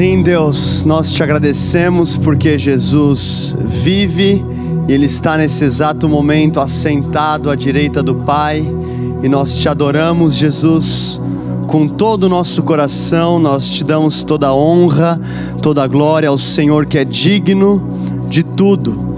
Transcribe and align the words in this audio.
Sim, 0.00 0.22
Deus, 0.22 0.82
nós 0.82 1.12
te 1.12 1.22
agradecemos 1.22 2.16
porque 2.16 2.56
Jesus 2.56 3.54
vive 3.60 4.42
e 4.88 4.92
Ele 4.94 5.04
está 5.04 5.36
nesse 5.36 5.62
exato 5.62 6.08
momento 6.08 6.58
assentado 6.58 7.50
à 7.50 7.54
direita 7.54 8.02
do 8.02 8.14
Pai 8.14 8.66
e 9.22 9.28
nós 9.28 9.56
te 9.56 9.68
adoramos, 9.68 10.36
Jesus, 10.36 11.20
com 11.66 11.86
todo 11.86 12.24
o 12.24 12.28
nosso 12.30 12.62
coração, 12.62 13.38
nós 13.38 13.68
te 13.68 13.84
damos 13.84 14.22
toda 14.22 14.46
a 14.46 14.54
honra, 14.54 15.20
toda 15.60 15.84
a 15.84 15.86
glória 15.86 16.30
ao 16.30 16.38
Senhor 16.38 16.86
que 16.86 16.96
é 16.96 17.04
digno 17.04 18.26
de 18.26 18.42
tudo. 18.42 19.10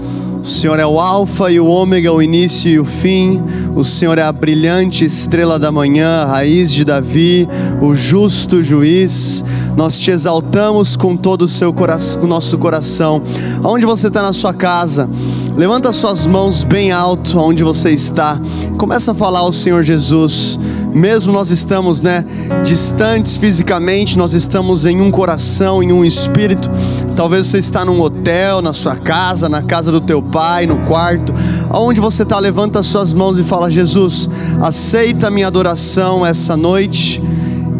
O 0.43 0.45
Senhor 0.45 0.77
é 0.77 0.85
o 0.85 0.99
Alfa 0.99 1.49
e 1.49 1.61
o 1.61 1.65
Ômega, 1.65 2.11
o 2.11 2.21
início 2.21 2.69
e 2.69 2.77
o 2.77 2.83
fim. 2.83 3.41
O 3.73 3.85
Senhor 3.85 4.17
é 4.17 4.23
a 4.23 4.31
brilhante 4.33 5.05
estrela 5.05 5.57
da 5.57 5.71
manhã, 5.71 6.23
a 6.23 6.25
raiz 6.25 6.73
de 6.73 6.83
Davi, 6.83 7.47
o 7.81 7.95
justo 7.95 8.61
juiz. 8.61 9.41
Nós 9.75 9.97
te 9.97 10.11
exaltamos 10.11 10.95
com 10.95 11.15
todo 11.15 11.43
o 11.43 11.47
seu 11.47 11.73
coração, 11.73 12.23
o 12.23 12.27
nosso 12.27 12.57
coração. 12.57 13.21
Aonde 13.63 13.85
você 13.85 14.07
está 14.07 14.21
na 14.21 14.33
sua 14.33 14.53
casa, 14.53 15.09
levanta 15.55 15.91
suas 15.91 16.27
mãos 16.27 16.63
bem 16.63 16.91
alto, 16.91 17.39
aonde 17.39 17.63
você 17.63 17.91
está. 17.91 18.39
Começa 18.77 19.11
a 19.11 19.15
falar 19.15 19.39
ao 19.39 19.51
Senhor 19.51 19.83
Jesus 19.83 20.59
mesmo 20.93 21.33
nós 21.33 21.49
estamos, 21.49 22.01
né, 22.01 22.23
distantes 22.63 23.35
fisicamente, 23.37 24.17
nós 24.17 24.33
estamos 24.33 24.85
em 24.85 25.01
um 25.01 25.09
coração, 25.09 25.81
em 25.81 25.91
um 25.91 26.05
espírito. 26.05 26.69
Talvez 27.15 27.47
você 27.47 27.57
está 27.57 27.83
num 27.83 27.99
hotel, 27.99 28.61
na 28.61 28.73
sua 28.73 28.95
casa, 28.95 29.49
na 29.49 29.63
casa 29.63 29.91
do 29.91 29.99
teu 29.99 30.21
pai, 30.21 30.67
no 30.67 30.81
quarto, 30.81 31.33
aonde 31.69 31.99
você 31.99 32.21
está, 32.23 32.37
levanta 32.37 32.79
as 32.79 32.85
suas 32.85 33.11
mãos 33.11 33.39
e 33.39 33.43
fala: 33.43 33.71
Jesus, 33.71 34.29
aceita 34.61 35.27
a 35.27 35.31
minha 35.31 35.47
adoração 35.47 36.25
essa 36.25 36.55
noite. 36.55 37.21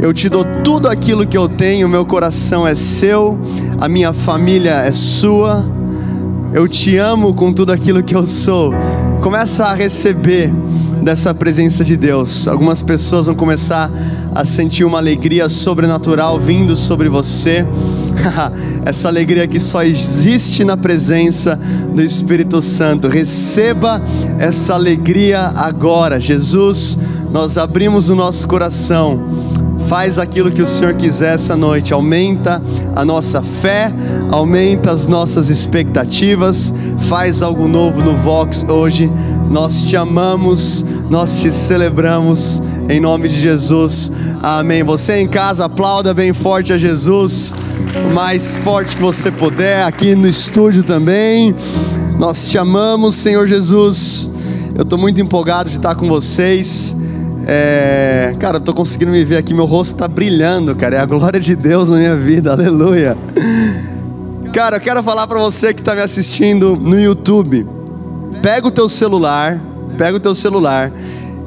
Eu 0.04 0.12
te 0.12 0.28
dou 0.28 0.44
tudo 0.66 0.90
aquilo 0.90 1.26
que 1.26 1.38
eu 1.38 1.48
tenho, 1.48 1.88
meu 1.88 2.06
coração 2.06 2.68
é 2.68 2.76
seu, 2.76 3.40
a 3.80 3.88
minha 3.88 4.12
família 4.12 4.82
é 4.82 4.92
sua. 4.92 5.66
Eu 6.52 6.68
te 6.68 6.98
amo 6.98 7.34
com 7.34 7.54
tudo 7.54 7.72
aquilo 7.72 8.04
que 8.04 8.14
eu 8.14 8.28
sou. 8.28 8.73
Começa 9.22 9.64
a 9.64 9.73
receber 9.73 10.52
dessa 11.02 11.34
presença 11.34 11.86
de 11.86 11.95
Deus. 11.95 12.50
Algumas 12.50 12.82
pessoas 12.82 13.28
vão 13.28 13.36
começar 13.36 13.90
a 14.36 14.44
sentir 14.44 14.84
uma 14.84 14.98
alegria 14.98 15.48
sobrenatural 15.48 16.38
vindo 16.38 16.76
sobre 16.76 17.08
você. 17.08 17.66
Essa 18.84 19.08
alegria 19.08 19.48
que 19.48 19.58
só 19.58 19.84
existe 19.86 20.66
na 20.66 20.76
presença 20.76 21.58
do 21.95 22.02
Espírito 22.02 22.62
Santo. 22.62 23.08
Receba 23.08 24.02
essa 24.38 24.73
alegria 24.73 25.50
agora. 25.56 26.20
Jesus, 26.20 26.98
nós 27.32 27.58
abrimos 27.58 28.10
o 28.10 28.16
nosso 28.16 28.45
coração. 28.50 29.33
Faz 29.88 30.17
aquilo 30.17 30.52
que 30.52 30.62
o 30.62 30.67
Senhor 30.67 30.94
quiser 30.94 31.36
essa 31.36 31.56
noite. 31.56 31.94
Aumenta 31.94 32.62
a 32.95 33.06
nossa 33.06 33.42
fé, 33.42 33.94
aumenta 34.31 34.92
as 34.92 35.08
nossas 35.08 35.50
expectativas. 35.50 36.73
Faz 37.00 37.42
algo 37.42 37.67
novo 37.67 38.02
no 38.02 38.16
Vox 38.16 38.66
hoje. 38.67 39.11
Nós 39.50 39.84
te 39.84 39.95
amamos 39.95 40.86
nós 41.14 41.42
te 41.42 41.52
celebramos 41.52 42.59
em 42.89 43.00
nome 43.00 43.28
de 43.28 43.39
Jesus. 43.39 44.11
Amém. 44.42 44.81
Você 44.81 45.20
em 45.20 45.28
casa, 45.28 45.66
aplauda 45.66 46.11
bem 46.11 46.34
forte 46.34 46.73
a 46.73 46.78
Jesus, 46.78 47.54
o 48.09 48.14
mais 48.16 48.58
forte 48.58 48.95
que 48.95 49.02
você 49.02 49.30
puder, 49.30 49.84
aqui 49.84 50.16
no 50.16 50.28
estúdio 50.28 50.81
também. 50.81 51.54
Nós 52.17 52.50
te 52.50 52.58
amamos, 52.58 53.14
Senhor 53.14 53.45
Jesus. 53.45 54.30
Eu 54.76 54.81
estou 54.81 54.98
muito 54.98 55.22
empolgado 55.22 55.70
de 55.70 55.76
estar 55.76 55.94
com 55.94 56.08
vocês. 56.08 56.95
É, 57.45 58.36
cara, 58.39 58.58
eu 58.58 58.61
tô 58.61 58.73
conseguindo 58.73 59.11
me 59.11 59.23
ver 59.25 59.38
aqui, 59.38 59.53
meu 59.53 59.66
rosto 59.66 59.95
está 59.95 60.08
brilhando, 60.08 60.75
cara. 60.75 60.97
É 60.97 60.99
a 60.99 61.05
glória 61.05 61.39
de 61.39 61.55
Deus 61.55 61.89
na 61.89 61.97
minha 61.97 62.16
vida, 62.16 62.52
aleluia. 62.53 63.17
Cara, 64.53 64.77
eu 64.77 64.81
quero 64.81 65.02
falar 65.03 65.27
para 65.27 65.39
você 65.39 65.73
que 65.73 65.81
está 65.81 65.95
me 65.95 66.02
assistindo 66.02 66.75
no 66.75 66.99
YouTube. 66.99 67.67
Pega 68.41 68.67
o 68.67 68.71
teu 68.71 68.88
celular, 68.88 69.59
Pega 69.98 70.17
o 70.17 70.20
teu 70.20 70.33
celular 70.33 70.92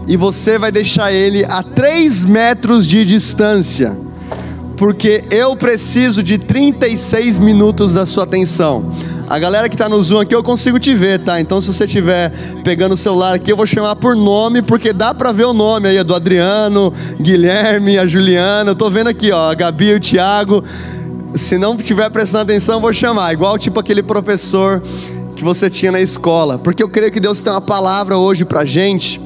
e 0.07 0.17
você 0.17 0.59
vai 0.59 0.71
deixar 0.71 1.13
ele 1.13 1.45
a 1.45 1.63
3 1.63 2.25
metros 2.25 2.87
de 2.87 3.05
distância, 3.05 3.97
porque 4.77 5.25
eu 5.31 5.57
preciso 5.57 6.23
de 6.23 6.39
36 6.39 7.41
minutos 7.41 7.93
da 7.93 8.07
sua 8.07 8.23
atenção. 8.23 8.93
A 9.29 9.41
galera 9.41 9.69
que 9.69 9.75
está 9.75 9.89
no 9.89 10.01
Zoom 10.01 10.21
aqui 10.21 10.35
eu 10.35 10.43
consigo 10.43 10.79
te 10.79 10.95
ver, 10.95 11.21
tá? 11.21 11.41
Então 11.41 11.61
se 11.61 11.75
você 11.75 11.85
estiver 11.85 12.33
pegando 12.63 12.93
o 12.93 12.97
celular 12.97 13.35
aqui, 13.35 13.51
eu 13.51 13.57
vou 13.57 13.67
chamar 13.67 13.97
por 13.97 14.15
nome, 14.15 14.63
porque 14.63 14.93
dá 14.93 15.13
para 15.13 15.33
ver 15.33 15.47
o 15.47 15.53
nome 15.53 15.89
aí, 15.89 16.03
do 16.05 16.15
Adriano, 16.15 16.93
Guilherme, 17.21 17.99
a 17.99 18.07
Juliana. 18.07 18.71
Eu 18.71 18.77
tô 18.77 18.89
vendo 18.89 19.09
aqui, 19.09 19.33
ó, 19.33 19.51
a 19.51 19.55
Gabi, 19.55 19.95
o 19.95 20.01
Thiago. 20.01 20.63
Se 21.35 21.59
não 21.59 21.75
estiver 21.75 22.09
prestando 22.09 22.45
atenção, 22.45 22.77
eu 22.77 22.81
vou 22.81 22.93
chamar, 22.93 23.33
igual 23.33 23.59
tipo 23.59 23.81
aquele 23.81 24.01
professor 24.01 24.81
que 25.35 25.43
você 25.43 25.69
tinha 25.69 25.91
na 25.91 26.01
escola, 26.01 26.57
porque 26.57 26.83
eu 26.83 26.89
creio 26.89 27.11
que 27.11 27.21
Deus 27.21 27.41
tem 27.41 27.53
uma 27.53 27.61
palavra 27.61 28.17
hoje 28.17 28.45
para 28.45 28.65
gente. 28.65 29.21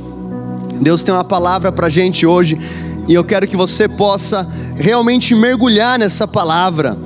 Deus 0.81 1.03
tem 1.03 1.13
uma 1.13 1.25
palavra 1.25 1.71
para 1.71 1.91
gente 1.91 2.25
hoje 2.25 2.59
e 3.07 3.13
eu 3.13 3.23
quero 3.23 3.47
que 3.47 3.57
você 3.57 3.87
possa 3.87 4.49
realmente 4.77 5.35
mergulhar 5.35 5.99
nessa 5.99 6.27
palavra. 6.27 6.97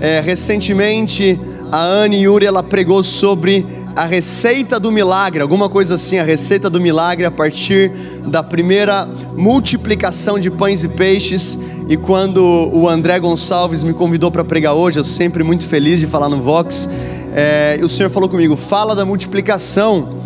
É, 0.00 0.20
recentemente 0.20 1.40
a 1.70 1.82
Anne 1.82 2.22
Yuri 2.22 2.46
ela 2.46 2.62
pregou 2.62 3.02
sobre 3.02 3.66
a 3.96 4.04
receita 4.04 4.80
do 4.80 4.90
milagre, 4.90 5.40
alguma 5.40 5.68
coisa 5.68 5.94
assim, 5.94 6.18
a 6.18 6.24
receita 6.24 6.68
do 6.68 6.80
milagre 6.80 7.24
a 7.24 7.30
partir 7.30 7.90
da 8.26 8.42
primeira 8.42 9.06
multiplicação 9.36 10.38
de 10.38 10.50
pães 10.50 10.82
e 10.82 10.88
peixes. 10.88 11.58
E 11.88 11.96
quando 11.96 12.42
o 12.72 12.88
André 12.88 13.18
Gonçalves 13.20 13.82
me 13.82 13.92
convidou 13.92 14.30
para 14.30 14.44
pregar 14.44 14.74
hoje, 14.74 14.98
eu 14.98 15.04
sempre 15.04 15.44
muito 15.44 15.66
feliz 15.66 16.00
de 16.00 16.06
falar 16.06 16.28
no 16.28 16.40
Vox 16.40 16.88
é, 17.36 17.80
o 17.82 17.88
Senhor 17.88 18.08
falou 18.08 18.28
comigo: 18.28 18.54
fala 18.54 18.94
da 18.94 19.04
multiplicação. 19.04 20.22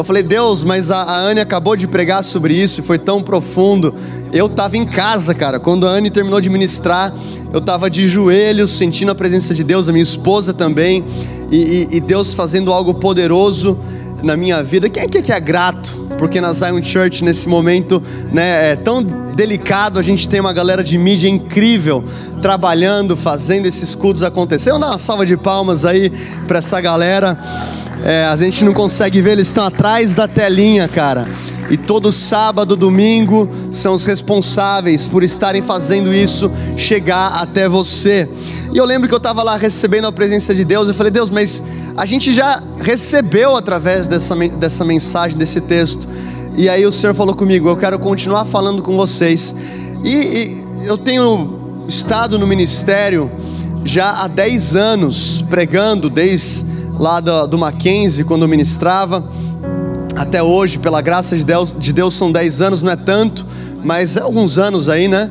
Eu 0.00 0.04
falei, 0.04 0.22
Deus, 0.22 0.64
mas 0.64 0.90
a, 0.90 1.02
a 1.02 1.20
Anne 1.20 1.40
acabou 1.40 1.76
de 1.76 1.86
pregar 1.86 2.24
sobre 2.24 2.54
isso 2.54 2.80
e 2.80 2.82
foi 2.82 2.98
tão 2.98 3.22
profundo. 3.22 3.94
Eu 4.32 4.46
estava 4.46 4.78
em 4.78 4.86
casa, 4.86 5.34
cara. 5.34 5.60
Quando 5.60 5.86
a 5.86 5.90
Anne 5.90 6.08
terminou 6.08 6.40
de 6.40 6.48
ministrar, 6.48 7.12
eu 7.52 7.58
estava 7.58 7.90
de 7.90 8.08
joelhos, 8.08 8.70
sentindo 8.70 9.10
a 9.10 9.14
presença 9.14 9.52
de 9.52 9.62
Deus, 9.62 9.90
a 9.90 9.92
minha 9.92 10.02
esposa 10.02 10.54
também, 10.54 11.04
e, 11.50 11.56
e, 11.92 11.96
e 11.96 12.00
Deus 12.00 12.32
fazendo 12.32 12.72
algo 12.72 12.94
poderoso 12.94 13.78
na 14.24 14.38
minha 14.38 14.62
vida. 14.62 14.88
Quem 14.88 15.02
é 15.02 15.06
que 15.06 15.30
é 15.30 15.38
grato? 15.38 15.99
Porque 16.20 16.38
na 16.38 16.52
Zion 16.52 16.82
Church, 16.82 17.24
nesse 17.24 17.48
momento 17.48 18.02
né, 18.30 18.72
é 18.72 18.76
tão 18.76 19.02
delicado, 19.02 19.98
a 19.98 20.02
gente 20.02 20.28
tem 20.28 20.38
uma 20.38 20.52
galera 20.52 20.84
de 20.84 20.98
mídia 20.98 21.30
incrível 21.30 22.04
trabalhando, 22.42 23.16
fazendo 23.16 23.64
esses 23.64 23.94
cultos 23.94 24.22
acontecer. 24.22 24.68
Vamos 24.68 24.86
dar 24.86 24.92
uma 24.92 24.98
salva 24.98 25.24
de 25.24 25.34
palmas 25.34 25.86
aí 25.86 26.10
para 26.46 26.58
essa 26.58 26.78
galera. 26.78 27.38
É, 28.04 28.26
a 28.26 28.36
gente 28.36 28.66
não 28.66 28.74
consegue 28.74 29.22
ver, 29.22 29.32
eles 29.32 29.46
estão 29.46 29.64
atrás 29.64 30.12
da 30.12 30.28
telinha, 30.28 30.86
cara. 30.88 31.26
E 31.70 31.76
todo 31.76 32.10
sábado, 32.10 32.74
domingo, 32.74 33.48
são 33.72 33.94
os 33.94 34.04
responsáveis 34.04 35.06
por 35.06 35.22
estarem 35.22 35.62
fazendo 35.62 36.12
isso 36.12 36.50
chegar 36.76 37.28
até 37.28 37.68
você. 37.68 38.28
E 38.72 38.76
eu 38.76 38.84
lembro 38.84 39.08
que 39.08 39.14
eu 39.14 39.18
estava 39.18 39.42
lá 39.44 39.56
recebendo 39.56 40.06
a 40.06 40.12
presença 40.12 40.52
de 40.52 40.64
Deus. 40.64 40.88
Eu 40.88 40.94
falei, 40.94 41.12
Deus, 41.12 41.30
mas 41.30 41.62
a 41.96 42.04
gente 42.04 42.32
já 42.32 42.60
recebeu 42.78 43.54
através 43.54 44.08
dessa, 44.08 44.34
dessa 44.34 44.84
mensagem, 44.84 45.38
desse 45.38 45.60
texto. 45.60 46.08
E 46.56 46.68
aí 46.68 46.84
o 46.84 46.92
Senhor 46.92 47.14
falou 47.14 47.34
comigo: 47.34 47.68
Eu 47.68 47.76
quero 47.76 47.98
continuar 47.98 48.44
falando 48.46 48.82
com 48.82 48.96
vocês. 48.96 49.54
E, 50.02 50.10
e 50.10 50.64
eu 50.86 50.98
tenho 50.98 51.84
estado 51.86 52.38
no 52.38 52.46
ministério 52.46 53.30
já 53.84 54.22
há 54.22 54.28
10 54.28 54.76
anos, 54.76 55.44
pregando, 55.48 56.10
desde 56.10 56.66
lá 56.98 57.20
do, 57.20 57.46
do 57.46 57.58
Mackenzie, 57.58 58.24
quando 58.24 58.42
eu 58.42 58.48
ministrava, 58.48 59.24
até 60.20 60.42
hoje, 60.42 60.78
pela 60.78 61.00
graça 61.00 61.34
de 61.34 61.42
Deus, 61.42 61.74
de 61.78 61.94
Deus 61.94 62.12
são 62.12 62.30
10 62.30 62.60
anos, 62.60 62.82
não 62.82 62.92
é 62.92 62.96
tanto, 62.96 63.46
mas 63.82 64.18
é 64.18 64.20
alguns 64.20 64.58
anos 64.58 64.86
aí, 64.86 65.08
né? 65.08 65.30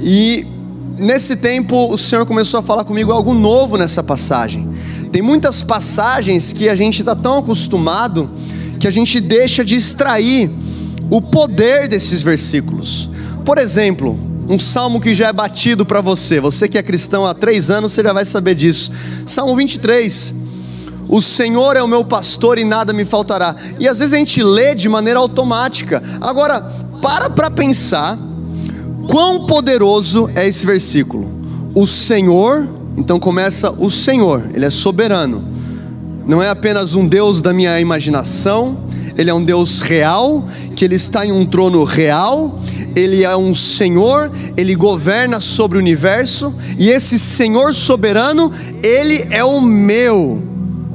E 0.00 0.44
nesse 0.98 1.36
tempo 1.36 1.88
o 1.88 1.96
Senhor 1.96 2.26
começou 2.26 2.58
a 2.58 2.62
falar 2.62 2.82
comigo 2.82 3.12
algo 3.12 3.32
novo 3.32 3.76
nessa 3.76 4.02
passagem. 4.02 4.68
Tem 5.12 5.22
muitas 5.22 5.62
passagens 5.62 6.52
que 6.52 6.68
a 6.68 6.74
gente 6.74 6.98
está 6.98 7.14
tão 7.14 7.38
acostumado 7.38 8.28
que 8.80 8.88
a 8.88 8.90
gente 8.90 9.20
deixa 9.20 9.64
de 9.64 9.76
extrair 9.76 10.50
o 11.08 11.22
poder 11.22 11.86
desses 11.86 12.20
versículos. 12.20 13.08
Por 13.44 13.58
exemplo, 13.58 14.18
um 14.48 14.58
salmo 14.58 15.00
que 15.00 15.14
já 15.14 15.28
é 15.28 15.32
batido 15.32 15.86
para 15.86 16.00
você. 16.00 16.40
Você 16.40 16.66
que 16.66 16.76
é 16.76 16.82
cristão 16.82 17.24
há 17.24 17.32
três 17.32 17.70
anos, 17.70 17.92
você 17.92 18.02
já 18.02 18.12
vai 18.12 18.24
saber 18.24 18.56
disso. 18.56 18.90
Salmo 19.24 19.54
23. 19.54 20.39
O 21.10 21.20
Senhor 21.20 21.76
é 21.76 21.82
o 21.82 21.88
meu 21.88 22.04
pastor 22.04 22.56
e 22.56 22.64
nada 22.64 22.92
me 22.92 23.04
faltará. 23.04 23.56
E 23.80 23.88
às 23.88 23.98
vezes 23.98 24.14
a 24.14 24.16
gente 24.16 24.44
lê 24.44 24.76
de 24.76 24.88
maneira 24.88 25.18
automática. 25.18 26.00
Agora, 26.20 26.60
para 27.02 27.28
para 27.28 27.50
pensar 27.50 28.16
quão 29.08 29.44
poderoso 29.44 30.30
é 30.36 30.46
esse 30.46 30.64
versículo. 30.64 31.28
O 31.74 31.84
Senhor, 31.84 32.68
então 32.96 33.18
começa 33.18 33.72
o 33.72 33.90
Senhor, 33.90 34.48
ele 34.54 34.64
é 34.64 34.70
soberano. 34.70 35.44
Não 36.24 36.40
é 36.40 36.48
apenas 36.48 36.94
um 36.94 37.04
Deus 37.04 37.42
da 37.42 37.52
minha 37.52 37.80
imaginação, 37.80 38.78
ele 39.18 39.30
é 39.30 39.34
um 39.34 39.42
Deus 39.42 39.80
real, 39.80 40.44
que 40.76 40.84
ele 40.84 40.94
está 40.94 41.26
em 41.26 41.32
um 41.32 41.44
trono 41.44 41.82
real 41.82 42.60
ele 42.94 43.22
é 43.22 43.36
um 43.36 43.54
Senhor, 43.54 44.32
ele 44.56 44.74
governa 44.74 45.40
sobre 45.40 45.78
o 45.78 45.80
universo, 45.80 46.52
e 46.76 46.88
esse 46.88 47.20
Senhor 47.20 47.72
soberano, 47.72 48.50
ele 48.82 49.28
é 49.30 49.44
o 49.44 49.60
meu. 49.60 50.49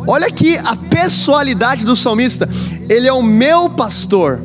Olha 0.07 0.28
aqui 0.28 0.57
a 0.57 0.75
pessoalidade 0.75 1.86
do 1.86 1.96
salmista, 1.96 2.48
ele 2.90 3.07
é 3.07 3.13
o 3.13 3.24
meu 3.24 3.69
pastor. 3.69 4.42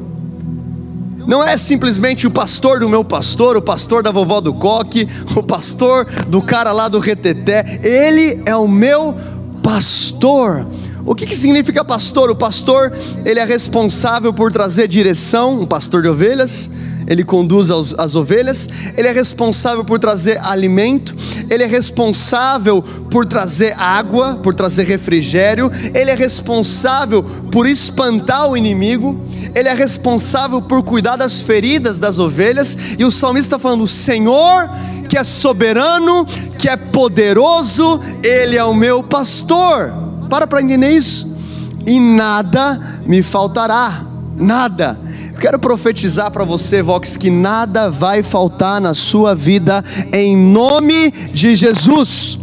Não 1.27 1.45
é 1.45 1.57
simplesmente 1.57 2.27
o 2.27 2.31
pastor 2.31 2.81
do 2.81 2.89
meu 2.89 3.05
pastor, 3.05 3.57
o 3.57 3.63
pastor 3.63 4.03
da 4.03 4.11
vovó 4.11 4.41
do 4.41 4.55
coque, 4.55 5.07
o 5.37 5.43
pastor 5.43 6.07
do 6.27 6.41
cara 6.41 6.73
lá 6.73 6.89
do 6.89 6.99
reteté. 6.99 7.81
Ele 7.83 8.43
é 8.47 8.57
o 8.57 8.67
meu 8.67 9.15
pastor. 9.63 10.67
O 11.05 11.15
que, 11.15 11.27
que 11.27 11.37
significa 11.37 11.85
pastor? 11.85 12.31
O 12.31 12.37
pastor, 12.37 12.93
ele 13.25 13.39
é 13.39 13.45
responsável 13.45 14.33
por 14.33 14.53
trazer 14.53 14.89
direção, 14.89 15.61
um 15.61 15.67
pastor 15.67 16.03
de 16.03 16.09
ovelhas, 16.09 16.71
ele 17.11 17.25
conduz 17.25 17.73
as, 17.73 17.93
as, 17.99 18.15
ovelhas, 18.15 18.69
ele 18.97 19.09
é 19.09 19.13
responsável 19.13 19.85
por 19.85 19.99
trazer 19.99 20.39
alimento, 20.41 21.15
ele 21.51 21.65
é 21.65 21.67
responsável 21.67 22.81
por 22.81 23.27
trazer 23.27 23.75
água, 23.77 24.37
por 24.37 24.55
trazer 24.55 24.85
refrigério, 24.85 25.71
ele 25.93 26.13
é 26.13 26.15
responsável 26.15 27.25
por 27.51 27.67
espantar 27.67 28.49
o 28.49 28.57
inimigo, 28.57 29.21
ele 29.57 29.69
é 29.69 29.75
responsável 29.75 30.63
por 30.63 30.85
cuidar 30.85 31.17
das 31.17 31.43
feridas 31.43 31.99
das 31.99 32.21
ovelhas, 32.21 32.79
e 32.97 33.05
o 33.05 33.11
salmista 33.11 33.57
está 33.57 33.59
falando: 33.59 33.89
Senhor 33.89 34.71
que 35.09 35.19
é 35.19 35.25
soberano, 35.25 36.25
que 36.57 36.69
é 36.69 36.77
poderoso, 36.77 38.01
ele 38.23 38.57
é 38.57 38.63
o 38.63 38.73
meu 38.73 39.03
pastor. 39.03 39.93
Para 40.29 40.47
para 40.47 40.63
entender 40.63 40.93
isso. 40.93 41.37
E 41.85 41.99
nada 41.99 43.01
me 43.05 43.21
faltará, 43.21 44.05
nada. 44.37 45.10
Quero 45.41 45.59
profetizar 45.59 46.31
para 46.31 46.45
você, 46.45 46.83
Vox, 46.83 47.17
que 47.17 47.31
nada 47.31 47.91
vai 47.91 48.23
faltar 48.23 48.79
na 48.79 48.93
sua 48.93 49.35
vida, 49.35 49.83
em 50.13 50.37
nome 50.37 51.11
de 51.11 51.57
Jesus. 51.57 52.39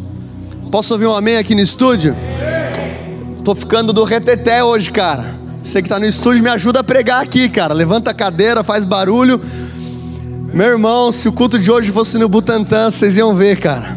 Posso 0.72 0.96
ouvir 0.96 1.06
um 1.06 1.14
amém 1.14 1.38
aqui 1.38 1.54
no 1.54 1.62
estúdio? 1.62 2.18
Tô 3.44 3.54
ficando 3.54 3.94
do 3.94 4.04
reteté 4.04 4.64
hoje, 4.64 4.90
cara. 4.90 5.36
Você 5.64 5.80
que 5.80 5.86
está 5.86 6.00
no 6.00 6.08
estúdio, 6.08 6.42
me 6.42 6.50
ajuda 6.50 6.80
a 6.80 6.84
pregar 6.84 7.22
aqui, 7.22 7.48
cara. 7.48 7.72
Levanta 7.72 8.10
a 8.10 8.16
cadeira, 8.16 8.64
faz 8.64 8.84
barulho. 8.84 9.40
Meu 10.52 10.70
irmão, 10.70 11.12
se 11.12 11.30
o 11.30 11.32
culto 11.32 11.60
de 11.60 11.72
hoje 11.72 11.92
fosse 11.92 12.18
no 12.18 12.28
Butantã, 12.28 12.90
vocês 12.90 13.16
iam 13.16 13.36
ver, 13.36 13.60
cara. 13.60 13.96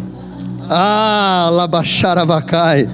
Ah, 0.69 1.49
Labacharabacai. 1.51 2.87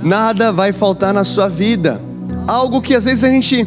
Nada 0.00 0.52
vai 0.52 0.72
faltar 0.72 1.12
na 1.12 1.24
sua 1.24 1.48
vida. 1.48 2.00
Algo 2.46 2.80
que 2.80 2.94
às 2.94 3.04
vezes 3.04 3.24
a 3.24 3.28
gente 3.28 3.66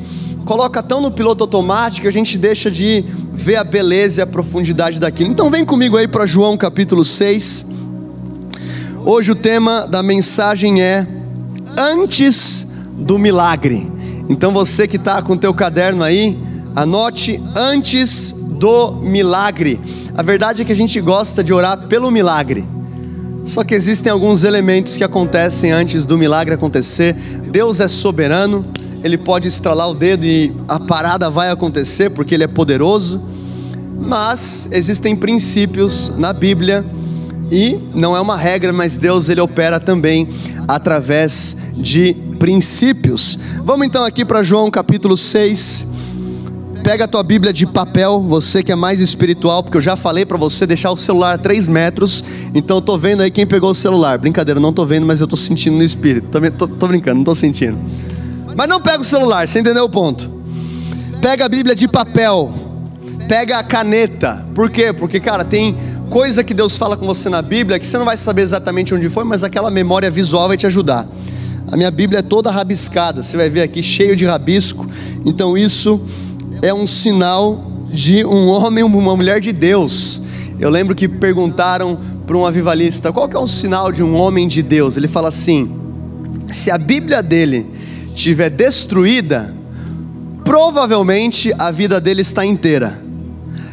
coloca 0.50 0.81
tão 0.81 1.00
no 1.00 1.12
piloto 1.12 1.44
automático 1.44 2.01
que 2.01 2.07
a 2.07 2.12
gente 2.12 2.36
deixa 2.36 2.72
de 2.72 3.06
ver 3.31 3.57
a 3.57 3.63
beleza 3.63 4.19
e 4.19 4.24
a 4.24 4.25
profundidade 4.25 5.00
daquilo. 5.00 5.30
Então 5.30 5.48
vem 5.48 5.63
comigo 5.63 5.96
aí 5.96 6.07
para 6.07 6.25
João 6.25 6.57
capítulo 6.57 7.06
6. 7.06 7.68
Hoje 9.06 9.31
o 9.31 9.36
tema 9.36 9.88
da 9.88 10.01
mensagem 10.01 10.81
é 10.81 11.06
antes 11.78 12.68
do 12.98 13.19
milagre. 13.19 13.92
Então 14.28 14.51
você 14.51 14.88
que 14.88 14.96
está 14.96 15.22
com 15.22 15.34
o 15.34 15.38
teu 15.38 15.54
caderno 15.54 16.04
aí, 16.04 16.36
anote 16.75 17.40
antes 17.56 18.34
do 18.34 18.94
milagre. 18.94 19.80
A 20.18 20.24
verdade 20.24 20.63
é 20.63 20.66
que 20.66 20.72
a 20.72 20.75
gente 20.75 21.00
gosta 21.00 21.44
de 21.44 21.54
orar 21.54 21.86
pelo 21.88 22.10
milagre. 22.10 22.68
Só 23.46 23.63
que 23.63 23.75
existem 23.75 24.12
alguns 24.12 24.44
elementos 24.44 24.98
que 24.98 25.04
acontecem 25.04 25.72
antes 25.72 26.07
do 26.07 26.18
milagre 26.18 26.56
acontecer. 26.56 27.13
Deus 27.51 27.80
é 27.80 27.88
soberano, 27.88 28.66
ele 29.04 29.18
pode 29.18 29.48
estralar 29.48 29.90
o 29.90 29.94
dedo 29.94 30.25
e 30.25 30.54
a 30.68 30.80
parada 30.80 31.30
vai 31.30 31.50
acontecer 31.50 32.10
porque 32.10 32.34
ele 32.34 32.44
é 32.44 32.48
poderoso. 32.48 33.22
Mas 34.00 34.68
existem 34.72 35.16
princípios 35.16 36.13
na 36.18 36.31
Bíblia 36.31 36.86
e 37.51 37.80
não 37.94 38.16
é 38.16 38.22
uma 38.22 38.38
regra, 38.38 38.72
mas 38.72 38.98
Deus 38.98 39.30
ele 39.30 39.42
opera 39.42 39.80
também 39.80 40.30
através 40.68 41.57
de 41.75 42.13
princípios. 42.40 43.38
Vamos 43.63 43.86
então 43.86 44.04
aqui 44.04 44.24
para 44.24 44.44
João 44.44 44.72
capítulo 44.72 45.18
6, 45.18 45.90
Pega 46.84 47.04
a 47.04 47.07
tua 47.07 47.22
Bíblia 47.22 47.51
de 47.51 47.68
papel, 47.68 48.22
você 48.22 48.63
que 48.63 48.72
é 48.72 48.75
mais 48.75 49.01
espiritual, 49.01 49.62
porque 49.62 49.78
eu 49.78 49.81
já 49.81 49.96
falei 49.96 50.25
para 50.25 50.38
você 50.38 50.66
deixar 50.66 50.92
o 50.92 50.98
celular 50.98 51.34
a 51.34 51.38
3 51.38 51.68
metros. 51.68 52.24
Então 52.54 52.78
eu 52.78 52.81
tô 52.81 52.98
vendo 52.98 53.22
aí 53.22 53.30
quem 53.30 53.46
pegou 53.46 53.72
o 53.72 53.75
celular. 53.75 54.18
Brincadeira, 54.18 54.60
não 54.60 54.72
tô 54.72 54.86
vendo, 54.86 55.06
mas 55.06 55.19
eu 55.19 55.28
tô 55.28 55.36
sentindo 55.36 55.75
no 55.75 55.84
espírito. 55.84 56.30
Tô, 56.30 56.40
tô, 56.51 56.68
tô 56.68 56.88
brincando, 56.88 57.18
não 57.18 57.24
tô 57.24 57.36
sentindo. 57.36 57.78
Mas 58.59 58.67
não 58.67 58.81
pega 58.81 59.00
o 59.00 59.06
celular, 59.06 59.47
você 59.47 59.61
entendeu 59.61 59.85
o 59.85 59.89
ponto? 59.89 60.29
Pega 61.21 61.45
a 61.45 61.47
Bíblia 61.47 61.73
de 61.73 61.88
papel, 61.88 62.53
pega 63.25 63.57
a 63.57 63.63
caneta. 63.63 64.45
Por 64.53 64.69
quê? 64.69 64.91
Porque, 64.91 65.17
cara, 65.17 65.45
tem 65.45 65.77
coisa 66.09 66.44
que 66.44 66.53
Deus 66.53 66.75
fala 66.75 66.97
com 66.97 67.07
você 67.07 67.29
na 67.29 67.41
Bíblia 67.41 67.79
que 67.79 67.88
você 67.88 67.97
não 67.97 68.03
vai 68.03 68.17
saber 68.17 68.41
exatamente 68.41 68.94
onde 68.94 69.07
foi, 69.07 69.23
mas 69.23 69.45
aquela 69.45 69.71
memória 69.71 70.11
visual 70.11 70.50
vai 70.50 70.57
te 70.57 70.67
ajudar. 70.67 71.07
A 71.71 71.77
minha 71.77 71.89
Bíblia 71.89 72.19
é 72.19 72.21
toda 72.21 72.51
rabiscada, 72.51 73.23
você 73.23 73.38
vai 73.38 73.50
ver 73.50 73.61
aqui 73.61 73.81
cheio 73.81 74.13
de 74.13 74.25
rabisco. 74.25 74.85
Então 75.25 75.57
isso 75.57 76.01
é 76.62 76.73
um 76.73 76.85
sinal 76.85 77.63
de 77.88 78.25
um 78.25 78.50
homem, 78.50 78.83
uma 78.83 79.15
mulher 79.15 79.39
de 79.39 79.53
Deus. 79.53 80.21
Eu 80.59 80.69
lembro 80.69 80.94
que 80.94 81.07
perguntaram 81.07 81.97
para 82.27 82.35
um 82.35 82.45
avivalista 82.45 83.13
qual 83.13 83.29
que 83.29 83.38
é 83.38 83.39
o 83.39 83.47
sinal 83.47 83.89
de 83.89 84.03
um 84.03 84.17
homem 84.17 84.50
de 84.50 84.62
Deus. 84.62 84.97
Ele 84.97 85.07
fala 85.07 85.29
assim: 85.29 85.79
se 86.51 86.69
a 86.69 86.77
Bíblia 86.77 87.23
dele 87.23 87.78
estiver 88.19 88.50
destruída, 88.50 89.54
provavelmente 90.44 91.54
a 91.57 91.71
vida 91.71 92.01
dele 92.01 92.21
está 92.21 92.45
inteira. 92.45 93.00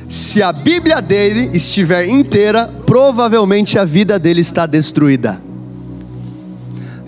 Se 0.08 0.40
a 0.40 0.52
Bíblia 0.52 1.02
dele 1.02 1.50
estiver 1.52 2.06
inteira, 2.06 2.72
provavelmente 2.86 3.76
a 3.76 3.84
vida 3.84 4.20
dele 4.20 4.40
está 4.40 4.64
destruída. 4.64 5.42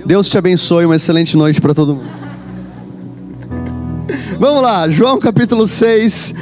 Deus 0.05 0.29
te 0.29 0.37
abençoe, 0.37 0.85
uma 0.85 0.96
excelente 0.96 1.37
noite 1.37 1.61
para 1.61 1.73
todo 1.73 1.94
mundo. 1.94 2.11
Vamos 4.41 4.61
lá, 4.61 4.91
João 4.91 5.17
capítulo 5.20 5.69
6, 5.69 6.34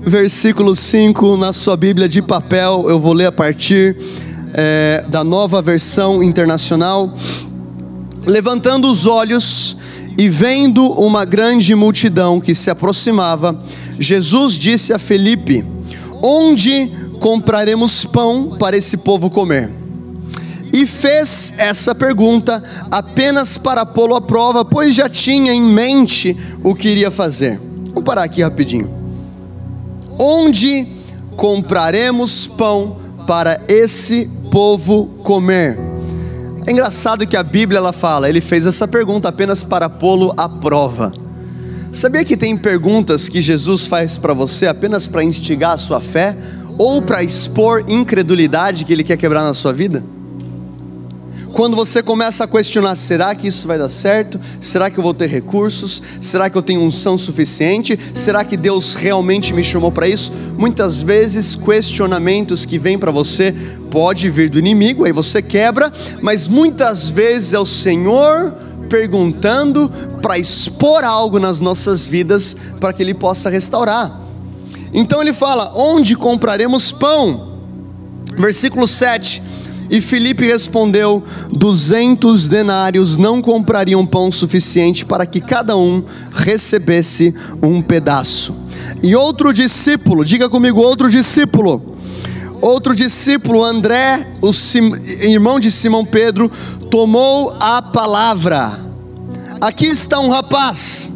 versículo 0.00 0.74
5, 0.74 1.36
na 1.36 1.52
sua 1.52 1.76
Bíblia 1.76 2.08
de 2.08 2.22
papel, 2.22 2.86
eu 2.88 2.98
vou 2.98 3.12
ler 3.12 3.26
a 3.26 3.32
partir 3.32 3.98
é, 4.54 5.04
da 5.08 5.22
nova 5.22 5.60
versão 5.60 6.22
internacional. 6.22 7.12
Levantando 8.24 8.90
os 8.90 9.06
olhos 9.06 9.77
e 10.18 10.28
vendo 10.28 10.84
uma 10.84 11.24
grande 11.24 11.72
multidão 11.76 12.40
que 12.40 12.54
se 12.54 12.68
aproximava, 12.68 13.56
Jesus 14.00 14.54
disse 14.54 14.92
a 14.92 14.98
Felipe: 14.98 15.64
Onde 16.20 16.90
compraremos 17.20 18.04
pão 18.04 18.56
para 18.58 18.76
esse 18.76 18.96
povo 18.96 19.30
comer? 19.30 19.78
e 20.72 20.86
fez 20.86 21.54
essa 21.56 21.94
pergunta 21.94 22.62
apenas 22.90 23.56
para 23.56 23.86
pô-lo 23.86 24.14
à 24.14 24.20
prova, 24.20 24.64
pois 24.64 24.94
já 24.94 25.08
tinha 25.08 25.52
em 25.52 25.62
mente 25.62 26.36
o 26.62 26.74
que 26.74 26.88
iria 26.88 27.10
fazer. 27.10 27.58
Vamos 27.88 28.04
parar 28.04 28.24
aqui 28.24 28.42
rapidinho. 28.42 28.90
Onde 30.18 30.86
compraremos 31.36 32.46
pão 32.46 32.98
para 33.26 33.60
esse 33.66 34.30
povo 34.50 35.06
comer? 35.22 35.87
É 36.68 36.70
engraçado 36.70 37.26
que 37.26 37.34
a 37.34 37.42
Bíblia 37.42 37.78
ela 37.78 37.94
fala, 37.94 38.28
ele 38.28 38.42
fez 38.42 38.66
essa 38.66 38.86
pergunta 38.86 39.26
apenas 39.26 39.64
para 39.64 39.88
pô-lo 39.88 40.34
à 40.36 40.46
prova. 40.46 41.10
Sabia 41.94 42.22
que 42.26 42.36
tem 42.36 42.54
perguntas 42.58 43.26
que 43.26 43.40
Jesus 43.40 43.86
faz 43.86 44.18
para 44.18 44.34
você 44.34 44.66
apenas 44.66 45.08
para 45.08 45.24
instigar 45.24 45.72
a 45.72 45.78
sua 45.78 45.98
fé 45.98 46.36
ou 46.76 47.00
para 47.00 47.22
expor 47.22 47.84
incredulidade 47.88 48.84
que 48.84 48.92
ele 48.92 49.02
quer 49.02 49.16
quebrar 49.16 49.44
na 49.44 49.54
sua 49.54 49.72
vida? 49.72 50.04
Quando 51.52 51.76
você 51.76 52.02
começa 52.02 52.44
a 52.44 52.48
questionar: 52.48 52.96
será 52.96 53.34
que 53.34 53.48
isso 53.48 53.66
vai 53.66 53.78
dar 53.78 53.88
certo? 53.88 54.40
Será 54.60 54.90
que 54.90 54.98
eu 54.98 55.02
vou 55.02 55.14
ter 55.14 55.28
recursos? 55.28 56.02
Será 56.20 56.48
que 56.50 56.56
eu 56.56 56.62
tenho 56.62 56.80
unção 56.80 57.16
suficiente? 57.16 57.98
Será 58.14 58.44
que 58.44 58.56
Deus 58.56 58.94
realmente 58.94 59.52
me 59.52 59.64
chamou 59.64 59.90
para 59.90 60.08
isso? 60.08 60.32
Muitas 60.56 61.02
vezes, 61.02 61.54
questionamentos 61.54 62.64
que 62.64 62.78
vêm 62.78 62.98
para 62.98 63.10
você 63.10 63.54
pode 63.90 64.28
vir 64.30 64.50
do 64.50 64.58
inimigo, 64.58 65.04
aí 65.04 65.12
você 65.12 65.40
quebra, 65.40 65.90
mas 66.20 66.46
muitas 66.46 67.10
vezes 67.10 67.54
é 67.54 67.58
o 67.58 67.66
Senhor 67.66 68.54
perguntando 68.88 69.90
para 70.22 70.38
expor 70.38 71.04
algo 71.04 71.38
nas 71.38 71.60
nossas 71.60 72.06
vidas 72.06 72.56
para 72.80 72.92
que 72.92 73.02
Ele 73.02 73.14
possa 73.14 73.50
restaurar. 73.50 74.28
Então 74.92 75.20
ele 75.20 75.32
fala: 75.32 75.72
onde 75.74 76.16
compraremos 76.16 76.92
pão? 76.92 77.48
Versículo 78.36 78.86
7 78.86 79.42
e 79.90 80.00
Filipe 80.00 80.44
respondeu: 80.46 81.22
duzentos 81.50 82.48
denários 82.48 83.16
não 83.16 83.40
comprariam 83.40 84.06
pão 84.06 84.30
suficiente 84.30 85.04
para 85.04 85.26
que 85.26 85.40
cada 85.40 85.76
um 85.76 86.02
recebesse 86.32 87.34
um 87.62 87.80
pedaço. 87.80 88.54
E 89.02 89.14
outro 89.14 89.52
discípulo, 89.52 90.24
diga 90.24 90.48
comigo, 90.48 90.80
outro 90.80 91.10
discípulo, 91.10 91.96
outro 92.60 92.94
discípulo, 92.94 93.64
André, 93.64 94.26
o 94.40 94.52
Sim, 94.52 94.92
irmão 95.20 95.60
de 95.60 95.70
Simão 95.70 96.04
Pedro, 96.04 96.50
tomou 96.90 97.54
a 97.60 97.80
palavra. 97.80 98.80
Aqui 99.60 99.86
está 99.86 100.20
um 100.20 100.28
rapaz, 100.28 101.10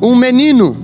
um 0.00 0.14
menino, 0.14 0.76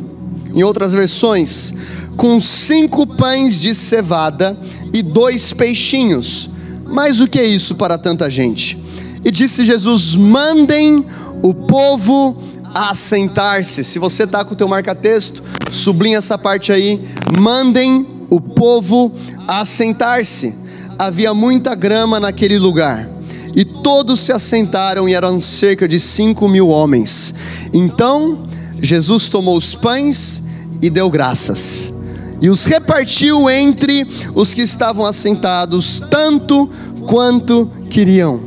em 0.55 0.63
outras 0.63 0.93
versões, 0.93 1.75
com 2.17 2.41
cinco 2.41 3.07
pães 3.07 3.61
de 3.61 3.75
cevada 3.75 4.59
e 4.93 5.03
dois 5.03 5.53
peixinhos. 5.53 6.51
Mas 6.89 7.21
o 7.21 7.29
que 7.29 7.39
é 7.39 7.47
isso 7.47 7.75
para 7.75 7.99
tanta 7.99 8.31
gente? 8.31 8.79
E 9.25 9.31
disse 9.31 9.65
Jesus: 9.65 10.17
Mandem 10.17 11.05
o 11.43 11.53
povo 11.53 12.37
assentar-se. 12.75 13.85
Se 13.85 13.99
você 13.99 14.25
está 14.25 14.45
com 14.45 14.55
o 14.55 14.57
teu 14.57 14.67
marca-texto, 14.67 15.43
sublinha 15.71 16.19
essa 16.19 16.39
parte 16.39 16.73
aí. 16.73 17.01
Mandem 17.39 18.07
o 18.31 18.41
povo 18.41 19.13
assentar-se. 19.47 20.55
Havia 20.99 21.35
muita 21.35 21.75
grama 21.75 22.19
naquele 22.19 22.59
lugar. 22.59 23.09
E 23.55 23.65
todos 23.65 24.21
se 24.21 24.33
assentaram 24.33 25.09
e 25.09 25.15
eram 25.15 25.43
cerca 25.43 25.87
de 25.87 26.01
cinco 26.01 26.49
mil 26.49 26.69
homens. 26.69 27.35
Então 27.73 28.47
Jesus 28.81 29.29
tomou 29.29 29.57
os 29.57 29.75
pães 29.75 30.43
e 30.81 30.89
deu 30.89 31.11
graças 31.11 31.98
e 32.41 32.49
os 32.49 32.65
repartiu 32.65 33.49
entre 33.51 34.07
os 34.35 34.55
que 34.55 34.63
estavam 34.63 35.05
assentados, 35.05 36.03
tanto 36.11 36.69
quanto 37.07 37.71
queriam, 37.91 38.41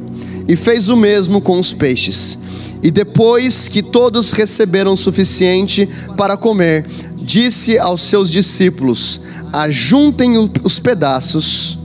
e 0.48 0.56
fez 0.56 0.90
o 0.90 0.96
mesmo 0.96 1.42
com 1.42 1.60
os 1.60 1.74
peixes. 1.74 2.38
E 2.84 2.90
depois 2.90 3.68
que 3.68 3.84
todos 3.84 4.32
receberam 4.32 4.94
o 4.94 4.98
suficiente 4.98 5.88
para 6.18 6.38
comer, 6.38 6.86
disse 7.18 7.78
aos 7.78 8.02
seus 8.02 8.30
discípulos: 8.30 9.22
Ajuntem 9.54 10.34
os 10.64 10.80
pedaços 10.80 11.78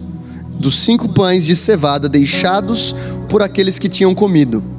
dos 0.59 0.77
cinco 0.77 1.09
pães 1.09 1.45
de 1.45 1.55
cevada 1.55 2.09
deixados 2.09 2.95
por 3.29 3.43
aqueles 3.43 3.79
que 3.79 3.89
tinham 3.89 4.15
comido 4.15 4.76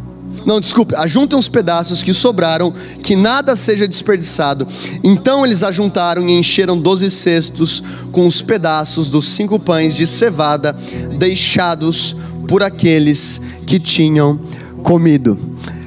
não, 0.47 0.61
desculpe, 0.61 0.95
ajuntem 0.95 1.37
os 1.37 1.49
pedaços 1.49 2.01
que 2.01 2.13
sobraram, 2.13 2.73
que 3.03 3.17
nada 3.17 3.53
seja 3.57 3.85
desperdiçado. 3.85 4.65
Então 5.03 5.45
eles 5.45 5.61
ajuntaram 5.61 6.25
e 6.25 6.31
encheram 6.31 6.79
doze 6.79 7.11
cestos 7.11 7.83
com 8.13 8.25
os 8.25 8.41
pedaços 8.41 9.09
dos 9.09 9.27
cinco 9.27 9.59
pães 9.59 9.93
de 9.93 10.07
cevada 10.07 10.71
deixados 11.17 12.15
por 12.47 12.63
aqueles 12.63 13.41
que 13.65 13.77
tinham 13.77 14.39
comido. 14.83 15.37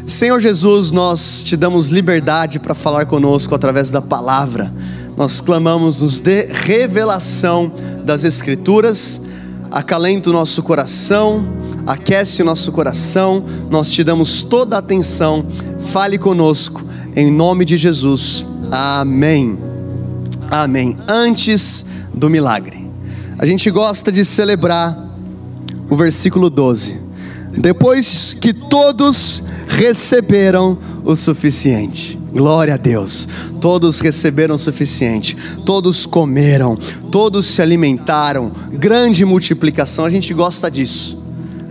Senhor 0.06 0.38
Jesus, 0.38 0.90
nós 0.90 1.42
te 1.42 1.56
damos 1.56 1.88
liberdade 1.88 2.58
para 2.58 2.74
falar 2.74 3.06
conosco 3.06 3.54
através 3.54 3.90
da 3.90 4.02
palavra. 4.02 4.70
Nós 5.16 5.40
clamamos, 5.40 6.02
nos 6.02 6.20
dê 6.20 6.46
revelação 6.50 7.72
das 8.04 8.24
Escrituras, 8.24 9.22
acalenta 9.70 10.28
o 10.28 10.34
nosso 10.34 10.62
coração 10.62 11.60
aquece 11.86 12.42
o 12.42 12.44
nosso 12.44 12.72
coração, 12.72 13.44
nós 13.70 13.90
te 13.90 14.04
damos 14.04 14.42
toda 14.42 14.76
a 14.76 14.78
atenção, 14.78 15.44
fale 15.78 16.18
conosco, 16.18 16.84
em 17.14 17.30
nome 17.30 17.64
de 17.64 17.76
Jesus, 17.76 18.44
amém. 18.70 19.58
Amém. 20.50 20.96
Antes 21.08 21.84
do 22.12 22.28
milagre, 22.28 22.88
a 23.38 23.46
gente 23.46 23.70
gosta 23.70 24.10
de 24.10 24.24
celebrar 24.24 24.96
o 25.88 25.96
versículo 25.96 26.50
12. 26.50 27.00
Depois 27.56 28.36
que 28.40 28.52
todos 28.52 29.42
receberam 29.66 30.78
o 31.04 31.16
suficiente. 31.16 32.18
Glória 32.32 32.74
a 32.74 32.76
Deus. 32.76 33.28
Todos 33.60 33.98
receberam 33.98 34.54
o 34.54 34.58
suficiente. 34.58 35.36
Todos 35.64 36.06
comeram. 36.06 36.76
Todos 37.10 37.46
se 37.46 37.60
alimentaram. 37.60 38.52
Grande 38.72 39.24
multiplicação. 39.24 40.04
A 40.04 40.10
gente 40.10 40.32
gosta 40.32 40.70
disso 40.70 41.19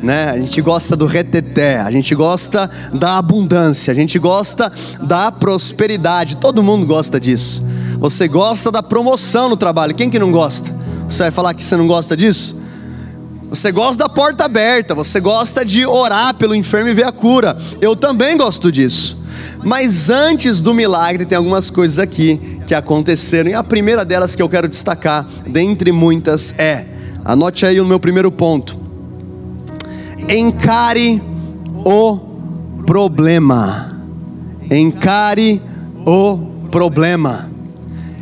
né? 0.02 0.30
A 0.30 0.40
gente 0.40 0.62
gosta 0.62 0.96
do 0.96 1.06
reteté, 1.06 1.80
a 1.80 1.92
gente 1.92 2.16
gosta 2.16 2.70
da 2.94 3.18
abundância, 3.18 3.92
a 3.92 3.96
gente 3.96 4.18
gosta 4.18 4.72
da 5.02 5.32
prosperidade. 5.32 6.38
Todo 6.38 6.64
mundo 6.64 6.86
gosta 6.86 7.20
disso. 7.20 7.64
Você 7.98 8.28
gosta 8.28 8.72
da 8.72 8.82
promoção 8.82 9.50
no 9.50 9.58
trabalho. 9.58 9.94
Quem 9.94 10.10
que 10.10 10.20
não 10.20 10.32
gosta? 10.32 10.74
Você 11.10 11.24
vai 11.24 11.32
falar 11.32 11.54
que 11.54 11.66
você 11.66 11.76
não 11.76 11.88
gosta 11.88 12.16
disso? 12.16 12.60
Você 13.44 13.72
gosta 13.72 14.04
da 14.04 14.10
porta 14.10 14.46
aberta, 14.46 14.94
você 14.94 15.20
gosta 15.20 15.66
de 15.66 15.86
orar 15.86 16.36
pelo 16.36 16.54
enfermo 16.54 16.90
e 16.90 16.94
ver 16.94 17.06
a 17.06 17.12
cura. 17.12 17.58
Eu 17.82 17.96
também 17.96 18.38
gosto 18.38 18.72
disso. 18.72 19.18
Mas 19.64 20.10
antes 20.10 20.62
do 20.62 20.74
milagre, 20.74 21.26
tem 21.26 21.38
algumas 21.38 21.70
coisas 21.70 22.00
aqui 22.00 22.62
que 22.66 22.74
aconteceram. 22.74 23.50
E 23.50 23.54
a 23.54 23.64
primeira 23.64 24.06
delas 24.06 24.36
que 24.36 24.42
eu 24.42 24.48
quero 24.48 24.70
destacar, 24.70 25.28
dentre 25.48 25.92
muitas, 25.92 26.58
é: 26.58 26.86
anote 27.26 27.66
aí 27.66 27.82
o 27.82 27.86
meu 27.86 28.00
primeiro 28.00 28.32
ponto 28.32 28.79
encare 30.30 31.22
o 31.84 32.20
problema. 32.86 34.00
Encare 34.70 35.62
o 36.06 36.38
problema. 36.70 37.50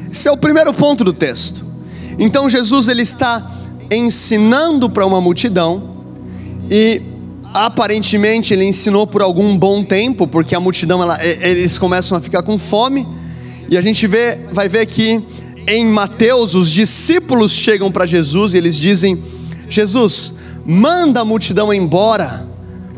Esse 0.09 0.27
é 0.27 0.31
o 0.31 0.37
primeiro 0.37 0.73
ponto 0.73 1.03
do 1.03 1.11
texto. 1.11 1.65
Então 2.17 2.49
Jesus 2.49 2.87
ele 2.87 3.01
está 3.01 3.51
ensinando 3.91 4.89
para 4.89 5.05
uma 5.05 5.19
multidão 5.19 5.97
e 6.71 7.01
aparentemente 7.53 8.53
ele 8.53 8.65
ensinou 8.65 9.05
por 9.05 9.21
algum 9.21 9.57
bom 9.57 9.83
tempo, 9.83 10.27
porque 10.27 10.55
a 10.55 10.59
multidão 10.59 11.01
ela, 11.01 11.23
eles 11.23 11.77
começam 11.77 12.17
a 12.17 12.21
ficar 12.21 12.41
com 12.43 12.57
fome. 12.57 13.07
E 13.69 13.77
a 13.77 13.81
gente 13.81 14.07
vê, 14.07 14.39
vai 14.51 14.69
ver 14.69 14.85
que 14.85 15.21
em 15.67 15.85
Mateus 15.85 16.55
os 16.55 16.71
discípulos 16.71 17.51
chegam 17.51 17.91
para 17.91 18.05
Jesus 18.05 18.53
e 18.53 18.57
eles 18.57 18.77
dizem: 18.77 19.21
Jesus, 19.69 20.33
manda 20.67 21.21
a 21.21 21.25
multidão 21.25 21.73
embora, 21.73 22.45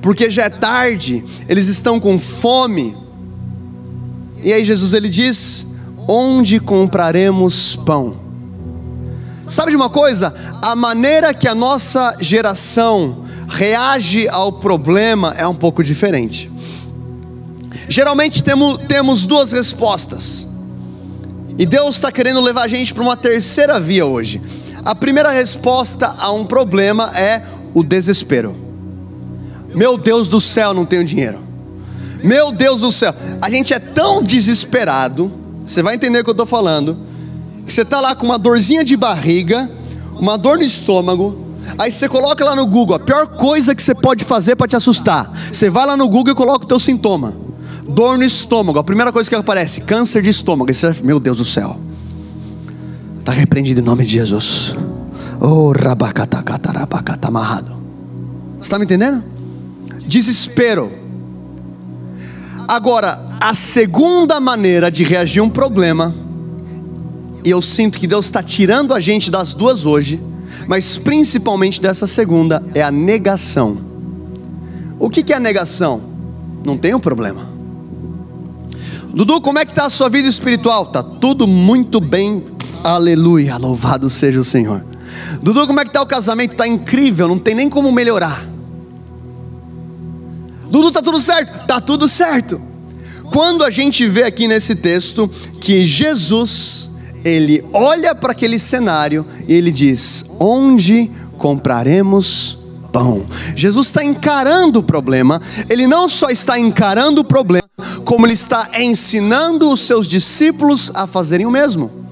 porque 0.01 0.27
já 0.27 0.45
é 0.45 0.49
tarde, 0.49 1.23
eles 1.47 1.67
estão 1.67 1.99
com 1.99 2.19
fome. 2.19 2.97
E 4.43 4.51
aí 4.51 4.65
Jesus 4.65 4.93
ele 4.93 5.07
diz: 5.07 5.67
Onde 6.07 6.59
compraremos 6.59 7.75
pão? 7.75 8.15
Sabe 9.47 9.71
de 9.71 9.77
uma 9.77 9.89
coisa? 9.89 10.33
A 10.61 10.75
maneira 10.75 11.33
que 11.33 11.47
a 11.47 11.53
nossa 11.53 12.17
geração 12.19 13.23
reage 13.47 14.27
ao 14.29 14.53
problema 14.53 15.33
é 15.37 15.47
um 15.47 15.55
pouco 15.55 15.83
diferente. 15.83 16.51
Geralmente 17.87 18.43
temos, 18.43 18.79
temos 18.87 19.25
duas 19.25 19.51
respostas. 19.51 20.47
E 21.57 21.65
Deus 21.65 21.95
está 21.95 22.11
querendo 22.11 22.39
levar 22.39 22.63
a 22.63 22.67
gente 22.67 22.93
para 22.93 23.03
uma 23.03 23.17
terceira 23.17 23.79
via 23.79 24.05
hoje. 24.05 24.41
A 24.85 24.95
primeira 24.95 25.31
resposta 25.31 26.15
a 26.19 26.31
um 26.31 26.45
problema 26.45 27.11
é 27.17 27.43
o 27.73 27.83
desespero. 27.83 28.55
Meu 29.73 29.97
Deus 29.97 30.27
do 30.27 30.39
céu, 30.39 30.73
não 30.73 30.85
tenho 30.85 31.03
dinheiro. 31.03 31.39
Meu 32.23 32.51
Deus 32.51 32.81
do 32.81 32.91
céu, 32.91 33.13
a 33.41 33.49
gente 33.49 33.73
é 33.73 33.79
tão 33.79 34.21
desesperado, 34.21 35.31
você 35.65 35.81
vai 35.81 35.95
entender 35.95 36.19
o 36.19 36.23
que 36.23 36.29
eu 36.29 36.33
estou 36.33 36.45
falando, 36.45 36.97
que 37.65 37.71
você 37.71 37.83
está 37.83 38.01
lá 38.01 38.13
com 38.13 38.25
uma 38.25 38.37
dorzinha 38.37 38.83
de 38.83 38.97
barriga, 38.97 39.69
uma 40.19 40.37
dor 40.37 40.57
no 40.57 40.63
estômago, 40.63 41.37
aí 41.77 41.91
você 41.91 42.09
coloca 42.09 42.43
lá 42.43 42.55
no 42.55 42.65
Google, 42.65 42.95
a 42.95 42.99
pior 42.99 43.25
coisa 43.27 43.73
que 43.73 43.81
você 43.81 43.95
pode 43.95 44.25
fazer 44.25 44.57
para 44.57 44.67
te 44.67 44.75
assustar, 44.75 45.31
você 45.51 45.69
vai 45.69 45.85
lá 45.85 45.95
no 45.95 46.09
Google 46.09 46.33
e 46.33 46.35
coloca 46.35 46.65
o 46.65 46.67
teu 46.67 46.79
sintoma, 46.79 47.33
dor 47.87 48.17
no 48.17 48.23
estômago, 48.25 48.79
a 48.79 48.83
primeira 48.83 49.13
coisa 49.13 49.29
que 49.29 49.35
aparece, 49.35 49.81
câncer 49.81 50.21
de 50.21 50.29
estômago, 50.29 50.73
você, 50.73 50.93
meu 51.01 51.21
Deus 51.21 51.37
do 51.37 51.45
céu, 51.45 51.79
está 53.19 53.31
repreendido 53.31 53.79
em 53.79 53.83
nome 53.83 54.03
de 54.03 54.11
Jesus. 54.11 54.75
Oh, 55.39 55.71
rabacatacata, 55.71 56.71
amarrado. 57.21 57.77
Você 58.53 58.61
está 58.61 58.77
me 58.77 58.83
entendendo? 58.83 59.23
Desespero. 60.05 60.91
Agora, 62.67 63.25
a 63.39 63.53
segunda 63.53 64.39
maneira 64.39 64.91
de 64.91 65.03
reagir 65.03 65.39
a 65.39 65.43
um 65.43 65.49
problema, 65.49 66.13
e 67.43 67.49
eu 67.49 67.61
sinto 67.61 67.97
que 67.97 68.05
Deus 68.05 68.25
está 68.25 68.43
tirando 68.43 68.93
a 68.93 68.99
gente 68.99 69.31
das 69.31 69.53
duas 69.53 69.85
hoje, 69.85 70.21
mas 70.67 70.97
principalmente 70.97 71.81
dessa 71.81 72.05
segunda, 72.05 72.61
é 72.75 72.83
a 72.83 72.91
negação. 72.91 73.77
O 74.99 75.09
que, 75.09 75.23
que 75.23 75.31
é 75.31 75.37
a 75.37 75.39
negação? 75.39 76.01
Não 76.65 76.77
tem 76.77 76.93
um 76.93 76.99
problema. 76.99 77.47
Dudu, 79.13 79.39
como 79.39 79.57
é 79.57 79.65
que 79.65 79.71
está 79.71 79.85
a 79.85 79.89
sua 79.89 80.09
vida 80.09 80.27
espiritual? 80.27 80.87
Tá 80.87 81.01
tudo 81.01 81.47
muito 81.47 82.01
bem, 82.01 82.43
aleluia, 82.83 83.57
louvado 83.57 84.09
seja 84.09 84.39
o 84.39 84.43
Senhor. 84.43 84.88
Dudu, 85.41 85.67
como 85.67 85.79
é 85.79 85.85
que 85.85 85.91
tá 85.91 86.01
o 86.01 86.05
casamento? 86.05 86.55
Tá 86.55 86.67
incrível, 86.67 87.27
não 87.27 87.39
tem 87.39 87.55
nem 87.55 87.69
como 87.69 87.91
melhorar. 87.91 88.45
Dudu, 90.69 90.91
tá 90.91 91.01
tudo 91.01 91.19
certo? 91.19 91.65
Tá 91.65 91.81
tudo 91.81 92.07
certo. 92.07 92.61
Quando 93.31 93.63
a 93.63 93.69
gente 93.69 94.07
vê 94.07 94.23
aqui 94.23 94.47
nesse 94.47 94.75
texto 94.75 95.29
que 95.59 95.85
Jesus, 95.85 96.89
ele 97.23 97.63
olha 97.73 98.15
para 98.15 98.31
aquele 98.31 98.57
cenário 98.57 99.25
e 99.47 99.53
ele 99.53 99.71
diz: 99.71 100.25
Onde 100.39 101.11
compraremos 101.37 102.57
pão? 102.91 103.25
Jesus 103.55 103.87
está 103.87 104.03
encarando 104.03 104.79
o 104.79 104.83
problema, 104.83 105.41
ele 105.69 105.87
não 105.87 106.09
só 106.09 106.29
está 106.29 106.59
encarando 106.59 107.21
o 107.21 107.23
problema, 107.23 107.67
como 108.03 108.25
ele 108.25 108.33
está 108.33 108.69
ensinando 108.79 109.69
os 109.69 109.81
seus 109.81 110.07
discípulos 110.07 110.91
a 110.93 111.05
fazerem 111.05 111.45
o 111.45 111.51
mesmo. 111.51 112.08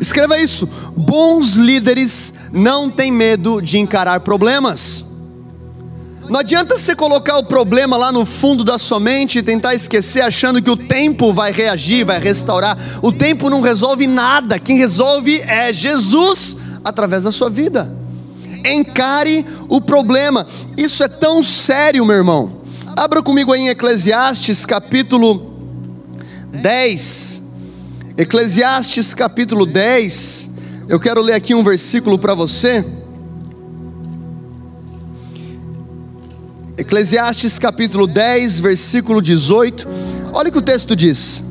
Escreva 0.00 0.38
isso: 0.38 0.68
bons 0.96 1.54
líderes 1.54 2.34
não 2.52 2.90
têm 2.90 3.12
medo 3.12 3.60
de 3.60 3.78
encarar 3.78 4.20
problemas. 4.20 5.04
Não 6.28 6.40
adianta 6.40 6.76
você 6.76 6.96
colocar 6.96 7.38
o 7.38 7.44
problema 7.44 7.96
lá 7.96 8.10
no 8.10 8.26
fundo 8.26 8.64
da 8.64 8.78
sua 8.78 8.98
mente 8.98 9.38
e 9.38 9.42
tentar 9.42 9.74
esquecer 9.74 10.22
achando 10.22 10.60
que 10.60 10.70
o 10.70 10.76
tempo 10.76 11.32
vai 11.32 11.52
reagir, 11.52 12.04
vai 12.04 12.18
restaurar. 12.18 12.76
O 13.00 13.12
tempo 13.12 13.48
não 13.48 13.60
resolve 13.60 14.08
nada. 14.08 14.58
Quem 14.58 14.76
resolve 14.76 15.40
é 15.42 15.72
Jesus 15.72 16.56
através 16.84 17.22
da 17.22 17.30
sua 17.30 17.48
vida. 17.48 17.92
Encare 18.64 19.46
o 19.68 19.80
problema. 19.80 20.46
Isso 20.76 21.04
é 21.04 21.08
tão 21.08 21.42
sério, 21.44 22.04
meu 22.04 22.16
irmão. 22.16 22.60
Abra 22.96 23.22
comigo 23.22 23.52
aí 23.52 23.60
em 23.60 23.68
Eclesiastes 23.68 24.66
capítulo 24.66 25.54
10. 26.50 27.45
Eclesiastes 28.18 29.12
capítulo 29.12 29.66
10. 29.66 30.50
Eu 30.88 30.98
quero 30.98 31.20
ler 31.20 31.34
aqui 31.34 31.54
um 31.54 31.62
versículo 31.62 32.18
para 32.18 32.32
você. 32.32 32.82
Eclesiastes 36.78 37.58
capítulo 37.58 38.06
10, 38.06 38.60
versículo 38.60 39.20
18. 39.20 39.86
Olha 40.32 40.48
o 40.48 40.52
que 40.52 40.56
o 40.56 40.62
texto 40.62 40.96
diz. 40.96 41.44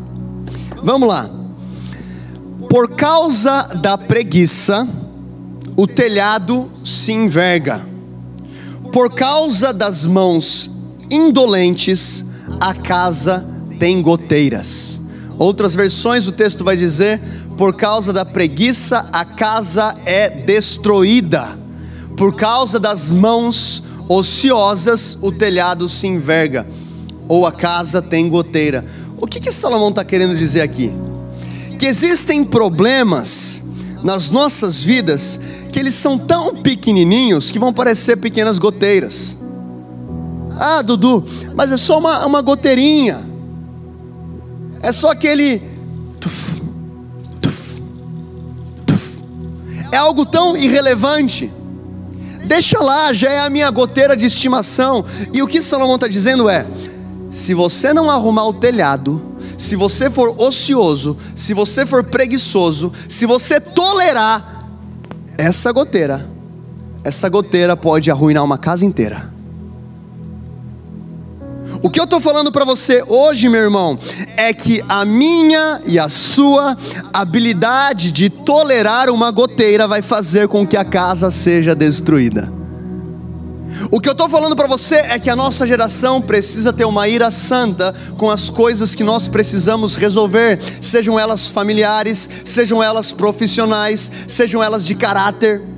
Vamos 0.81 1.07
lá. 1.07 1.29
Por 2.67 2.95
causa 2.95 3.61
da 3.79 3.95
preguiça, 3.95 4.87
o 5.77 5.85
telhado 5.85 6.71
se 6.83 7.11
enverga. 7.11 7.85
Por 8.91 9.13
causa 9.13 9.71
das 9.71 10.07
mãos 10.07 10.71
indolentes, 11.11 12.25
a 12.59 12.73
casa 12.73 13.45
tem 13.77 14.01
goteiras. 14.01 15.04
Outras 15.37 15.75
versões 15.75 16.27
o 16.27 16.31
texto 16.31 16.63
vai 16.63 16.77
dizer: 16.77 17.19
por 17.57 17.75
causa 17.75 18.11
da 18.13 18.25
preguiça, 18.25 19.07
a 19.11 19.25
casa 19.25 19.95
é 20.05 20.29
destruída. 20.29 21.57
Por 22.15 22.35
causa 22.35 22.79
das 22.79 23.11
mãos 23.11 23.83
ociosas, 24.07 25.17
o 25.21 25.31
telhado 25.31 25.89
se 25.89 26.07
enverga, 26.07 26.65
ou 27.27 27.45
a 27.45 27.51
casa 27.51 28.01
tem 28.01 28.29
goteira. 28.29 28.85
O 29.17 29.27
que, 29.27 29.39
que 29.39 29.51
Salomão 29.51 29.89
está 29.89 30.03
querendo 30.03 30.35
dizer 30.35 30.61
aqui? 30.61 30.93
Que 31.79 31.85
existem 31.85 32.43
problemas 32.43 33.63
nas 34.03 34.29
nossas 34.29 34.81
vidas 34.81 35.39
que 35.71 35.79
eles 35.79 35.95
são 35.95 36.17
tão 36.17 36.55
pequenininhos 36.55 37.51
que 37.51 37.59
vão 37.59 37.73
parecer 37.73 38.15
pequenas 38.17 38.57
goteiras. 38.57 39.37
Ah, 40.57 40.81
Dudu, 40.81 41.25
mas 41.53 41.71
é 41.71 41.77
só 41.77 41.99
uma, 41.99 42.25
uma 42.25 42.41
goteirinha. 42.41 43.34
É 44.85 44.91
só 44.91 45.11
aquele. 45.11 45.61
Tuf, 46.19 46.61
tuf, 47.41 47.81
tuf. 48.85 49.21
É 49.91 49.97
algo 49.97 50.25
tão 50.25 50.55
irrelevante 50.55 51.51
Deixa 52.45 52.79
lá, 52.79 53.11
já 53.11 53.31
é 53.31 53.39
a 53.39 53.49
minha 53.49 53.69
goteira 53.71 54.15
de 54.15 54.25
estimação. 54.25 55.03
E 55.33 55.41
o 55.41 55.47
que 55.47 55.61
Salomão 55.61 55.95
está 55.95 56.07
dizendo 56.07 56.47
é: 56.47 56.65
se 57.33 57.53
você 57.53 57.91
não 57.91 58.09
arrumar 58.09 58.45
o 58.45 58.53
telhado, 58.53 59.21
se 59.57 59.75
você 59.75 60.09
for 60.11 60.39
ocioso, 60.39 61.17
se 61.35 61.53
você 61.53 61.85
for 61.85 62.03
preguiçoso, 62.03 62.93
se 63.09 63.25
você 63.25 63.59
tolerar 63.59 64.67
essa 65.37 65.71
goteira, 65.71 66.29
essa 67.03 67.27
goteira 67.27 67.75
pode 67.75 68.11
arruinar 68.11 68.43
uma 68.43 68.57
casa 68.57 68.85
inteira. 68.85 69.33
O 71.85 71.89
que 71.91 71.99
eu 71.99 72.05
estou 72.05 72.19
falando 72.19 72.51
para 72.51 72.65
você 72.65 73.03
hoje, 73.05 73.47
meu 73.47 73.61
irmão, 73.61 73.99
é 74.35 74.51
que 74.51 74.83
a 74.89 75.05
minha 75.05 75.79
e 75.85 75.99
a 75.99 76.09
sua 76.09 76.75
habilidade 77.13 78.11
de 78.11 78.27
tolerar 78.27 79.07
uma 79.11 79.29
goteira 79.29 79.87
vai 79.87 80.01
fazer 80.01 80.47
com 80.47 80.65
que 80.65 80.75
a 80.75 80.83
casa 80.83 81.29
seja 81.29 81.75
destruída. 81.75 82.51
O 83.91 84.01
que 84.01 84.09
eu 84.09 84.13
estou 84.13 84.27
falando 84.27 84.55
para 84.55 84.67
você 84.67 84.95
é 84.95 85.19
que 85.19 85.29
a 85.29 85.35
nossa 85.35 85.67
geração 85.67 86.19
precisa 86.19 86.73
ter 86.73 86.85
uma 86.85 87.07
ira 87.07 87.29
santa 87.29 87.93
com 88.17 88.31
as 88.31 88.49
coisas 88.49 88.95
que 88.95 89.03
nós 89.03 89.27
precisamos 89.27 89.95
resolver, 89.95 90.59
sejam 90.81 91.19
elas 91.19 91.49
familiares, 91.49 92.27
sejam 92.43 92.81
elas 92.81 93.11
profissionais, 93.11 94.11
sejam 94.27 94.63
elas 94.63 94.83
de 94.83 94.95
caráter. 94.95 95.74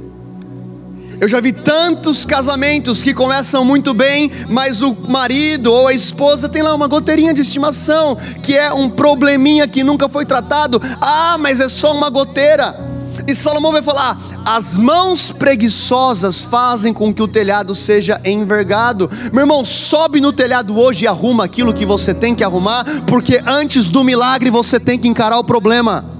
Eu 1.19 1.27
já 1.27 1.41
vi 1.41 1.51
tantos 1.51 2.25
casamentos 2.25 3.01
que 3.01 3.11
começam 3.11 3.65
muito 3.65 3.91
bem, 3.91 4.29
mas 4.47 4.83
o 4.83 4.95
marido 5.07 5.73
ou 5.73 5.87
a 5.87 5.93
esposa 5.93 6.47
tem 6.47 6.61
lá 6.61 6.75
uma 6.75 6.87
goteirinha 6.87 7.33
de 7.33 7.41
estimação, 7.41 8.15
que 8.43 8.55
é 8.55 8.71
um 8.71 8.87
probleminha 8.87 9.67
que 9.67 9.83
nunca 9.83 10.07
foi 10.07 10.25
tratado. 10.25 10.79
Ah, 11.01 11.35
mas 11.39 11.59
é 11.59 11.67
só 11.67 11.91
uma 11.91 12.11
goteira. 12.11 12.87
E 13.27 13.33
Salomão 13.33 13.71
vai 13.71 13.81
falar: 13.81 14.15
as 14.45 14.77
mãos 14.77 15.31
preguiçosas 15.31 16.41
fazem 16.41 16.93
com 16.93 17.11
que 17.11 17.21
o 17.21 17.27
telhado 17.27 17.73
seja 17.73 18.21
envergado. 18.23 19.09
Meu 19.33 19.41
irmão, 19.41 19.65
sobe 19.65 20.21
no 20.21 20.31
telhado 20.31 20.77
hoje 20.77 21.05
e 21.05 21.07
arruma 21.07 21.45
aquilo 21.45 21.73
que 21.73 21.85
você 21.85 22.13
tem 22.13 22.35
que 22.35 22.43
arrumar, 22.43 22.85
porque 23.07 23.41
antes 23.43 23.89
do 23.89 24.03
milagre 24.03 24.51
você 24.51 24.79
tem 24.79 24.99
que 24.99 25.07
encarar 25.07 25.39
o 25.39 25.43
problema 25.43 26.16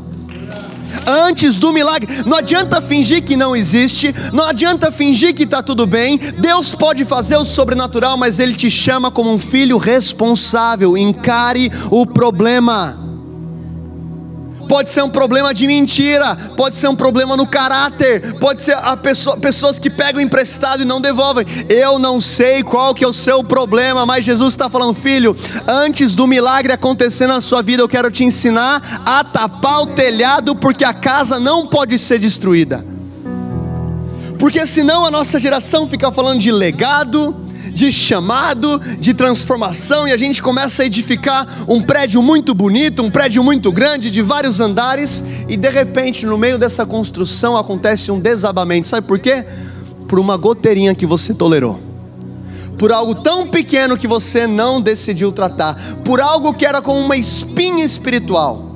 antes 1.05 1.57
do 1.57 1.73
milagre. 1.73 2.23
Não 2.25 2.37
adianta 2.37 2.81
fingir 2.81 3.23
que 3.23 3.35
não 3.35 3.55
existe, 3.55 4.13
não 4.33 4.45
adianta 4.45 4.91
fingir 4.91 5.33
que 5.33 5.43
está 5.43 5.61
tudo 5.61 5.85
bem. 5.85 6.17
Deus 6.17 6.73
pode 6.73 7.05
fazer 7.05 7.37
o 7.37 7.45
sobrenatural, 7.45 8.17
mas 8.17 8.39
Ele 8.39 8.55
te 8.55 8.69
chama 8.69 9.11
como 9.11 9.33
um 9.33 9.37
filho 9.37 9.77
responsável. 9.77 10.97
Encare 10.97 11.71
o 11.91 12.05
problema 12.05 13.06
pode 14.67 14.89
ser 14.89 15.03
um 15.03 15.09
problema 15.09 15.53
de 15.53 15.65
mentira, 15.67 16.35
pode 16.55 16.75
ser 16.75 16.87
um 16.87 16.95
problema 16.95 17.35
no 17.35 17.47
caráter, 17.47 18.35
pode 18.35 18.61
ser 18.61 18.75
a 18.75 18.95
pessoa, 18.95 19.37
pessoas 19.37 19.79
que 19.79 19.89
pegam 19.89 20.21
emprestado 20.21 20.81
e 20.81 20.85
não 20.85 21.01
devolvem. 21.01 21.45
Eu 21.69 21.97
não 21.97 22.19
sei 22.19 22.63
qual 22.63 22.93
que 22.93 23.03
é 23.03 23.07
o 23.07 23.13
seu 23.13 23.43
problema, 23.43 24.05
mas 24.05 24.25
Jesus 24.25 24.53
está 24.53 24.69
falando, 24.69 24.93
filho, 24.93 25.35
antes 25.67 26.13
do 26.13 26.27
milagre 26.27 26.73
acontecer 26.73 27.27
na 27.27 27.41
sua 27.41 27.61
vida, 27.61 27.81
eu 27.81 27.89
quero 27.89 28.11
te 28.11 28.23
ensinar 28.23 29.01
a 29.05 29.23
tapar 29.23 29.81
o 29.81 29.87
telhado, 29.87 30.55
porque 30.55 30.83
a 30.83 30.93
casa 30.93 31.39
não 31.39 31.67
pode 31.67 31.97
ser 31.97 32.19
destruída. 32.19 32.83
Porque 34.37 34.65
senão 34.67 35.05
a 35.05 35.11
nossa 35.11 35.39
geração 35.39 35.87
fica 35.87 36.11
falando 36.11 36.39
de 36.39 36.51
legado, 36.51 37.46
de 37.71 37.91
chamado, 37.91 38.79
de 38.99 39.13
transformação, 39.13 40.07
e 40.07 40.11
a 40.11 40.17
gente 40.17 40.41
começa 40.41 40.83
a 40.83 40.85
edificar 40.85 41.65
um 41.67 41.81
prédio 41.81 42.21
muito 42.21 42.53
bonito, 42.53 43.03
um 43.03 43.09
prédio 43.09 43.43
muito 43.43 43.71
grande, 43.71 44.11
de 44.11 44.21
vários 44.21 44.59
andares, 44.59 45.23
e 45.47 45.55
de 45.55 45.69
repente, 45.69 46.25
no 46.25 46.37
meio 46.37 46.57
dessa 46.57 46.85
construção, 46.85 47.55
acontece 47.55 48.11
um 48.11 48.19
desabamento. 48.19 48.87
Sabe 48.87 49.07
por 49.07 49.19
quê? 49.19 49.45
Por 50.07 50.19
uma 50.19 50.37
goteirinha 50.37 50.95
que 50.95 51.05
você 51.05 51.33
tolerou 51.33 51.87
por 52.77 52.91
algo 52.91 53.15
tão 53.15 53.47
pequeno 53.47 53.97
que 53.97 54.07
você 54.07 54.45
não 54.45 54.79
decidiu 54.79 55.31
tratar, 55.31 55.75
por 56.05 56.21
algo 56.21 56.53
que 56.53 56.63
era 56.63 56.79
como 56.79 56.99
uma 56.99 57.17
espinha 57.17 57.83
espiritual 57.83 58.66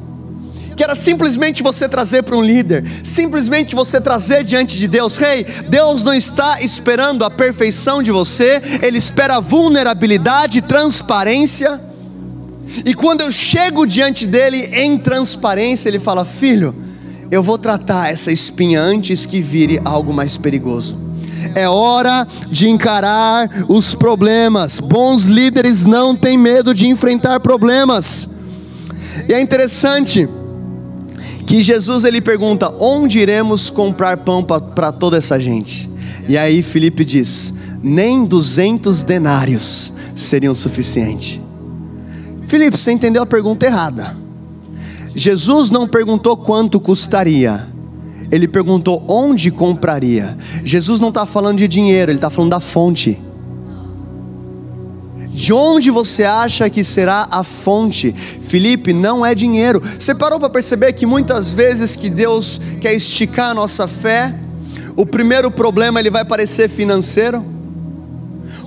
que 0.82 0.86
era 0.86 0.96
simplesmente 0.96 1.62
você 1.62 1.88
trazer 1.88 2.24
para 2.24 2.36
um 2.36 2.42
líder, 2.42 2.84
simplesmente 3.04 3.76
você 3.76 4.02
trazer 4.02 4.44
diante 4.44 4.80
de 4.80 4.88
Deus. 4.88 5.16
Rei, 5.16 5.42
hey, 5.42 5.46
Deus 5.70 6.04
não 6.04 6.12
está 6.12 6.60
esperando 6.60 7.24
a 7.24 7.30
perfeição 7.30 8.02
de 8.02 8.10
você, 8.10 8.60
Ele 8.82 8.98
espera 8.98 9.40
vulnerabilidade, 9.40 10.60
transparência. 10.60 11.80
E 12.84 12.96
quando 12.96 13.22
eu 13.22 13.32
chego 13.32 13.86
diante 13.86 14.26
dele 14.26 14.72
em 14.74 14.98
transparência, 14.98 15.88
ele 15.88 16.00
fala: 16.00 16.26
Filho, 16.26 16.74
eu 17.30 17.44
vou 17.44 17.60
tratar 17.60 18.12
essa 18.12 18.32
espinha 18.32 18.82
antes 18.82 19.24
que 19.24 19.40
vire 19.40 19.80
algo 19.86 20.12
mais 20.12 20.36
perigoso. 20.36 20.98
É 21.54 21.70
hora 21.70 22.28
de 22.50 22.68
encarar 22.68 23.48
os 23.68 23.94
problemas. 23.94 24.80
Bons 24.80 25.26
líderes 25.26 25.84
não 25.84 26.16
têm 26.16 26.40
medo 26.40 26.74
de 26.74 26.88
enfrentar 26.88 27.40
problemas. 27.40 28.28
E 29.30 29.34
é 29.34 29.40
interessante 29.40 30.28
que 31.52 31.62
Jesus 31.62 32.06
ele 32.06 32.22
pergunta: 32.22 32.74
onde 32.80 33.20
iremos 33.20 33.70
comprar 33.70 34.16
pão 34.16 34.42
para 34.42 34.90
toda 34.90 35.18
essa 35.18 35.38
gente? 35.38 35.90
E 36.26 36.38
aí 36.38 36.64
Felipe 36.64 37.04
diz: 37.04 37.54
nem 37.84 38.24
200 38.24 39.04
denários 39.04 39.92
seriam 40.16 40.54
suficiente. 40.54 41.42
Felipe, 42.48 42.78
você 42.78 42.94
entendeu 42.94 43.22
a 43.22 43.26
pergunta 43.26 43.66
errada. 43.66 44.16
Jesus 45.14 45.70
não 45.70 45.90
perguntou 45.90 46.38
quanto 46.38 46.80
custaria, 46.80 47.68
ele 48.32 48.48
perguntou 48.48 49.04
onde 49.10 49.52
compraria. 49.52 50.38
Jesus 50.64 51.02
não 51.02 51.10
está 51.10 51.26
falando 51.26 51.58
de 51.58 51.68
dinheiro, 51.68 52.12
ele 52.12 52.18
está 52.18 52.30
falando 52.30 52.52
da 52.52 52.62
fonte. 52.62 53.20
De 55.34 55.54
onde 55.54 55.90
você 55.90 56.24
acha 56.24 56.70
que 56.70 56.84
será 56.84 57.28
a 57.32 57.44
fonte? 57.44 58.12
Felipe, 58.12 58.92
não 58.92 59.26
é 59.26 59.34
dinheiro. 59.34 59.82
Você 59.98 60.14
parou 60.14 60.40
para 60.40 60.50
perceber 60.50 60.92
que 60.94 61.06
muitas 61.06 61.54
vezes 61.54 61.96
que 61.96 62.10
Deus 62.10 62.60
quer 62.82 62.94
esticar 62.94 63.52
a 63.52 63.54
nossa 63.54 63.88
fé, 63.88 64.36
o 64.96 65.06
primeiro 65.06 65.50
problema 65.50 66.00
ele 66.00 66.10
vai 66.10 66.26
parecer 66.26 66.70
financeiro? 66.70 67.46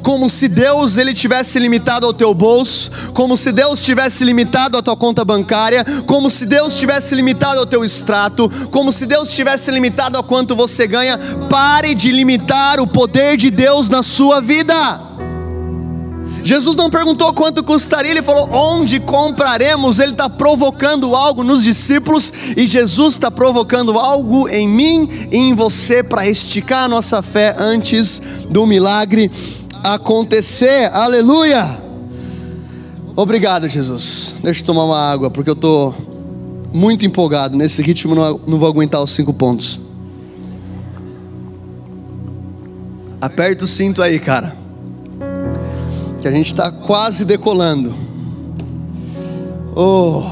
como 0.05 0.29
se 0.29 0.49
Deus 0.49 0.99
ele 0.99 1.15
tivesse 1.15 1.59
limitado 1.59 2.05
ao 2.05 2.13
teu 2.13 2.35
bolso, 2.35 2.91
como 3.15 3.39
se 3.39 3.51
Deus 3.51 3.83
tivesse 3.83 4.23
limitado 4.23 4.77
à 4.77 4.83
tua 4.83 4.95
conta 4.95 5.25
bancária, 5.25 5.83
como 6.05 6.31
se 6.31 6.45
Deus 6.45 6.79
tivesse 6.79 7.15
limitado 7.15 7.61
ao 7.61 7.65
teu 7.65 7.83
extrato, 7.83 8.51
como 8.71 8.93
se 8.93 9.07
Deus 9.07 9.33
tivesse 9.33 9.71
limitado 9.71 10.19
a 10.19 10.23
quanto 10.23 10.55
você 10.55 10.87
ganha. 10.87 11.19
Pare 11.49 11.95
de 11.95 12.13
limitar 12.13 12.81
o 12.81 12.87
poder 12.87 13.39
de 13.39 13.51
Deus 13.51 13.89
na 13.89 14.03
sua 14.03 14.43
vida. 14.43 15.14
Jesus 16.45 16.77
não 16.77 16.91
perguntou 16.91 17.33
quanto 17.33 17.65
custaria, 17.65 18.11
ele 18.11 18.23
falou 18.23 18.51
onde 18.53 19.01
compraremos. 19.01 19.99
Ele 19.99 20.13
está 20.13 20.29
provocando 20.29 21.17
algo 21.17 21.43
nos 21.43 21.63
discípulos 21.63 22.31
e 22.55 22.67
Jesus 22.67 23.15
está 23.15 23.31
provocando 23.31 23.99
algo 23.99 24.47
em 24.51 24.69
mim 24.69 25.09
e 25.33 25.39
em 25.39 25.55
você 25.55 26.03
para 26.03 26.29
esticar 26.29 26.85
a 26.85 26.89
nossa 26.89 27.23
fé 27.23 27.57
antes 27.59 28.21
do 28.51 28.67
milagre 28.67 29.31
acontecer. 29.83 30.91
Aleluia! 30.93 31.83
Obrigado, 33.17 33.67
Jesus. 33.67 34.35
Deixa 34.43 34.61
eu 34.61 34.67
tomar 34.67 34.85
uma 34.85 35.01
água, 35.01 35.31
porque 35.31 35.49
eu 35.49 35.55
estou 35.55 35.95
muito 36.75 37.07
empolgado. 37.07 37.57
Nesse 37.57 37.81
ritmo 37.81 38.15
não, 38.15 38.39
não 38.47 38.59
vou 38.59 38.69
aguentar 38.69 39.03
os 39.03 39.13
cinco 39.13 39.33
pontos. 39.33 39.81
Aperta 43.19 43.65
o 43.65 43.67
cinto 43.67 44.03
aí, 44.03 44.19
cara 44.19 44.64
que 46.25 46.29
a 46.29 46.33
gente 46.33 46.47
está 46.47 46.73
quase 46.73 47.23
decolando. 47.23 47.95
Oh, 49.77 50.25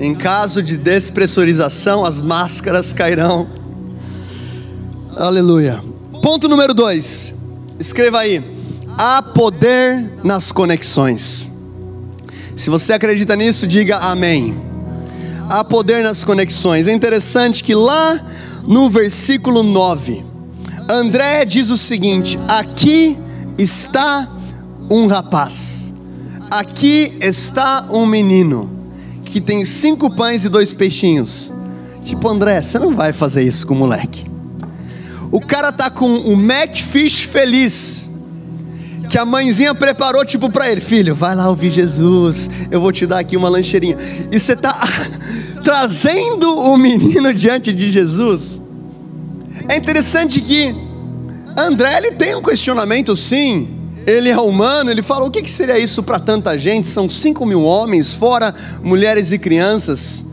em 0.00 0.14
caso 0.14 0.62
de 0.62 0.78
despressurização, 0.78 2.06
as 2.06 2.22
máscaras 2.22 2.94
cairão. 2.94 3.46
Aleluia. 5.14 5.84
Ponto 6.22 6.48
número 6.48 6.72
dois. 6.72 7.34
Escreva 7.78 8.20
aí. 8.20 8.42
Há 8.96 9.20
poder 9.20 10.10
nas 10.24 10.50
conexões. 10.50 11.52
Se 12.56 12.70
você 12.70 12.94
acredita 12.94 13.36
nisso, 13.36 13.66
diga 13.66 13.98
amém. 13.98 14.56
Há 15.50 15.62
poder 15.62 16.02
nas 16.02 16.24
conexões. 16.24 16.86
É 16.86 16.94
interessante 16.94 17.62
que 17.62 17.74
lá 17.74 18.24
no 18.66 18.88
versículo 18.88 19.62
9, 19.62 20.24
André 20.88 21.44
diz 21.44 21.68
o 21.68 21.76
seguinte: 21.76 22.38
Aqui 22.48 23.18
está 23.58 24.39
um 24.90 25.06
rapaz. 25.06 25.94
Aqui 26.50 27.16
está 27.20 27.86
um 27.90 28.04
menino 28.04 28.68
que 29.24 29.40
tem 29.40 29.64
cinco 29.64 30.10
pães 30.10 30.44
e 30.44 30.48
dois 30.48 30.72
peixinhos. 30.72 31.52
Tipo, 32.02 32.28
André, 32.28 32.60
você 32.60 32.78
não 32.78 32.94
vai 32.94 33.12
fazer 33.12 33.42
isso 33.42 33.64
com 33.66 33.74
o 33.74 33.76
moleque. 33.76 34.28
O 35.30 35.40
cara 35.40 35.70
tá 35.70 35.88
com 35.88 36.12
o 36.16 36.36
Macfish 36.36 37.22
feliz. 37.22 38.10
Que 39.08 39.18
a 39.18 39.24
mãezinha 39.24 39.74
preparou, 39.74 40.24
tipo, 40.24 40.50
para 40.50 40.70
ele: 40.70 40.80
Filho, 40.80 41.14
vai 41.14 41.36
lá 41.36 41.48
ouvir 41.48 41.70
Jesus. 41.70 42.50
Eu 42.70 42.80
vou 42.80 42.90
te 42.90 43.06
dar 43.06 43.20
aqui 43.20 43.36
uma 43.36 43.48
lancheirinha. 43.48 43.96
E 44.30 44.40
você 44.40 44.56
tá 44.56 44.76
trazendo 45.62 46.48
o 46.58 46.76
menino 46.76 47.32
diante 47.32 47.72
de 47.72 47.90
Jesus. 47.90 48.60
É 49.68 49.76
interessante 49.76 50.40
que 50.40 50.74
André 51.56 51.98
ele 51.98 52.12
tem 52.12 52.34
um 52.34 52.42
questionamento, 52.42 53.16
sim 53.16 53.79
ele 54.10 54.28
é 54.28 54.38
humano, 54.38 54.90
ele 54.90 55.02
fala: 55.02 55.24
o 55.24 55.30
que 55.30 55.48
seria 55.50 55.78
isso 55.78 56.02
para 56.02 56.18
tanta 56.18 56.56
gente? 56.58 56.88
São 56.88 57.08
5 57.08 57.46
mil 57.46 57.62
homens, 57.62 58.14
fora 58.14 58.54
mulheres 58.82 59.32
e 59.32 59.38
crianças. 59.38 60.24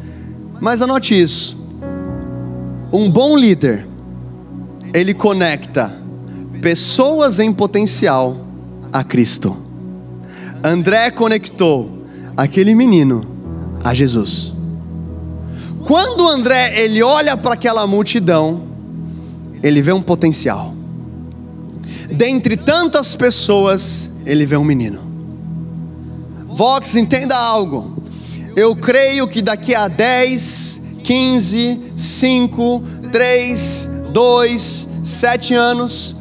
Mas 0.59 0.81
anote 0.81 1.19
isso: 1.19 1.57
um 2.91 3.09
bom 3.09 3.37
líder, 3.37 3.87
ele 4.93 5.13
conecta 5.13 5.95
pessoas 6.61 7.39
em 7.39 7.53
potencial 7.53 8.37
a 8.91 9.03
Cristo. 9.03 9.55
André 10.63 11.11
conectou 11.11 12.03
aquele 12.35 12.73
menino 12.73 13.25
a 13.83 13.93
Jesus. 13.93 14.55
Quando 15.83 16.27
André 16.27 16.81
ele 16.81 17.01
olha 17.01 17.37
para 17.37 17.53
aquela 17.53 17.85
multidão, 17.87 18.63
ele 19.63 19.81
vê 19.81 19.93
um 19.93 20.01
potencial 20.01 20.76
dentre 22.11 22.57
tantas 22.57 23.15
pessoas, 23.15 24.09
ele 24.25 24.45
vê 24.45 24.57
um 24.57 24.63
menino. 24.63 24.99
Vox, 26.47 26.95
entenda 26.95 27.35
algo. 27.35 27.95
Eu 28.55 28.75
creio 28.75 29.27
que 29.27 29.41
daqui 29.41 29.75
a 29.75 29.87
10, 29.87 30.81
15, 31.03 31.81
5, 31.95 32.83
3, 33.11 33.89
2, 34.11 34.87
7 35.05 35.53
anos, 35.53 36.15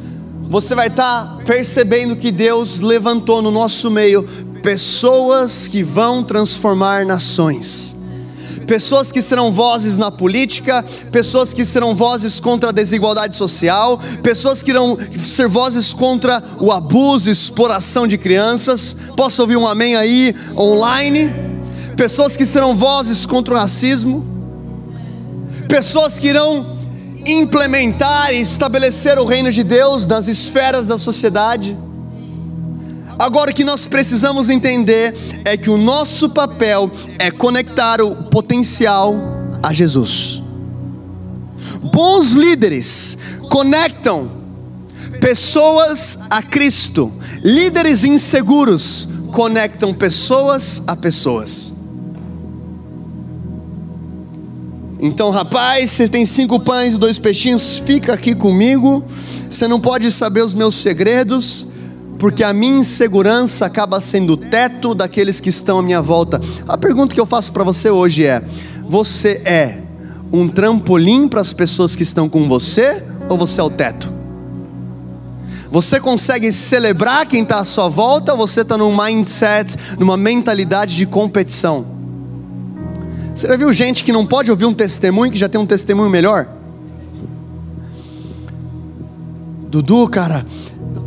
você 0.47 0.75
vai 0.75 0.87
estar 0.87 1.37
tá 1.37 1.43
percebendo 1.43 2.15
que 2.15 2.31
Deus 2.31 2.79
levantou 2.79 3.41
no 3.41 3.51
nosso 3.51 3.89
meio 3.89 4.23
pessoas 4.61 5.67
que 5.67 5.81
vão 5.81 6.23
transformar 6.23 7.05
nações 7.05 7.96
pessoas 8.67 9.11
que 9.11 9.21
serão 9.21 9.51
vozes 9.51 9.97
na 9.97 10.11
política, 10.11 10.83
pessoas 11.11 11.53
que 11.53 11.63
serão 11.63 11.95
vozes 11.95 12.39
contra 12.39 12.69
a 12.69 12.73
desigualdade 12.73 13.35
social, 13.35 13.97
pessoas 14.21 14.61
que 14.61 14.71
irão 14.71 14.97
ser 15.17 15.47
vozes 15.47 15.93
contra 15.93 16.43
o 16.59 16.71
abuso 16.71 17.29
e 17.29 17.31
exploração 17.31 18.05
de 18.05 18.17
crianças. 18.17 18.95
Posso 19.15 19.41
ouvir 19.41 19.55
um 19.55 19.65
amém 19.65 19.95
aí 19.95 20.35
online? 20.55 21.33
Pessoas 21.95 22.35
que 22.35 22.45
serão 22.45 22.75
vozes 22.75 23.25
contra 23.25 23.55
o 23.55 23.57
racismo, 23.57 24.23
pessoas 25.67 26.19
que 26.19 26.27
irão 26.27 26.77
implementar 27.25 28.33
e 28.33 28.41
estabelecer 28.41 29.17
o 29.17 29.25
reino 29.25 29.51
de 29.51 29.63
Deus 29.63 30.05
nas 30.05 30.27
esferas 30.27 30.85
da 30.85 30.97
sociedade 30.97 31.86
Agora 33.19 33.49
o 33.49 33.53
que 33.53 33.63
nós 33.63 33.87
precisamos 33.87 34.49
entender 34.49 35.13
é 35.43 35.57
que 35.57 35.69
o 35.69 35.77
nosso 35.77 36.29
papel 36.29 36.91
é 37.17 37.31
conectar 37.31 37.99
o 38.01 38.15
potencial 38.15 39.15
a 39.63 39.73
Jesus. 39.73 40.41
Bons 41.91 42.33
líderes 42.33 43.17
conectam 43.49 44.29
pessoas 45.19 46.19
a 46.29 46.43
Cristo. 46.43 47.11
Líderes 47.43 48.03
inseguros 48.03 49.09
conectam 49.31 49.93
pessoas 49.93 50.83
a 50.85 50.95
pessoas. 50.95 51.73
Então, 54.99 55.29
rapaz, 55.31 55.91
você 55.91 56.07
tem 56.07 56.25
cinco 56.25 56.59
pães 56.59 56.95
e 56.95 56.97
dois 56.99 57.17
peixinhos, 57.17 57.79
fica 57.79 58.13
aqui 58.13 58.35
comigo. 58.35 59.03
Você 59.49 59.67
não 59.67 59.79
pode 59.79 60.11
saber 60.11 60.43
os 60.43 60.53
meus 60.53 60.75
segredos 60.75 61.65
porque 62.17 62.43
a 62.43 62.51
minha 62.51 62.79
insegurança 62.79 63.65
acaba 63.65 64.01
sendo 64.01 64.33
o 64.33 64.37
teto 64.37 64.95
daqueles 64.95 65.39
que 65.39 65.49
estão 65.49 65.79
à 65.79 65.83
minha 65.83 66.01
volta. 66.01 66.41
A 66.67 66.77
pergunta 66.77 67.13
que 67.13 67.21
eu 67.21 67.25
faço 67.25 67.51
para 67.51 67.63
você 67.63 67.89
hoje 67.89 68.25
é: 68.25 68.41
você 68.85 69.41
é 69.45 69.79
um 70.31 70.47
trampolim 70.47 71.27
para 71.27 71.41
as 71.41 71.53
pessoas 71.53 71.95
que 71.95 72.03
estão 72.03 72.27
com 72.27 72.47
você 72.47 73.03
ou 73.29 73.37
você 73.37 73.61
é 73.61 73.63
o 73.63 73.69
teto? 73.69 74.17
Você 75.69 75.99
consegue 75.99 76.51
celebrar 76.53 77.27
quem 77.27 77.43
está 77.43 77.59
à 77.59 77.65
sua 77.65 77.89
volta 77.89 78.31
ou 78.31 78.37
você 78.37 78.61
está 78.61 78.77
num 78.77 78.95
mindset, 78.95 79.75
numa 79.99 80.15
mentalidade 80.15 80.95
de 80.95 81.05
competição? 81.05 81.85
Você 83.35 83.47
já 83.47 83.55
viu 83.55 83.71
gente 83.71 84.03
que 84.03 84.11
não 84.11 84.25
pode 84.25 84.49
ouvir 84.49 84.65
um 84.65 84.73
testemunho 84.73 85.31
que 85.31 85.37
já 85.37 85.49
tem 85.49 85.59
um 85.59 85.65
testemunho 85.65 86.09
melhor? 86.09 86.47
Dudu, 89.69 90.07
cara, 90.07 90.45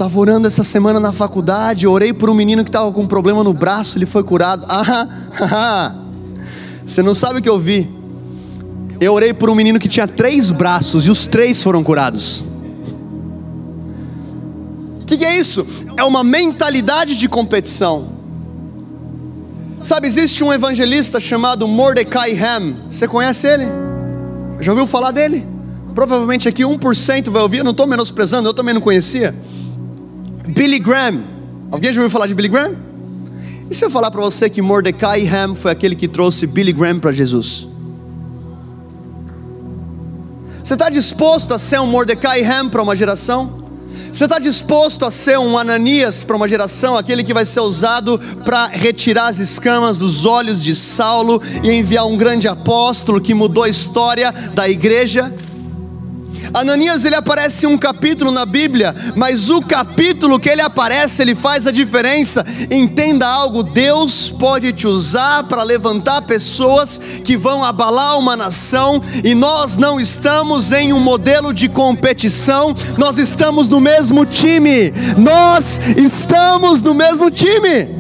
estava 0.00 0.18
orando 0.18 0.46
essa 0.46 0.64
semana 0.64 0.98
na 0.98 1.12
faculdade, 1.12 1.86
orei 1.86 2.10
por 2.10 2.30
um 2.30 2.34
menino 2.34 2.64
que 2.64 2.70
estava 2.70 2.90
com 2.90 3.02
um 3.02 3.06
problema 3.06 3.44
no 3.44 3.52
braço, 3.52 3.98
ele 3.98 4.06
foi 4.06 4.24
curado. 4.24 4.66
Ah, 4.72 5.06
ah, 5.42 5.94
você 6.86 7.02
não 7.02 7.14
sabe 7.14 7.38
o 7.38 7.42
que 7.42 7.48
eu 7.48 7.58
vi? 7.58 7.88
Eu 8.98 9.12
orei 9.12 9.32
por 9.32 9.48
um 9.48 9.54
menino 9.54 9.78
que 9.78 9.88
tinha 9.88 10.08
três 10.08 10.50
braços 10.50 11.06
e 11.06 11.10
os 11.10 11.26
três 11.26 11.62
foram 11.62 11.84
curados. 11.84 12.44
O 15.02 15.04
que, 15.06 15.18
que 15.18 15.24
é 15.24 15.38
isso? 15.38 15.66
É 15.96 16.04
uma 16.04 16.24
mentalidade 16.24 17.16
de 17.16 17.28
competição. 17.28 18.08
Sabe, 19.82 20.06
existe 20.08 20.42
um 20.42 20.52
evangelista 20.52 21.20
chamado 21.20 21.68
Mordecai 21.68 22.32
Ham. 22.32 22.76
Você 22.90 23.06
conhece 23.06 23.46
ele? 23.46 23.66
Já 24.60 24.72
ouviu 24.72 24.86
falar 24.86 25.10
dele? 25.10 25.46
Provavelmente 25.94 26.48
aqui 26.48 26.62
1% 26.62 27.30
vai 27.30 27.42
ouvir, 27.42 27.58
eu 27.58 27.64
não 27.64 27.72
estou 27.72 27.86
menosprezando, 27.86 28.48
eu 28.48 28.54
também 28.54 28.74
não 28.74 28.80
conhecia. 28.80 29.34
Billy 30.50 30.78
Graham. 30.78 31.22
Alguém 31.70 31.92
já 31.92 32.00
ouviu 32.00 32.10
falar 32.10 32.26
de 32.26 32.34
Billy 32.34 32.48
Graham? 32.48 32.76
E 33.70 33.74
se 33.74 33.84
eu 33.84 33.90
falar 33.90 34.10
para 34.10 34.20
você 34.20 34.50
que 34.50 34.60
Mordecai 34.60 35.26
Ham 35.28 35.54
foi 35.54 35.70
aquele 35.70 35.94
que 35.94 36.08
trouxe 36.08 36.46
Billy 36.46 36.72
Graham 36.72 36.98
para 36.98 37.12
Jesus? 37.12 37.68
Você 40.62 40.74
está 40.74 40.90
disposto 40.90 41.54
a 41.54 41.58
ser 41.58 41.80
um 41.80 41.86
Mordecai 41.86 42.42
Ham 42.42 42.68
para 42.68 42.82
uma 42.82 42.96
geração? 42.96 43.60
Você 44.12 44.24
está 44.24 44.40
disposto 44.40 45.04
a 45.04 45.10
ser 45.10 45.38
um 45.38 45.56
Ananias 45.56 46.24
para 46.24 46.34
uma 46.34 46.48
geração, 46.48 46.96
aquele 46.96 47.22
que 47.22 47.32
vai 47.32 47.46
ser 47.46 47.60
usado 47.60 48.18
para 48.44 48.66
retirar 48.66 49.28
as 49.28 49.38
escamas 49.38 49.98
dos 49.98 50.26
olhos 50.26 50.64
de 50.64 50.74
Saulo 50.74 51.40
e 51.62 51.70
enviar 51.70 52.06
um 52.06 52.16
grande 52.16 52.48
apóstolo 52.48 53.20
que 53.20 53.34
mudou 53.34 53.62
a 53.62 53.68
história 53.68 54.32
da 54.52 54.68
igreja? 54.68 55.32
Ananias 56.52 57.04
ele 57.04 57.14
aparece 57.14 57.66
em 57.66 57.68
um 57.68 57.78
capítulo 57.78 58.30
na 58.30 58.44
Bíblia, 58.44 58.94
mas 59.14 59.50
o 59.50 59.62
capítulo 59.62 60.38
que 60.38 60.48
ele 60.48 60.60
aparece, 60.60 61.22
ele 61.22 61.34
faz 61.34 61.66
a 61.66 61.70
diferença. 61.70 62.44
Entenda 62.70 63.26
algo, 63.26 63.62
Deus 63.62 64.30
pode 64.30 64.72
te 64.72 64.86
usar 64.86 65.44
para 65.44 65.62
levantar 65.62 66.22
pessoas 66.22 67.00
que 67.24 67.36
vão 67.36 67.62
abalar 67.62 68.18
uma 68.18 68.36
nação, 68.36 69.00
e 69.24 69.34
nós 69.34 69.76
não 69.76 70.00
estamos 70.00 70.72
em 70.72 70.92
um 70.92 71.00
modelo 71.00 71.52
de 71.52 71.68
competição, 71.68 72.74
nós 72.98 73.18
estamos 73.18 73.68
no 73.68 73.80
mesmo 73.80 74.26
time. 74.26 74.92
Nós 75.16 75.80
estamos 75.96 76.82
no 76.82 76.94
mesmo 76.94 77.30
time. 77.30 77.99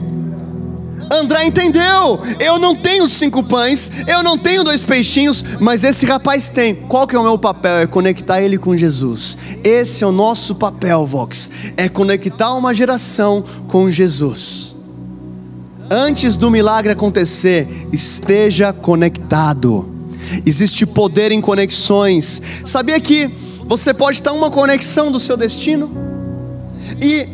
André 1.10 1.46
entendeu. 1.46 2.20
Eu 2.38 2.58
não 2.58 2.74
tenho 2.76 3.08
cinco 3.08 3.42
pães, 3.42 3.90
eu 4.06 4.22
não 4.22 4.38
tenho 4.38 4.62
dois 4.62 4.84
peixinhos, 4.84 5.44
mas 5.58 5.82
esse 5.82 6.06
rapaz 6.06 6.48
tem. 6.48 6.74
Qual 6.74 7.06
que 7.06 7.16
é 7.16 7.18
o 7.18 7.22
meu 7.24 7.36
papel? 7.36 7.78
É 7.78 7.86
conectar 7.86 8.40
ele 8.40 8.56
com 8.56 8.76
Jesus. 8.76 9.36
Esse 9.64 10.04
é 10.04 10.06
o 10.06 10.12
nosso 10.12 10.54
papel, 10.54 11.04
Vox. 11.04 11.50
É 11.76 11.88
conectar 11.88 12.54
uma 12.54 12.72
geração 12.72 13.42
com 13.66 13.90
Jesus. 13.90 14.76
Antes 15.90 16.36
do 16.36 16.48
milagre 16.50 16.92
acontecer, 16.92 17.66
esteja 17.92 18.72
conectado. 18.72 19.88
Existe 20.46 20.86
poder 20.86 21.32
em 21.32 21.40
conexões. 21.40 22.40
Sabia 22.64 23.00
que 23.00 23.28
você 23.64 23.92
pode 23.92 24.18
estar 24.18 24.32
uma 24.32 24.50
conexão 24.50 25.10
do 25.10 25.18
seu 25.18 25.36
destino? 25.36 25.90
E 27.02 27.26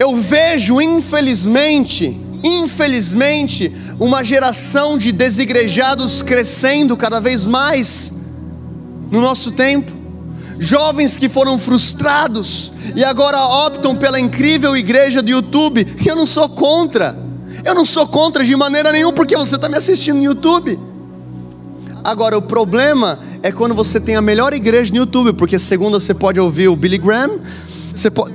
eu 0.00 0.16
vejo, 0.16 0.80
infelizmente, 0.80 2.23
infelizmente, 2.44 3.72
uma 3.98 4.22
geração 4.22 4.98
de 4.98 5.10
desigrejados 5.10 6.22
crescendo 6.22 6.94
cada 6.96 7.18
vez 7.18 7.46
mais 7.46 8.12
no 9.10 9.20
nosso 9.20 9.52
tempo. 9.52 9.90
Jovens 10.58 11.16
que 11.16 11.28
foram 11.28 11.58
frustrados 11.58 12.72
e 12.94 13.02
agora 13.02 13.40
optam 13.40 13.96
pela 13.96 14.20
incrível 14.20 14.76
igreja 14.76 15.22
do 15.22 15.30
YouTube. 15.30 15.86
Eu 16.04 16.14
não 16.14 16.26
sou 16.26 16.48
contra, 16.48 17.18
eu 17.64 17.74
não 17.74 17.84
sou 17.84 18.06
contra 18.06 18.44
de 18.44 18.54
maneira 18.54 18.92
nenhuma, 18.92 19.12
porque 19.12 19.36
você 19.36 19.56
está 19.56 19.68
me 19.68 19.76
assistindo 19.76 20.16
no 20.16 20.24
YouTube. 20.24 20.78
Agora, 22.04 22.36
o 22.36 22.42
problema 22.42 23.18
é 23.42 23.50
quando 23.50 23.74
você 23.74 23.98
tem 23.98 24.14
a 24.14 24.20
melhor 24.20 24.52
igreja 24.52 24.92
no 24.92 24.98
YouTube, 24.98 25.32
porque 25.32 25.58
segunda 25.58 25.98
você 25.98 26.12
pode 26.12 26.38
ouvir 26.38 26.68
o 26.68 26.76
Billy 26.76 26.98
Graham, 26.98 27.38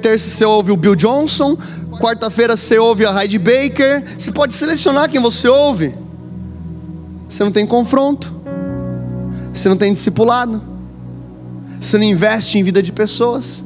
terça 0.02 0.28
você 0.28 0.44
ouve 0.44 0.72
o 0.72 0.78
Bill 0.78 0.96
Johnson, 0.96 1.56
Quarta-feira 2.00 2.56
você 2.56 2.80
ouve 2.80 3.06
a 3.06 3.22
Heidi 3.22 3.38
Baker. 3.38 4.04
Você 4.18 4.32
pode 4.32 4.56
selecionar 4.56 5.10
quem 5.10 5.20
você 5.20 5.50
ouve. 5.50 5.94
Você 7.28 7.44
não 7.44 7.52
tem 7.52 7.68
confronto. 7.68 8.34
Você 9.54 9.68
não 9.68 9.76
tem 9.76 9.92
discipulado. 9.92 10.62
Você 11.80 11.98
não 11.98 12.06
investe 12.06 12.58
em 12.58 12.64
vida 12.64 12.82
de 12.82 12.94
pessoas. 12.94 13.66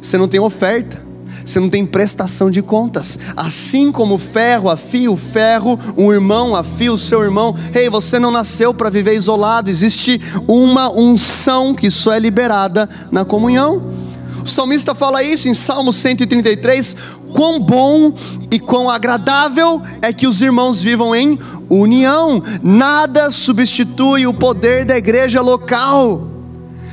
Você 0.00 0.18
não 0.18 0.28
tem 0.28 0.38
oferta. 0.38 1.02
Você 1.44 1.58
não 1.58 1.70
tem 1.70 1.86
prestação 1.86 2.50
de 2.50 2.60
contas. 2.60 3.18
Assim 3.34 3.90
como 3.90 4.14
o 4.14 4.18
ferro 4.18 4.68
afia 4.68 5.10
o 5.10 5.16
ferro, 5.16 5.78
um 5.96 6.12
irmão 6.12 6.54
afia 6.54 6.92
o 6.92 6.98
seu 6.98 7.22
irmão. 7.22 7.54
Ei, 7.74 7.84
hey, 7.84 7.90
você 7.90 8.18
não 8.18 8.30
nasceu 8.30 8.74
para 8.74 8.90
viver 8.90 9.14
isolado. 9.14 9.70
Existe 9.70 10.20
uma 10.46 10.90
unção 10.90 11.74
que 11.74 11.90
só 11.90 12.12
é 12.12 12.18
liberada 12.18 12.88
na 13.10 13.24
comunhão. 13.24 14.03
O 14.44 14.48
salmista 14.48 14.94
fala 14.94 15.22
isso 15.22 15.48
em 15.48 15.54
Salmo 15.54 15.90
133: 15.90 16.96
quão 17.32 17.58
bom 17.58 18.12
e 18.50 18.58
quão 18.58 18.90
agradável 18.90 19.80
é 20.02 20.12
que 20.12 20.26
os 20.26 20.42
irmãos 20.42 20.82
vivam 20.82 21.14
em 21.14 21.38
união. 21.70 22.42
Nada 22.62 23.30
substitui 23.30 24.26
o 24.26 24.34
poder 24.34 24.84
da 24.84 24.98
igreja 24.98 25.40
local. 25.40 26.28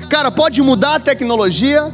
Cara, 0.10 0.32
pode 0.32 0.62
mudar 0.62 0.96
a 0.96 1.00
tecnologia, 1.00 1.94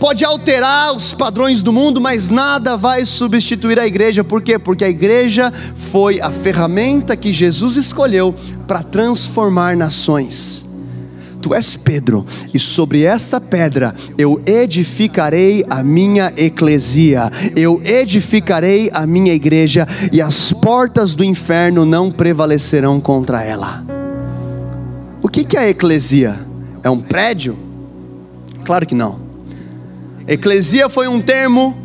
pode 0.00 0.24
alterar 0.24 0.96
os 0.96 1.12
padrões 1.12 1.62
do 1.62 1.72
mundo, 1.72 2.00
mas 2.00 2.30
nada 2.30 2.74
vai 2.74 3.04
substituir 3.04 3.78
a 3.78 3.86
igreja. 3.86 4.24
Por 4.24 4.40
quê? 4.40 4.58
Porque 4.58 4.84
a 4.84 4.88
igreja 4.88 5.52
foi 5.74 6.22
a 6.22 6.30
ferramenta 6.30 7.14
que 7.14 7.34
Jesus 7.34 7.76
escolheu 7.76 8.34
para 8.66 8.82
transformar 8.82 9.76
nações. 9.76 10.64
Tu 11.44 11.52
és 11.52 11.76
Pedro, 11.76 12.24
e 12.54 12.58
sobre 12.58 13.02
essa 13.02 13.38
pedra 13.38 13.94
eu 14.16 14.40
edificarei 14.46 15.62
a 15.68 15.82
minha 15.82 16.32
eclesia, 16.38 17.30
eu 17.54 17.82
edificarei 17.84 18.90
a 18.94 19.06
minha 19.06 19.34
igreja, 19.34 19.86
e 20.10 20.22
as 20.22 20.54
portas 20.54 21.14
do 21.14 21.22
inferno 21.22 21.84
não 21.84 22.10
prevalecerão 22.10 22.98
contra 22.98 23.42
ela. 23.42 23.84
O 25.20 25.28
que, 25.28 25.54
é 25.54 25.60
a 25.60 25.68
eclesia? 25.68 26.40
É 26.82 26.88
um 26.88 27.02
prédio? 27.02 27.58
Claro 28.64 28.86
que 28.86 28.94
não. 28.94 29.20
Eclesia 30.26 30.88
foi 30.88 31.08
um 31.08 31.20
termo 31.20 31.76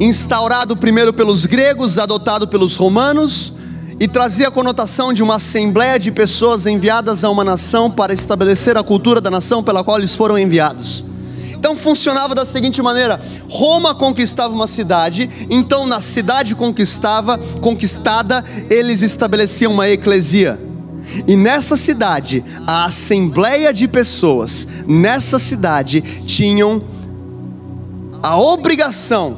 instaurado 0.00 0.76
primeiro 0.76 1.12
pelos 1.12 1.46
gregos, 1.46 2.00
adotado 2.00 2.48
pelos 2.48 2.74
romanos, 2.74 3.53
e 3.98 4.08
trazia 4.08 4.48
a 4.48 4.50
conotação 4.50 5.12
de 5.12 5.22
uma 5.22 5.36
assembleia 5.36 5.98
de 5.98 6.10
pessoas 6.10 6.66
enviadas 6.66 7.24
a 7.24 7.30
uma 7.30 7.44
nação 7.44 7.90
para 7.90 8.12
estabelecer 8.12 8.76
a 8.76 8.82
cultura 8.82 9.20
da 9.20 9.30
nação 9.30 9.62
pela 9.62 9.84
qual 9.84 9.98
eles 9.98 10.14
foram 10.14 10.38
enviados. 10.38 11.04
Então 11.54 11.76
funcionava 11.76 12.34
da 12.34 12.44
seguinte 12.44 12.82
maneira: 12.82 13.20
Roma 13.48 13.94
conquistava 13.94 14.52
uma 14.52 14.66
cidade, 14.66 15.30
então 15.48 15.86
na 15.86 16.00
cidade 16.00 16.54
conquistava, 16.54 17.38
conquistada, 17.60 18.44
eles 18.68 19.00
estabeleciam 19.00 19.72
uma 19.72 19.88
eclesia. 19.88 20.58
E 21.26 21.36
nessa 21.36 21.76
cidade, 21.76 22.44
a 22.66 22.86
assembleia 22.86 23.72
de 23.72 23.86
pessoas 23.86 24.66
nessa 24.86 25.38
cidade 25.38 26.02
tinham 26.26 26.82
a 28.22 28.38
obrigação, 28.38 29.36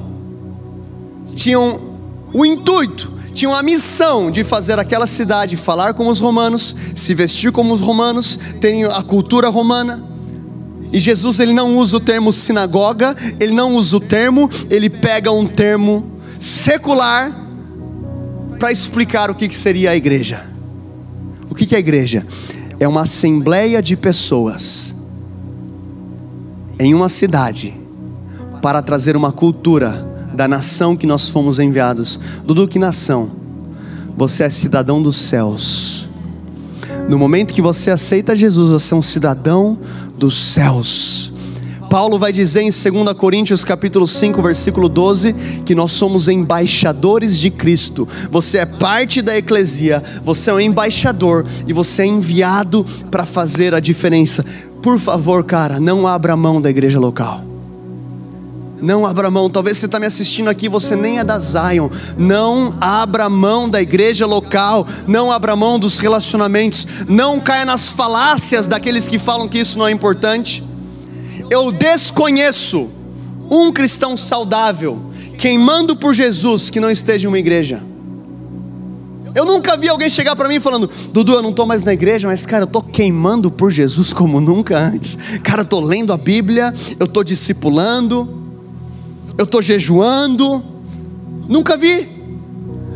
tinham 1.34 1.80
o 2.32 2.46
intuito 2.46 3.15
tinham 3.36 3.54
a 3.54 3.62
missão 3.62 4.30
de 4.30 4.42
fazer 4.42 4.78
aquela 4.78 5.06
cidade 5.06 5.56
falar 5.56 5.92
como 5.92 6.10
os 6.10 6.18
romanos, 6.18 6.74
se 6.96 7.14
vestir 7.14 7.52
como 7.52 7.74
os 7.74 7.80
romanos, 7.80 8.40
terem 8.60 8.84
a 8.84 9.02
cultura 9.02 9.50
romana. 9.50 10.02
E 10.90 10.98
Jesus 10.98 11.38
ele 11.38 11.52
não 11.52 11.76
usa 11.76 11.98
o 11.98 12.00
termo 12.00 12.32
sinagoga, 12.32 13.14
ele 13.38 13.52
não 13.52 13.74
usa 13.74 13.98
o 13.98 14.00
termo, 14.00 14.48
ele 14.70 14.88
pega 14.88 15.30
um 15.30 15.46
termo 15.46 16.18
secular 16.40 17.30
para 18.58 18.72
explicar 18.72 19.30
o 19.30 19.34
que, 19.34 19.48
que 19.48 19.56
seria 19.56 19.90
a 19.90 19.96
igreja. 19.96 20.46
O 21.50 21.54
que, 21.54 21.66
que 21.66 21.74
é 21.74 21.76
a 21.76 21.80
igreja? 21.80 22.26
É 22.80 22.88
uma 22.88 23.02
assembleia 23.02 23.82
de 23.82 23.96
pessoas 23.96 24.96
em 26.78 26.94
uma 26.94 27.10
cidade 27.10 27.74
para 28.62 28.80
trazer 28.80 29.14
uma 29.14 29.30
cultura 29.30 30.05
da 30.36 30.46
nação 30.46 30.96
que 30.96 31.06
nós 31.06 31.28
fomos 31.30 31.58
enviados. 31.58 32.20
Dudu, 32.44 32.68
que 32.68 32.78
nação? 32.78 33.30
Você 34.14 34.44
é 34.44 34.50
cidadão 34.50 35.02
dos 35.02 35.16
céus. 35.16 36.08
No 37.08 37.18
momento 37.18 37.54
que 37.54 37.62
você 37.62 37.90
aceita 37.90 38.36
Jesus, 38.36 38.70
você 38.70 38.92
é 38.92 38.96
um 38.96 39.02
cidadão 39.02 39.78
dos 40.18 40.36
céus. 40.36 41.32
Paulo 41.88 42.18
vai 42.18 42.32
dizer 42.32 42.62
em 42.62 42.70
2 42.70 43.12
Coríntios 43.16 43.64
capítulo 43.64 44.08
5, 44.08 44.42
versículo 44.42 44.88
12, 44.88 45.32
que 45.64 45.74
nós 45.74 45.92
somos 45.92 46.28
embaixadores 46.28 47.38
de 47.38 47.48
Cristo. 47.48 48.06
Você 48.30 48.58
é 48.58 48.66
parte 48.66 49.22
da 49.22 49.36
eclesia, 49.36 50.02
você 50.22 50.50
é 50.50 50.54
um 50.54 50.60
embaixador 50.60 51.46
e 51.66 51.72
você 51.72 52.02
é 52.02 52.06
enviado 52.06 52.84
para 53.10 53.24
fazer 53.24 53.72
a 53.72 53.80
diferença. 53.80 54.44
Por 54.82 54.98
favor, 54.98 55.44
cara, 55.44 55.78
não 55.78 56.06
abra 56.06 56.36
mão 56.36 56.60
da 56.60 56.68
igreja 56.68 56.98
local. 56.98 57.45
Não 58.80 59.06
abra 59.06 59.30
mão, 59.30 59.48
talvez 59.48 59.78
você 59.78 59.86
está 59.86 59.98
me 59.98 60.06
assistindo 60.06 60.48
aqui, 60.48 60.68
você 60.68 60.94
nem 60.94 61.18
é 61.18 61.24
da 61.24 61.38
Zion. 61.38 61.88
Não 62.18 62.74
abra 62.80 63.28
mão 63.28 63.68
da 63.68 63.80
igreja 63.80 64.26
local, 64.26 64.86
não 65.06 65.32
abra 65.32 65.56
mão 65.56 65.78
dos 65.78 65.98
relacionamentos, 65.98 66.86
não 67.08 67.40
caia 67.40 67.64
nas 67.64 67.88
falácias 67.90 68.66
daqueles 68.66 69.08
que 69.08 69.18
falam 69.18 69.48
que 69.48 69.58
isso 69.58 69.78
não 69.78 69.86
é 69.86 69.90
importante. 69.90 70.62
Eu 71.50 71.72
desconheço 71.72 72.90
um 73.50 73.72
cristão 73.72 74.16
saudável, 74.16 75.00
queimando 75.38 75.96
por 75.96 76.14
Jesus, 76.14 76.68
que 76.68 76.80
não 76.80 76.90
esteja 76.90 77.26
em 77.26 77.28
uma 77.28 77.38
igreja. 77.38 77.82
Eu 79.34 79.44
nunca 79.44 79.76
vi 79.76 79.88
alguém 79.88 80.10
chegar 80.10 80.34
para 80.36 80.48
mim 80.48 80.60
falando: 80.60 80.90
Dudu, 81.12 81.32
eu 81.32 81.42
não 81.42 81.50
estou 81.50 81.66
mais 81.66 81.82
na 81.82 81.92
igreja, 81.92 82.28
mas 82.28 82.44
cara, 82.44 82.64
eu 82.64 82.66
estou 82.66 82.82
queimando 82.82 83.50
por 83.50 83.70
Jesus 83.70 84.12
como 84.12 84.40
nunca 84.40 84.78
antes. 84.78 85.16
Cara, 85.42 85.60
eu 85.60 85.64
estou 85.64 85.80
lendo 85.80 86.12
a 86.12 86.16
Bíblia, 86.16 86.74
eu 86.98 87.04
estou 87.04 87.22
discipulando 87.22 88.35
eu 89.38 89.44
estou 89.44 89.60
jejuando. 89.60 90.62
Nunca 91.48 91.76
vi, 91.76 92.08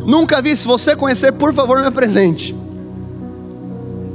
nunca 0.05 0.41
vi. 0.41 0.55
Se 0.55 0.67
você 0.67 0.95
conhecer, 0.95 1.31
por 1.33 1.53
favor, 1.53 1.79
me 1.79 1.87
apresente. 1.87 2.55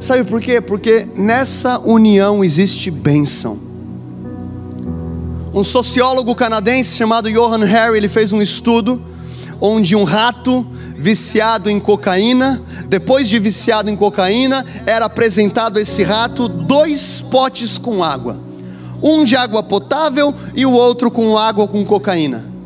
Sabe 0.00 0.24
por 0.24 0.40
quê? 0.40 0.60
Porque 0.60 1.08
nessa 1.16 1.78
união 1.78 2.44
existe 2.44 2.90
bênção. 2.90 3.58
Um 5.54 5.64
sociólogo 5.64 6.34
canadense 6.34 6.96
chamado 6.96 7.32
Johan 7.32 7.64
Harry, 7.64 7.96
ele 7.96 8.08
fez 8.08 8.32
um 8.32 8.42
estudo 8.42 9.00
onde 9.58 9.96
um 9.96 10.04
rato 10.04 10.66
viciado 10.94 11.70
em 11.70 11.80
cocaína, 11.80 12.62
depois 12.88 13.26
de 13.28 13.38
viciado 13.38 13.90
em 13.90 13.96
cocaína, 13.96 14.64
era 14.84 15.06
apresentado 15.06 15.78
a 15.78 15.82
esse 15.82 16.02
rato 16.02 16.46
dois 16.46 17.22
potes 17.22 17.78
com 17.78 18.04
água. 18.04 18.45
Um 19.02 19.24
de 19.24 19.36
água 19.36 19.62
potável 19.62 20.34
e 20.54 20.64
o 20.66 20.72
outro 20.72 21.10
com 21.10 21.36
água 21.36 21.66
com 21.66 21.84
cocaína. 21.84 22.56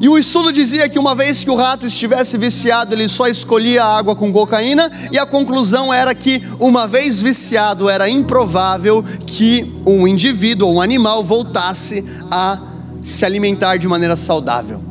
E 0.00 0.08
o 0.08 0.18
estudo 0.18 0.52
dizia 0.52 0.88
que 0.88 0.98
uma 0.98 1.14
vez 1.14 1.44
que 1.44 1.50
o 1.50 1.54
rato 1.54 1.86
estivesse 1.86 2.36
viciado, 2.36 2.94
ele 2.94 3.08
só 3.08 3.28
escolhia 3.28 3.84
a 3.84 3.98
água 3.98 4.16
com 4.16 4.32
cocaína, 4.32 4.90
e 5.12 5.18
a 5.18 5.24
conclusão 5.24 5.94
era 5.94 6.12
que, 6.12 6.42
uma 6.58 6.88
vez 6.88 7.22
viciado, 7.22 7.88
era 7.88 8.08
improvável 8.08 9.04
que 9.24 9.72
um 9.86 10.08
indivíduo 10.08 10.68
ou 10.68 10.74
um 10.74 10.80
animal 10.80 11.22
voltasse 11.22 12.04
a 12.30 12.58
se 12.96 13.24
alimentar 13.24 13.76
de 13.76 13.86
maneira 13.86 14.16
saudável. 14.16 14.82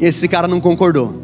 Esse 0.00 0.26
cara 0.26 0.48
não 0.48 0.60
concordou. 0.60 1.23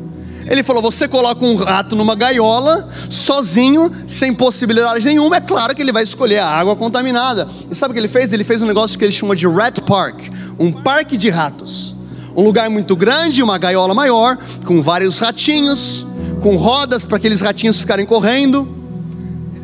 Ele 0.51 0.63
falou: 0.63 0.83
você 0.83 1.09
coloca 1.09 1.43
um 1.45 1.55
rato 1.55 1.97
numa 1.97 2.15
gaiola, 2.15 2.89
sozinho, 3.09 3.91
sem 4.07 4.35
possibilidade 4.35 5.07
nenhuma, 5.07 5.37
é 5.37 5.41
claro 5.41 5.75
que 5.75 5.81
ele 5.81 5.93
vai 5.93 6.03
escolher 6.03 6.41
a 6.41 6.49
água 6.49 6.77
contaminada. 6.77 7.49
E 7.71 7.75
sabe 7.75 7.93
o 7.93 7.95
que 7.95 8.01
ele 8.01 8.09
fez? 8.09 8.33
Ele 8.33 8.45
fez 8.45 8.61
um 8.61 8.67
negócio 8.67 8.99
que 8.99 9.05
ele 9.05 9.13
chama 9.13 9.35
de 9.35 9.47
Rat 9.47 9.81
Park 9.81 10.21
um 10.61 10.71
parque 10.71 11.17
de 11.17 11.31
ratos. 11.31 11.97
Um 12.37 12.43
lugar 12.43 12.69
muito 12.69 12.95
grande, 12.95 13.43
uma 13.43 13.57
gaiola 13.57 13.95
maior, 13.95 14.39
com 14.67 14.83
vários 14.83 15.19
ratinhos, 15.19 16.07
com 16.43 16.55
rodas 16.55 17.07
para 17.07 17.17
aqueles 17.17 17.41
ratinhos 17.41 17.81
ficarem 17.81 18.05
correndo. 18.05 18.69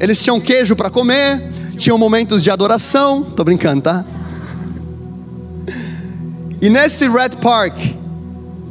Eles 0.00 0.22
tinham 0.22 0.40
queijo 0.40 0.74
para 0.74 0.88
comer, 0.88 1.52
tinham 1.76 1.98
momentos 1.98 2.42
de 2.42 2.50
adoração. 2.50 3.22
Tô 3.22 3.44
brincando, 3.44 3.82
tá? 3.82 4.04
E 6.62 6.70
nesse 6.70 7.06
Red 7.06 7.36
Park, 7.42 7.76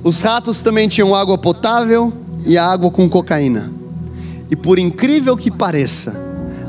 os 0.06 0.22
ratos 0.22 0.62
também 0.62 0.88
tinham 0.88 1.16
água 1.16 1.36
potável 1.36 2.14
e 2.46 2.60
água 2.60 2.92
com 2.92 3.10
cocaína. 3.10 3.74
E 4.52 4.56
por 4.56 4.78
incrível 4.78 5.36
que 5.36 5.50
pareça, 5.50 6.16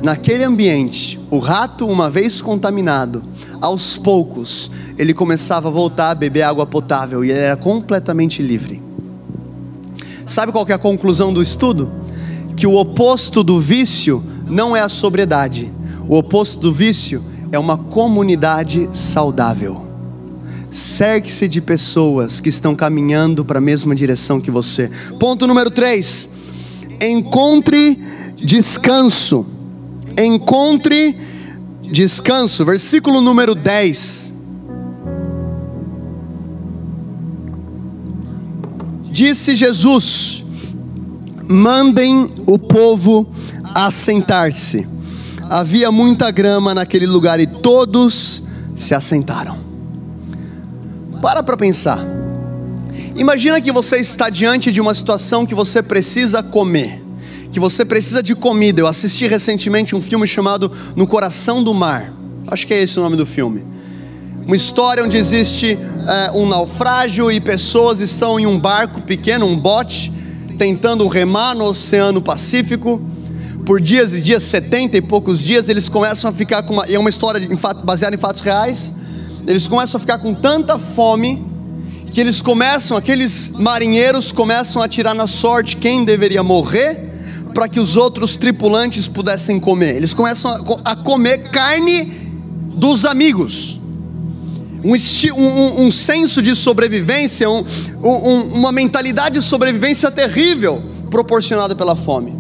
naquele 0.03 0.43
ambiente, 0.43 1.21
o 1.31 1.39
rato, 1.39 1.87
uma 1.87 2.09
vez 2.09 2.41
contaminado, 2.41 3.23
aos 3.61 3.99
poucos, 3.99 4.71
ele 4.97 5.13
começava 5.13 5.69
a 5.69 5.71
voltar 5.71 6.13
a 6.13 6.15
beber 6.15 6.45
água 6.45 6.65
potável 6.65 7.23
e 7.23 7.31
ele 7.31 7.41
era 7.41 7.57
completamente 7.59 8.41
livre. 8.41 8.83
Sabe 10.27 10.51
qual 10.51 10.67
é 10.67 10.73
a 10.73 10.79
conclusão 10.79 11.31
do 11.31 11.43
estudo? 11.43 11.93
Que 12.57 12.67
o 12.67 12.75
oposto 12.75 13.45
do 13.45 13.61
vício 13.61 14.25
não 14.49 14.75
é 14.75 14.81
a 14.81 14.89
sobriedade, 14.89 15.71
o 16.09 16.17
oposto 16.17 16.59
do 16.59 16.73
vício 16.73 17.23
é 17.53 17.59
uma 17.59 17.77
comunidade 17.77 18.89
saudável. 18.95 19.86
Cerque-se 20.77 21.49
de 21.49 21.63
pessoas 21.63 22.39
que 22.39 22.51
estão 22.51 22.77
caminhando 22.77 23.47
para 23.47 23.57
a 23.57 23.63
mesma 23.63 23.95
direção 23.95 24.39
que 24.39 24.51
você. 24.51 24.91
Ponto 25.19 25.47
número 25.47 25.71
3. 25.71 26.29
Encontre 27.01 27.99
descanso. 28.37 29.47
Encontre 30.23 31.19
descanso. 31.81 32.63
Versículo 32.67 33.23
número 33.23 33.55
10. 33.55 34.35
Disse 39.05 39.57
Jesus: 39.57 40.45
Mandem 41.49 42.31
o 42.47 42.59
povo 42.59 43.27
assentar-se. 43.75 44.87
Havia 45.49 45.91
muita 45.91 46.31
grama 46.31 46.75
naquele 46.75 47.07
lugar 47.07 47.41
e 47.41 47.47
todos 47.47 48.43
se 48.77 48.95
assentaram. 48.95 49.66
Para 51.21 51.43
para 51.43 51.57
pensar. 51.57 52.05
Imagina 53.17 53.61
que 53.61 53.73
você 53.73 53.99
está 53.99 54.29
diante 54.31 54.71
de 54.71 54.81
uma 54.81 54.95
situação 54.95 55.47
que 55.47 55.55
você 55.55 55.83
precisa 55.83 56.43
comer, 56.43 57.03
que 57.51 57.59
você 57.59 57.85
precisa 57.85 58.23
de 58.23 58.35
comida. 58.35 58.81
Eu 58.81 58.87
assisti 58.87 59.27
recentemente 59.27 59.97
um 59.97 60.03
filme 60.03 60.27
chamado 60.27 60.71
No 60.95 61.07
Coração 61.07 61.63
do 61.63 61.73
Mar. 61.73 62.13
Acho 62.47 62.67
que 62.67 62.75
é 62.75 62.83
esse 62.83 62.99
o 62.99 63.03
nome 63.03 63.17
do 63.17 63.27
filme 63.27 63.77
uma 64.47 64.55
história 64.55 65.03
onde 65.03 65.17
existe 65.17 65.77
é, 66.07 66.31
um 66.31 66.47
naufrágio 66.47 67.33
e 67.33 67.41
pessoas 67.41 68.01
estão 68.01 68.39
em 68.39 68.47
um 68.47 68.59
barco 68.59 69.03
pequeno, 69.03 69.45
um 69.45 69.59
bote, 69.59 70.13
tentando 70.57 71.07
remar 71.09 71.55
no 71.55 71.65
Oceano 71.65 72.23
Pacífico. 72.23 73.03
Por 73.67 73.81
dias 73.81 74.13
e 74.13 74.21
dias, 74.21 74.45
setenta 74.45 74.97
e 74.97 75.03
poucos 75.03 75.43
dias, 75.43 75.69
eles 75.69 75.89
começam 75.89 76.31
a 76.31 76.33
ficar 76.33 76.63
com 76.63 76.75
uma. 76.75 76.85
é 76.85 76.97
uma 76.97 77.11
história 77.11 77.41
baseada 77.83 78.15
em 78.15 78.19
fatos 78.19 78.41
reais. 78.41 78.95
Eles 79.47 79.69
começam 79.69 79.99
a 79.99 80.01
ficar 80.01 80.19
com 80.19 80.35
tanta 80.35 80.79
fome 80.79 81.45
que 82.13 82.21
eles 82.21 82.41
começam, 82.41 82.97
aqueles 82.97 83.51
marinheiros 83.51 84.33
começam 84.33 84.81
a 84.81 84.89
tirar 84.89 85.15
na 85.15 85.27
sorte 85.27 85.77
quem 85.77 86.05
deveria 86.05 86.43
morrer 86.43 87.13
para 87.53 87.69
que 87.69 87.79
os 87.79 87.97
outros 87.97 88.37
tripulantes 88.37 89.07
pudessem 89.07 89.61
comer. 89.61 89.97
Eles 89.97 90.15
começam 90.15 90.51
a, 90.85 90.93
a 90.93 90.97
comer 90.97 91.51
carne 91.51 92.05
dos 92.75 93.05
amigos 93.05 93.79
um, 94.87 95.43
um, 95.43 95.87
um 95.87 95.91
senso 95.91 96.41
de 96.41 96.55
sobrevivência, 96.55 97.49
um, 97.51 97.65
uma 98.55 98.71
mentalidade 98.71 99.41
de 99.41 99.45
sobrevivência 99.45 100.11
terrível 100.11 100.83
proporcionada 101.11 101.75
pela 101.75 101.97
fome. 101.97 102.37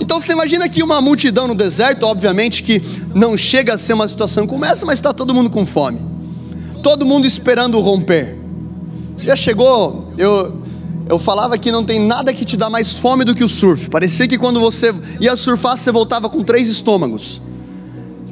Então 0.00 0.20
você 0.20 0.32
imagina 0.32 0.68
que 0.68 0.82
uma 0.82 1.00
multidão 1.00 1.46
no 1.46 1.54
deserto, 1.54 2.04
obviamente 2.04 2.62
que 2.62 2.82
não 3.14 3.36
chega 3.36 3.74
a 3.74 3.78
ser 3.78 3.94
uma 3.94 4.08
situação 4.08 4.46
como 4.46 4.64
essa, 4.64 4.84
mas 4.84 4.98
está 4.98 5.12
todo 5.12 5.34
mundo 5.34 5.48
com 5.48 5.64
fome, 5.64 6.00
todo 6.86 7.04
mundo 7.04 7.26
esperando 7.26 7.80
romper. 7.80 8.36
Você 9.16 9.26
já 9.26 9.34
chegou? 9.34 10.12
Eu, 10.16 10.62
eu 11.08 11.18
falava 11.18 11.58
que 11.58 11.72
não 11.72 11.84
tem 11.84 11.98
nada 11.98 12.32
que 12.32 12.44
te 12.44 12.56
dá 12.56 12.70
mais 12.70 12.96
fome 12.96 13.24
do 13.24 13.34
que 13.34 13.42
o 13.42 13.48
surf. 13.48 13.90
Parecia 13.90 14.28
que 14.28 14.38
quando 14.38 14.60
você 14.60 14.94
ia 15.18 15.36
surfar, 15.36 15.76
você 15.76 15.90
voltava 15.90 16.28
com 16.28 16.44
três 16.44 16.68
estômagos. 16.68 17.42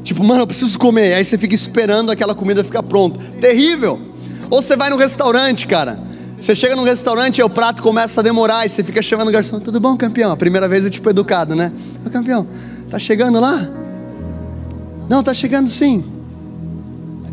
Tipo, 0.04 0.22
mano, 0.22 0.42
eu 0.42 0.46
preciso 0.46 0.78
comer. 0.78 1.14
Aí 1.14 1.24
você 1.24 1.36
fica 1.36 1.52
esperando 1.52 2.12
aquela 2.12 2.32
comida 2.32 2.62
ficar 2.62 2.84
pronta. 2.84 3.18
Terrível. 3.40 4.00
Ou 4.48 4.62
você 4.62 4.76
vai 4.76 4.88
no 4.88 4.96
restaurante, 4.96 5.66
cara. 5.66 5.98
Você 6.40 6.54
chega 6.54 6.76
no 6.76 6.84
restaurante 6.84 7.38
e 7.38 7.42
o 7.42 7.50
prato 7.50 7.82
começa 7.82 8.20
a 8.20 8.22
demorar 8.22 8.64
e 8.64 8.70
você 8.70 8.84
fica 8.84 9.02
chamando 9.02 9.30
o 9.30 9.32
garçom. 9.32 9.58
Tudo 9.58 9.80
bom, 9.80 9.96
campeão? 9.96 10.30
A 10.30 10.36
primeira 10.36 10.68
vez 10.68 10.84
é 10.84 10.90
tipo 10.90 11.10
educado, 11.10 11.56
né? 11.56 11.72
Ô, 12.06 12.08
campeão, 12.08 12.46
tá 12.88 13.00
chegando 13.00 13.40
lá? 13.40 13.68
Não, 15.08 15.24
tá 15.24 15.34
chegando 15.34 15.68
sim. 15.68 16.13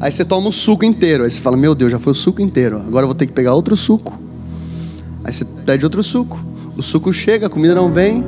Aí 0.01 0.11
você 0.11 0.25
toma 0.25 0.49
o 0.49 0.51
suco 0.51 0.83
inteiro. 0.83 1.23
Aí 1.23 1.29
você 1.29 1.39
fala, 1.39 1.55
meu 1.55 1.75
Deus, 1.75 1.91
já 1.91 1.99
foi 1.99 2.11
o 2.11 2.15
suco 2.15 2.41
inteiro. 2.41 2.81
Agora 2.87 3.03
eu 3.03 3.07
vou 3.07 3.15
ter 3.15 3.27
que 3.27 3.33
pegar 3.33 3.53
outro 3.53 3.77
suco. 3.77 4.19
Aí 5.23 5.31
você 5.31 5.45
pede 5.45 5.85
outro 5.85 6.01
suco. 6.01 6.43
O 6.75 6.81
suco 6.81 7.13
chega, 7.13 7.45
a 7.45 7.49
comida 7.49 7.75
não 7.75 7.91
vem. 7.91 8.25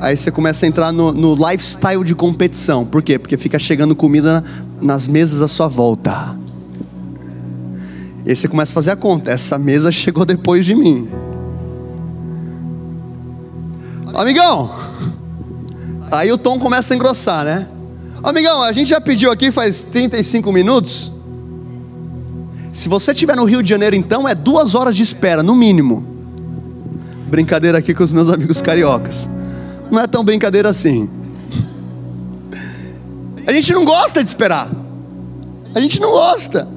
Aí 0.00 0.16
você 0.16 0.30
começa 0.30 0.64
a 0.64 0.68
entrar 0.68 0.90
no, 0.90 1.12
no 1.12 1.34
lifestyle 1.34 2.02
de 2.02 2.14
competição. 2.14 2.86
Por 2.86 3.02
quê? 3.02 3.18
Porque 3.18 3.36
fica 3.36 3.58
chegando 3.58 3.94
comida 3.94 4.42
nas 4.80 5.06
mesas 5.06 5.42
à 5.42 5.48
sua 5.48 5.68
volta. 5.68 6.34
E 8.24 8.30
aí 8.30 8.36
você 8.36 8.48
começa 8.48 8.72
a 8.72 8.74
fazer 8.74 8.90
a 8.92 8.96
conta. 8.96 9.30
Essa 9.30 9.58
mesa 9.58 9.92
chegou 9.92 10.24
depois 10.24 10.64
de 10.64 10.74
mim. 10.74 11.06
Amigão! 14.14 14.70
Aí 16.10 16.32
o 16.32 16.38
tom 16.38 16.58
começa 16.58 16.94
a 16.94 16.96
engrossar, 16.96 17.44
né? 17.44 17.68
Amigão, 18.22 18.62
a 18.62 18.72
gente 18.72 18.88
já 18.88 19.00
pediu 19.00 19.30
aqui 19.30 19.50
faz 19.50 19.82
35 19.82 20.52
minutos. 20.52 21.12
Se 22.72 22.88
você 22.88 23.12
estiver 23.12 23.36
no 23.36 23.44
Rio 23.44 23.62
de 23.62 23.68
Janeiro, 23.68 23.96
então, 23.96 24.28
é 24.28 24.34
duas 24.34 24.74
horas 24.74 24.94
de 24.94 25.02
espera, 25.02 25.42
no 25.42 25.54
mínimo. 25.54 26.04
Brincadeira 27.28 27.78
aqui 27.78 27.94
com 27.94 28.04
os 28.04 28.12
meus 28.12 28.28
amigos 28.28 28.60
cariocas 28.60 29.28
não 29.90 30.00
é 30.00 30.06
tão 30.06 30.22
brincadeira 30.22 30.70
assim. 30.70 31.08
A 33.46 33.52
gente 33.52 33.72
não 33.72 33.84
gosta 33.84 34.22
de 34.22 34.28
esperar. 34.28 34.70
A 35.74 35.80
gente 35.80 36.00
não 36.00 36.12
gosta. 36.12 36.68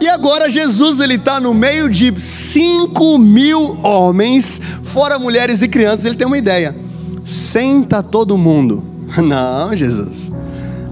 E 0.00 0.08
agora 0.08 0.48
Jesus 0.48 1.00
ele 1.00 1.14
está 1.14 1.40
no 1.40 1.52
meio 1.52 1.88
de 1.88 2.20
5 2.20 3.18
mil 3.18 3.78
homens, 3.82 4.60
fora 4.84 5.18
mulheres 5.18 5.62
e 5.62 5.68
crianças. 5.68 6.04
Ele 6.04 6.16
tem 6.16 6.26
uma 6.26 6.38
ideia: 6.38 6.76
senta 7.24 8.02
todo 8.02 8.36
mundo. 8.36 8.84
Não, 9.22 9.74
Jesus, 9.74 10.30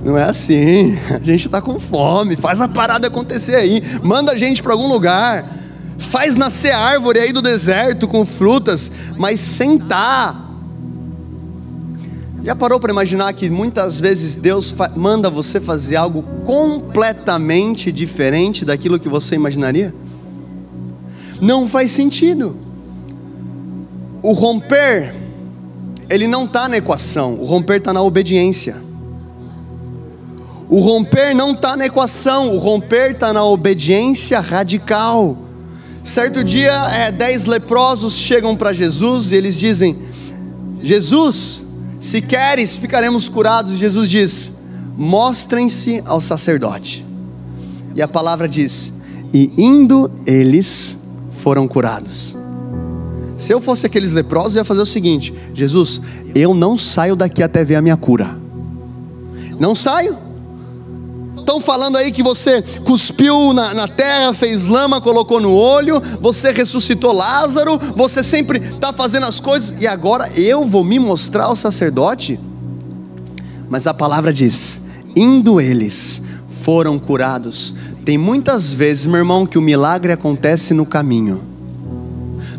não 0.05 0.19
é 0.19 0.25
assim. 0.25 0.99
A 1.11 1.19
gente 1.25 1.47
está 1.47 1.61
com 1.61 1.81
fome. 1.81 2.37
Faz 2.37 2.61
a 2.61 2.69
parada 2.69 3.09
acontecer 3.09 3.57
aí. 3.57 3.83
Manda 4.03 4.33
a 4.33 4.37
gente 4.37 4.62
para 4.62 4.73
algum 4.73 4.87
lugar. 4.87 5.51
Faz 5.99 6.35
nascer 6.35 6.73
árvore 6.73 7.19
aí 7.19 7.33
do 7.33 7.40
deserto 7.40 8.07
com 8.07 8.27
frutas, 8.27 8.93
mas 9.17 9.40
sentar 9.40 10.45
já 12.45 12.55
parou 12.55 12.79
para 12.79 12.93
imaginar 12.93 13.33
que 13.33 13.49
muitas 13.49 13.99
vezes 13.99 14.37
Deus 14.37 14.75
manda 14.95 15.31
você 15.31 15.59
fazer 15.59 15.97
algo 15.97 16.23
completamente 16.45 17.90
diferente 17.90 18.67
daquilo 18.67 19.01
que 19.01 19.09
você 19.09 19.35
imaginaria? 19.35 19.95
Não 21.40 21.67
faz 21.67 21.90
sentido. 21.90 22.55
O 24.23 24.33
romper, 24.33 25.14
ele 26.11 26.29
não 26.29 26.45
está 26.45 26.69
na 26.69 26.77
equação, 26.77 27.40
o 27.40 27.47
romper 27.47 27.79
está 27.79 27.95
na 27.95 28.03
obediência. 28.03 28.76
O 30.69 30.81
romper 30.81 31.35
não 31.35 31.53
está 31.53 31.77
na 31.77 31.87
equação, 31.87 32.51
o 32.51 32.59
romper 32.59 33.12
está 33.12 33.33
na 33.33 33.45
obediência 33.45 34.41
radical. 34.41 35.37
Certo 36.05 36.43
dia, 36.43 36.73
é, 36.91 37.12
dez 37.12 37.45
leprosos 37.45 38.17
chegam 38.19 38.57
para 38.57 38.73
Jesus 38.73 39.33
e 39.33 39.37
eles 39.37 39.59
dizem: 39.59 39.97
Jesus, 40.83 41.65
se 42.01 42.21
queres, 42.21 42.77
ficaremos 42.77 43.29
curados. 43.29 43.79
Jesus 43.79 44.09
diz: 44.09 44.55
mostrem-se 44.97 46.03
ao 46.05 46.21
sacerdote. 46.21 47.05
E 47.95 48.03
a 48.03 48.09
palavra 48.09 48.49
diz: 48.49 48.93
E 49.33 49.53
indo 49.57 50.11
eles 50.27 50.99
foram 51.41 51.67
curados. 51.69 52.37
Se 53.39 53.53
eu 53.53 53.61
fosse 53.61 53.87
aqueles 53.87 54.12
leprosos, 54.12 54.57
eu 54.57 54.61
ia 54.61 54.65
fazer 54.65 54.81
o 54.81 54.87
seguinte: 54.87 55.35
Jesus, 55.55 56.01
eu 56.35 56.55
não 56.55 56.79
saio 56.79 57.17
daqui 57.17 57.43
até 57.43 57.65
ver 57.65 57.77
a 57.77 57.83
minha 57.83 57.97
cura. 57.97 58.39
Não 59.59 59.75
saio. 59.75 60.24
Estão 61.45 61.61
falando 61.61 61.99
aí 61.99 62.11
que 62.11 62.22
você 62.22 62.62
cuspiu 62.86 63.53
na, 63.53 63.74
na, 63.74 63.86
terra, 63.86 64.32
fez 64.32 64.64
lama, 64.64 64.99
colocou 64.99 65.38
no 65.38 65.53
olho, 65.53 66.01
você 66.18 66.51
ressuscitou 66.53 67.12
Lázaro, 67.12 67.78
você 67.95 68.22
sempre 68.22 68.59
está 68.61 68.95
fazendo 68.95 69.26
as 69.26 69.40
coisas, 69.40 69.74
e 69.78 69.86
agora 69.86 70.32
eu 70.34 70.64
vou 70.64 70.82
me 70.82 70.99
mostrar 70.99 71.45
ao 71.45 71.55
sacerdote? 71.55 72.40
Mas 73.68 73.86
a 73.86 73.92
palavra 73.92 74.32
diz: 74.32 74.80
indo 75.14 75.61
eles, 75.61 76.22
foram 76.62 76.99
curados. 76.99 77.74
Tem 78.07 78.16
muitas 78.16 78.72
vezes, 78.72 79.05
meu 79.05 79.18
irmão, 79.18 79.45
que 79.45 79.59
o 79.59 79.62
milagre 79.62 80.12
acontece 80.12 80.72
no 80.72 80.86
caminho. 80.86 81.45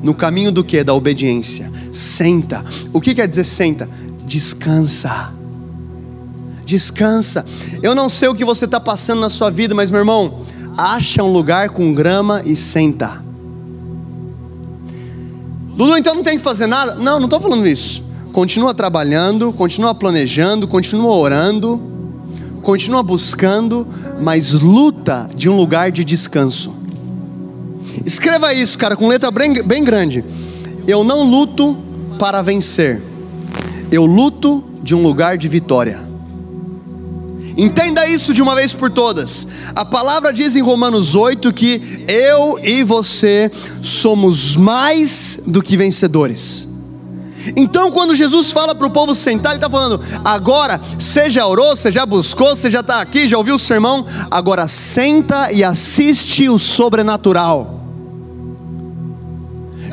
No 0.04 0.14
caminho 0.14 0.52
do 0.52 0.64
que? 0.64 0.84
Da 0.84 0.94
obediência. 0.94 1.72
Senta. 1.92 2.64
O 2.94 3.02
que 3.02 3.16
quer 3.16 3.28
dizer 3.28 3.46
senta? 3.46 3.90
Descansa 4.28 5.35
descansa. 6.66 7.46
Eu 7.82 7.96
não 7.96 8.10
sei 8.10 8.28
o 8.28 8.36
que 8.36 8.44
você 8.44 8.66
está 8.66 8.80
passando 8.80 9.22
na 9.22 9.30
sua 9.30 9.50
vida, 9.50 9.74
mas 9.74 9.92
meu 9.92 10.00
irmão, 10.00 10.42
acha 10.78 11.24
um 11.24 11.32
lugar 11.32 11.70
com 11.70 11.94
grama 11.94 12.42
e 12.44 12.56
senta. 12.56 13.24
Dudu, 15.76 15.98
então 15.98 16.16
não 16.16 16.24
tem 16.24 16.38
que 16.38 16.44
fazer 16.44 16.68
nada? 16.68 16.96
Não, 16.96 17.18
não 17.18 17.26
estou 17.26 17.40
falando 17.40 17.68
isso. 17.68 18.04
Continua 18.32 18.74
trabalhando, 18.74 19.54
continua 19.54 19.94
planejando, 19.94 20.68
continua 20.68 21.16
orando, 21.16 21.82
continua 22.62 23.04
buscando, 23.04 23.88
mas 24.22 24.54
luta 24.54 25.30
de 25.36 25.50
um 25.50 25.56
lugar 25.56 25.92
de 25.92 26.04
descanso. 26.04 26.74
Escreva 28.06 28.54
isso, 28.54 28.78
cara, 28.78 28.96
com 28.96 29.08
letra 29.08 29.32
bem, 29.32 29.64
bem 29.64 29.84
grande. 29.84 30.24
Eu 30.88 31.04
não 31.04 31.24
luto 31.24 31.78
para 32.20 32.42
vencer, 32.42 33.02
eu 33.92 34.06
luto 34.06 34.64
de 34.82 34.96
um 34.96 35.02
lugar 35.02 35.38
de 35.38 35.48
vitória. 35.48 36.00
Entenda 37.58 38.06
isso 38.08 38.34
de 38.34 38.42
uma 38.42 38.54
vez 38.54 38.74
por 38.74 38.92
todas. 38.92 39.48
A 39.74 39.86
palavra 39.86 40.34
diz 40.34 40.56
em 40.56 40.62
Romanos 40.62 41.16
8 41.16 41.54
que 41.54 42.04
eu 42.08 42.60
e 42.62 42.84
você 42.84 43.50
somos 43.82 44.58
mais 44.58 45.40
do 45.46 45.62
que 45.62 45.78
vencedores. 45.78 46.68
Então, 47.56 47.92
quando 47.92 48.16
Jesus 48.16 48.52
fala 48.52 48.74
para 48.74 48.88
o 48.88 48.92
povo 48.92 49.14
sentar, 49.14 49.52
Ele 49.54 49.58
está 49.58 49.70
falando: 49.70 50.02
agora, 50.24 50.82
você 51.00 51.30
já 51.30 51.46
orou, 51.46 51.76
você 51.76 51.92
já 51.92 52.06
buscou, 52.06 52.56
você 52.56 52.70
já 52.70 52.80
está 52.80 53.00
aqui, 53.00 53.28
já 53.28 53.38
ouviu 53.38 53.56
o 53.56 53.60
sermão, 53.60 54.06
agora 54.32 54.68
senta 54.68 55.52
e 55.52 55.64
assiste 55.64 56.50
o 56.50 56.58
sobrenatural. 56.58 57.82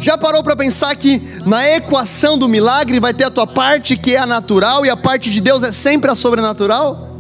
Já 0.01 0.19
parou 0.19 0.43
para 0.43 0.57
pensar 0.57 0.97
que 0.97 1.23
na 1.47 1.65
equação 1.77 2.37
do 2.37 2.49
milagre 2.49 2.99
vai 2.99 3.15
ter 3.15 3.23
a 3.23 3.31
tua 3.31 3.47
parte 3.47 3.97
que 3.97 4.17
é 4.17 4.19
a 4.19 4.27
natural 4.27 4.85
e 4.85 4.91
a 4.91 4.97
parte 4.97 5.31
de 5.31 5.41
Deus 5.41 5.63
é 5.63 5.71
sempre 5.71 6.11
a 6.11 6.17
sobrenatural? 6.17 7.12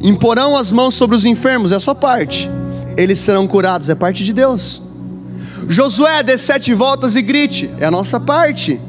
Imporão 0.00 0.56
as 0.56 0.70
mãos 0.70 0.94
sobre 0.94 1.16
os 1.16 1.24
enfermos, 1.24 1.72
é 1.72 1.76
a 1.76 1.80
sua 1.80 1.94
parte. 1.94 2.48
Eles 2.96 3.18
serão 3.18 3.46
curados, 3.46 3.88
é 3.88 3.94
parte 3.94 4.24
de 4.24 4.32
Deus. 4.32 4.82
Josué, 5.68 6.22
dê 6.22 6.38
sete 6.38 6.72
voltas 6.72 7.16
e 7.16 7.22
grite, 7.22 7.70
é 7.78 7.86
a 7.86 7.90
nossa 7.90 8.18
parte. 8.18 8.80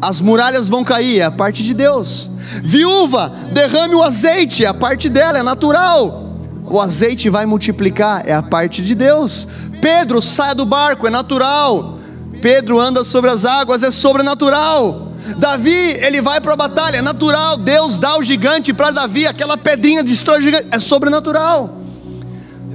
As 0.00 0.20
muralhas 0.20 0.68
vão 0.68 0.82
cair, 0.82 1.20
é 1.20 1.24
a 1.24 1.30
parte 1.30 1.62
de 1.62 1.72
Deus. 1.72 2.28
Viúva, 2.62 3.32
derrame 3.52 3.94
o 3.94 4.02
azeite, 4.02 4.64
é 4.64 4.68
a 4.68 4.74
parte 4.74 5.08
dela, 5.08 5.38
é 5.38 5.42
natural. 5.42 6.36
O 6.66 6.80
azeite 6.80 7.28
vai 7.28 7.46
multiplicar, 7.46 8.26
é 8.26 8.32
a 8.32 8.42
parte 8.42 8.82
de 8.82 8.94
Deus. 8.94 9.46
Pedro, 9.80 10.20
saia 10.20 10.54
do 10.54 10.64
barco, 10.64 11.06
é 11.06 11.10
natural. 11.10 11.98
Pedro 12.40 12.80
anda 12.80 13.04
sobre 13.04 13.30
as 13.30 13.44
águas, 13.44 13.82
é 13.82 13.90
sobrenatural. 13.90 15.11
Davi, 15.38 15.70
ele 15.70 16.20
vai 16.20 16.40
para 16.40 16.52
a 16.52 16.56
batalha, 16.56 16.96
é 16.98 17.02
natural. 17.02 17.56
Deus 17.56 17.98
dá 17.98 18.18
o 18.18 18.22
gigante 18.22 18.72
para 18.72 18.90
Davi, 18.90 19.26
aquela 19.26 19.56
pedrinha 19.56 20.02
destrói 20.02 20.40
o 20.40 20.42
gigante, 20.42 20.66
é 20.70 20.80
sobrenatural. 20.80 21.78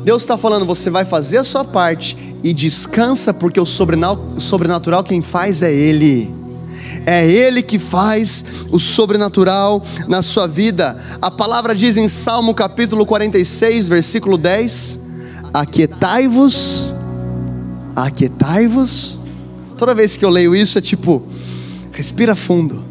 Deus 0.03 0.21
está 0.21 0.37
falando, 0.37 0.65
você 0.65 0.89
vai 0.89 1.03
fazer 1.03 1.37
a 1.37 1.43
sua 1.43 1.65
parte 1.65 2.17
e 2.43 2.53
descansa, 2.53 3.33
porque 3.33 3.59
o 3.59 3.65
sobrenatural 3.65 5.03
quem 5.03 5.21
faz 5.21 5.61
é 5.61 5.73
Ele. 5.73 6.33
É 7.05 7.25
Ele 7.25 7.61
que 7.61 7.77
faz 7.77 8.45
o 8.71 8.79
sobrenatural 8.79 9.83
na 10.07 10.21
sua 10.21 10.47
vida. 10.47 10.97
A 11.21 11.29
palavra 11.29 11.75
diz 11.75 11.97
em 11.97 12.07
Salmo 12.07 12.53
capítulo 12.53 13.05
46, 13.05 13.87
versículo 13.87 14.37
10: 14.37 14.99
Aquietai-vos, 15.53 16.93
aquietai-vos. 17.95 19.19
Toda 19.77 19.93
vez 19.93 20.15
que 20.15 20.25
eu 20.25 20.29
leio 20.29 20.55
isso 20.55 20.77
é 20.77 20.81
tipo, 20.81 21.23
Respira 21.97 22.35
fundo. 22.35 22.83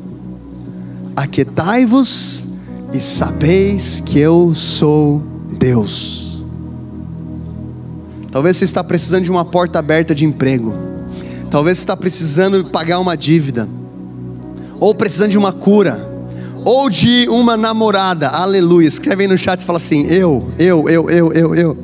Aquietai-vos 1.14 2.44
e 2.92 3.00
sabeis 3.00 4.02
que 4.04 4.18
eu 4.18 4.52
sou 4.52 5.22
Deus. 5.56 6.44
Talvez 8.32 8.56
você 8.56 8.64
está 8.64 8.82
precisando 8.82 9.22
de 9.22 9.30
uma 9.30 9.44
porta 9.44 9.78
aberta 9.78 10.12
de 10.12 10.24
emprego. 10.24 10.74
Talvez 11.48 11.78
você 11.78 11.84
está 11.84 11.96
precisando 11.96 12.64
pagar 12.64 12.98
uma 12.98 13.16
dívida. 13.16 13.68
Ou 14.80 14.92
precisando 14.92 15.30
de 15.30 15.38
uma 15.38 15.52
cura. 15.52 16.10
Ou 16.64 16.90
de 16.90 17.28
uma 17.28 17.56
namorada. 17.56 18.26
Aleluia. 18.26 18.88
Escreve 18.88 19.22
aí 19.22 19.28
no 19.28 19.38
chat 19.38 19.60
e 19.60 19.64
fala 19.64 19.76
assim: 19.76 20.04
Eu, 20.06 20.50
eu, 20.58 20.88
eu, 20.88 21.08
eu, 21.08 21.32
eu, 21.32 21.54
eu. 21.54 21.78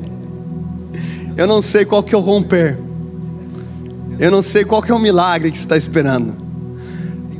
Eu 1.37 1.47
não 1.47 1.61
sei 1.61 1.85
qual 1.85 2.03
que 2.03 2.13
é 2.13 2.17
o 2.17 2.21
romper. 2.21 2.77
Eu 4.19 4.29
não 4.29 4.41
sei 4.41 4.65
qual 4.65 4.81
que 4.81 4.91
é 4.91 4.93
o 4.93 4.99
milagre 4.99 5.49
que 5.49 5.57
você 5.57 5.63
está 5.63 5.77
esperando. 5.77 6.42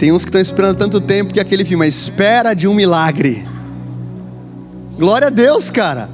Tem 0.04 0.12
uns 0.12 0.26
que 0.26 0.32
estão 0.32 0.42
esperando 0.42 0.76
tanto 0.76 1.00
tempo 1.00 1.34
que 1.34 1.40
aquele 1.40 1.64
filme, 1.64 1.86
a 1.86 1.88
espera 1.88 2.54
de 2.54 2.68
um 2.68 2.74
milagre. 2.74 3.48
Glória 4.98 5.28
a 5.28 5.30
Deus, 5.30 5.72
cara. 5.72 6.10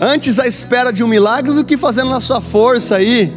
Antes 0.00 0.40
a 0.40 0.44
espera 0.44 0.92
de 0.92 1.04
um 1.04 1.06
milagre 1.06 1.54
do 1.54 1.64
que 1.64 1.76
fazendo 1.76 2.10
na 2.10 2.20
sua 2.20 2.40
força 2.40 2.96
aí, 2.96 3.32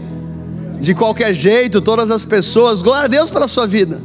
de 0.82 0.96
qualquer 0.96 1.32
jeito, 1.36 1.80
todas 1.80 2.10
as 2.10 2.26
pessoas. 2.26 2.82
Glória 2.82 3.06
a 3.06 3.08
Deus 3.08 3.30
pela 3.30 3.48
sua 3.48 3.68
vida. 3.68 4.02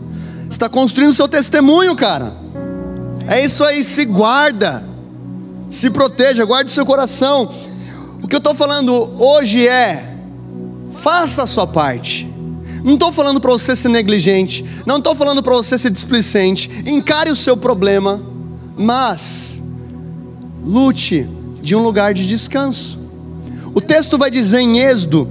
Está 0.51 0.69
construindo 0.69 1.15
seu 1.15 1.27
testemunho, 1.27 1.97
cara. 1.97 2.35
É 3.27 3.43
isso 3.43 3.65
aí, 3.65 3.83
se 3.83 4.05
guarda, 4.05 4.85
se 5.71 5.89
proteja, 5.89 6.45
guarde 6.45 6.71
seu 6.71 6.85
coração. 6.85 7.51
O 8.23 8.29
que 8.29 8.37
eu 8.37 8.41
estou 8.41 8.55
falando 8.55 8.93
hoje 9.19 9.67
é: 9.67 10.19
faça 10.93 11.45
a 11.45 11.47
sua 11.47 11.67
parte. 11.67 12.32
Não 12.85 12.95
estou 12.95 13.13
falando 13.13 13.41
para 13.41 13.53
você 13.53 13.77
ser 13.77 13.89
negligente, 13.89 14.65
não 14.85 14.99
estou 14.99 15.15
falando 15.15 15.43
para 15.43 15.55
você 15.55 15.79
ser 15.79 15.91
displicente. 15.91 16.69
Encare 16.87 17.31
o 17.31 17.37
seu 17.37 17.57
problema, 17.57 18.21
mas 18.77 19.63
lute 20.65 21.29
de 21.61 21.77
um 21.77 21.83
lugar 21.83 22.13
de 22.13 22.27
descanso. 22.27 22.99
O 23.75 23.81
texto 23.81 24.19
vai 24.19 24.31
dizer 24.31 24.61
em 24.61 24.79
Êxodo, 24.79 25.29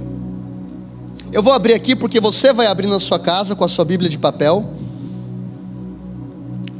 eu 1.32 1.42
vou 1.42 1.52
abrir 1.52 1.74
aqui 1.74 1.94
porque 1.94 2.20
você 2.20 2.52
vai 2.52 2.66
abrir 2.66 2.86
na 2.86 3.00
sua 3.00 3.18
casa 3.18 3.54
com 3.54 3.64
a 3.64 3.68
sua 3.68 3.84
Bíblia 3.84 4.08
de 4.08 4.18
papel. 4.18 4.70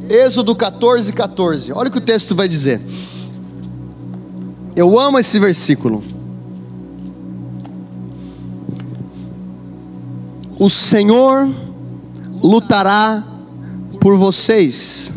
Êxodo 0.09 0.55
14, 0.55 1.13
14. 1.13 1.73
Olha 1.73 1.89
o 1.89 1.93
que 1.93 1.99
o 1.99 2.03
texto 2.03 2.35
vai 2.35 2.49
dizer. 2.49 2.81
Eu 4.75 4.99
amo 4.99 5.19
esse 5.19 5.39
versículo. 5.39 6.03
O 10.63 10.71
Senhor 10.71 11.53
lutará 12.41 13.25
por 14.01 14.17
vocês, 14.17 15.13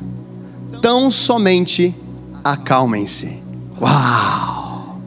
tão 0.81 1.11
somente 1.11 1.93
acalmem-se. 2.43 3.43
Uau! 3.79 4.99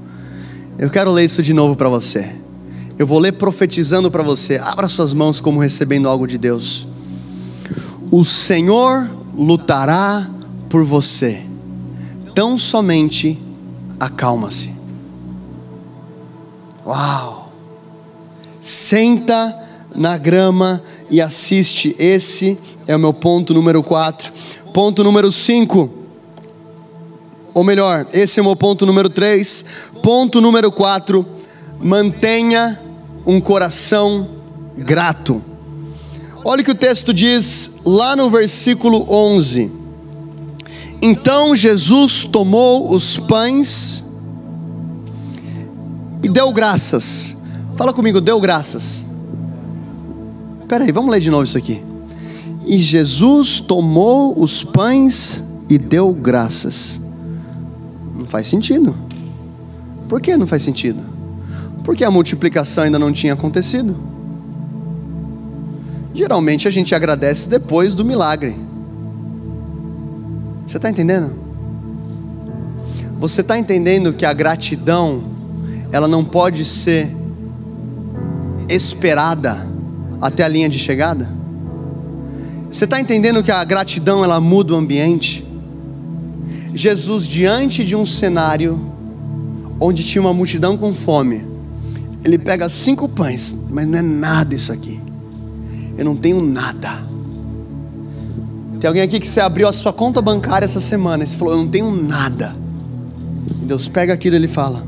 Eu 0.78 0.91
quero 0.91 1.11
ler 1.11 1.24
isso 1.24 1.43
de 1.43 1.53
novo 1.53 1.74
para 1.74 1.89
você. 1.89 2.36
Eu 2.97 3.05
vou 3.05 3.18
ler 3.18 3.32
profetizando 3.32 4.12
para 4.12 4.22
você. 4.22 4.59
Abra 4.59 4.86
suas 4.86 5.12
mãos 5.12 5.41
como 5.41 5.59
recebendo 5.59 6.09
algo 6.09 6.24
de 6.24 6.39
Deus. 6.39 6.86
O 8.09 8.24
Senhor 8.24 9.11
lutará 9.36 10.30
por 10.68 10.84
você. 10.84 11.43
Tão 12.32 12.57
somente 12.57 13.36
acalma-se. 13.99 14.72
Uau! 16.86 17.51
Senta 18.55 19.66
na 19.95 20.16
grama 20.16 20.82
e 21.11 21.20
assiste. 21.20 21.95
Esse 21.99 22.59
é 22.86 22.95
o 22.95 22.99
meu 22.99 23.12
ponto 23.12 23.55
número 23.55 23.82
4. 23.82 24.32
Ponto 24.72 25.03
número 25.05 25.30
5. 25.30 25.91
Ou 27.55 27.64
melhor, 27.64 28.07
esse 28.12 28.39
é 28.39 28.43
o 28.43 28.47
meu 28.47 28.57
ponto 28.57 28.86
número 28.86 29.09
3. 29.09 29.64
Ponto 30.03 30.41
número 30.41 30.70
4. 30.70 31.26
Mantenha 31.80 32.80
um 33.26 33.41
coração 33.41 34.28
grato. 34.76 35.43
Olha 36.45 36.62
o 36.62 36.64
que 36.64 36.70
o 36.70 36.74
texto 36.74 37.12
diz 37.12 37.72
lá 37.84 38.14
no 38.14 38.30
versículo 38.30 39.07
11. 39.09 39.70
Então 41.01 41.55
Jesus 41.55 42.24
tomou 42.24 42.95
os 42.95 43.16
pães, 43.16 44.05
e 46.22 46.28
deu 46.28 46.53
graças. 46.53 47.36
Fala 47.76 47.93
comigo, 47.93 48.20
deu 48.20 48.41
graças. 48.41 49.08
Espera 50.69 50.85
aí, 50.85 50.93
vamos 50.93 51.11
ler 51.11 51.21
de 51.21 51.31
novo 51.31 51.45
isso 51.45 51.57
aqui. 51.57 51.83
E 52.66 52.77
Jesus 52.77 53.59
tomou 53.59 54.39
os 54.39 54.62
pães 54.62 55.43
e 55.66 55.79
deu 55.79 56.12
graças. 56.12 57.01
Não 58.14 58.27
faz 58.27 58.49
sentido. 58.49 58.95
Por 60.11 60.21
que 60.21 60.37
não 60.37 60.47
faz 60.47 60.62
sentido? 60.62 61.01
Porque 61.85 62.05
a 62.05 62.11
multiplicação 62.11 62.85
ainda 62.85 62.99
não 62.99 63.11
tinha 63.11 63.33
acontecido. 63.33 63.97
Geralmente 66.12 66.69
a 66.69 66.71
gente 66.71 66.95
agradece 66.95 67.49
depois 67.49 67.95
do 67.95 68.05
milagre. 68.05 68.55
Você 70.66 70.77
está 70.77 70.91
entendendo? 70.91 71.33
Você 73.16 73.41
está 73.41 73.59
entendendo 73.59 74.12
que 74.12 74.27
a 74.27 74.35
gratidão, 74.35 75.25
ela 75.91 76.07
não 76.07 76.23
pode 76.23 76.66
ser 76.66 77.16
esperada 78.69 79.66
até 80.21 80.43
a 80.43 80.49
linha 80.49 80.69
de 80.69 80.79
chegada? 80.79 81.29
Você 82.71 82.85
está 82.85 83.01
entendendo 83.01 83.43
que 83.43 83.51
a 83.51 83.64
gratidão 83.64 84.23
ela 84.23 84.41
muda 84.41 84.75
o 84.75 84.77
ambiente? 84.77 85.47
Jesus, 86.75 87.27
diante 87.27 87.85
de 87.85 87.97
um 87.97 88.05
cenário 88.05 88.81
onde 89.81 90.05
tinha 90.05 90.21
uma 90.21 90.35
multidão 90.35 90.77
com 90.77 90.93
fome, 90.93 91.45
ele 92.25 92.39
pega 92.39 92.69
cinco 92.69 93.09
pães, 93.09 93.57
mas 93.71 93.87
não 93.87 93.99
é 93.99 94.03
nada 94.03 94.55
isso 94.55 94.73
aqui. 94.73 95.01
Eu 95.97 96.05
não 96.05 96.14
tenho 96.14 96.43
nada. 96.43 97.03
Tem 98.79 98.87
alguém 98.87 99.03
aqui 99.03 99.19
que 99.19 99.27
você 99.27 99.41
abriu 99.41 99.66
a 99.66 99.73
sua 99.73 99.93
conta 99.93 100.23
bancária 100.23 100.64
essa 100.64 100.81
semana 100.81 101.25
e 101.25 101.27
você 101.27 101.37
falou: 101.37 101.55
Eu 101.55 101.59
não 101.59 101.69
tenho 101.69 101.91
nada. 101.91 102.55
E 103.62 103.64
Deus 103.64 103.89
pega 103.89 104.12
aquilo 104.12 104.37
e 104.37 104.39
ele 104.39 104.49
fala: 104.49 104.85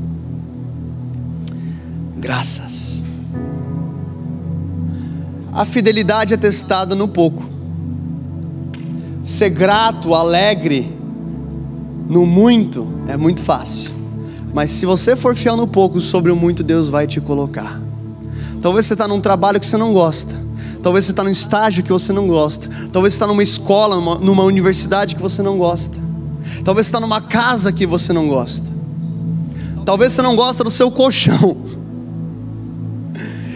Graças. 2.17 3.00
A 5.53 5.65
fidelidade 5.65 6.33
é 6.33 6.37
testada 6.37 6.95
no 6.95 7.07
pouco. 7.07 7.49
Ser 9.23 9.49
grato, 9.49 10.15
alegre, 10.15 10.95
no 12.09 12.25
muito 12.25 12.87
é 13.07 13.17
muito 13.17 13.41
fácil. 13.41 13.91
Mas 14.53 14.71
se 14.71 14.85
você 14.85 15.15
for 15.15 15.35
fiel 15.35 15.55
no 15.55 15.67
pouco, 15.67 15.99
sobre 15.99 16.31
o 16.31 16.35
muito 16.35 16.63
Deus 16.63 16.89
vai 16.89 17.07
te 17.07 17.21
colocar. 17.21 17.79
Talvez 18.61 18.85
você 18.85 18.93
está 18.93 19.07
num 19.07 19.21
trabalho 19.21 19.59
que 19.59 19.65
você 19.65 19.77
não 19.77 19.93
gosta. 19.93 20.35
Talvez 20.81 21.05
você 21.05 21.11
está 21.11 21.23
num 21.23 21.29
estágio 21.29 21.83
que 21.83 21.91
você 21.91 22.11
não 22.11 22.27
gosta. 22.27 22.69
Talvez 22.91 23.13
você 23.13 23.17
está 23.17 23.27
numa 23.27 23.43
escola, 23.43 23.95
numa, 23.95 24.15
numa 24.15 24.43
universidade 24.43 25.15
que 25.15 25.21
você 25.21 25.41
não 25.41 25.57
gosta. 25.57 25.99
Talvez 26.63 26.87
você 26.87 26.89
está 26.89 26.99
numa 26.99 27.21
casa 27.21 27.71
que 27.71 27.85
você 27.85 28.11
não 28.11 28.27
gosta. 28.27 28.69
Talvez 29.85 30.13
você 30.13 30.21
não 30.21 30.35
gosta 30.35 30.63
do 30.63 30.71
seu 30.71 30.91
colchão. 30.91 31.57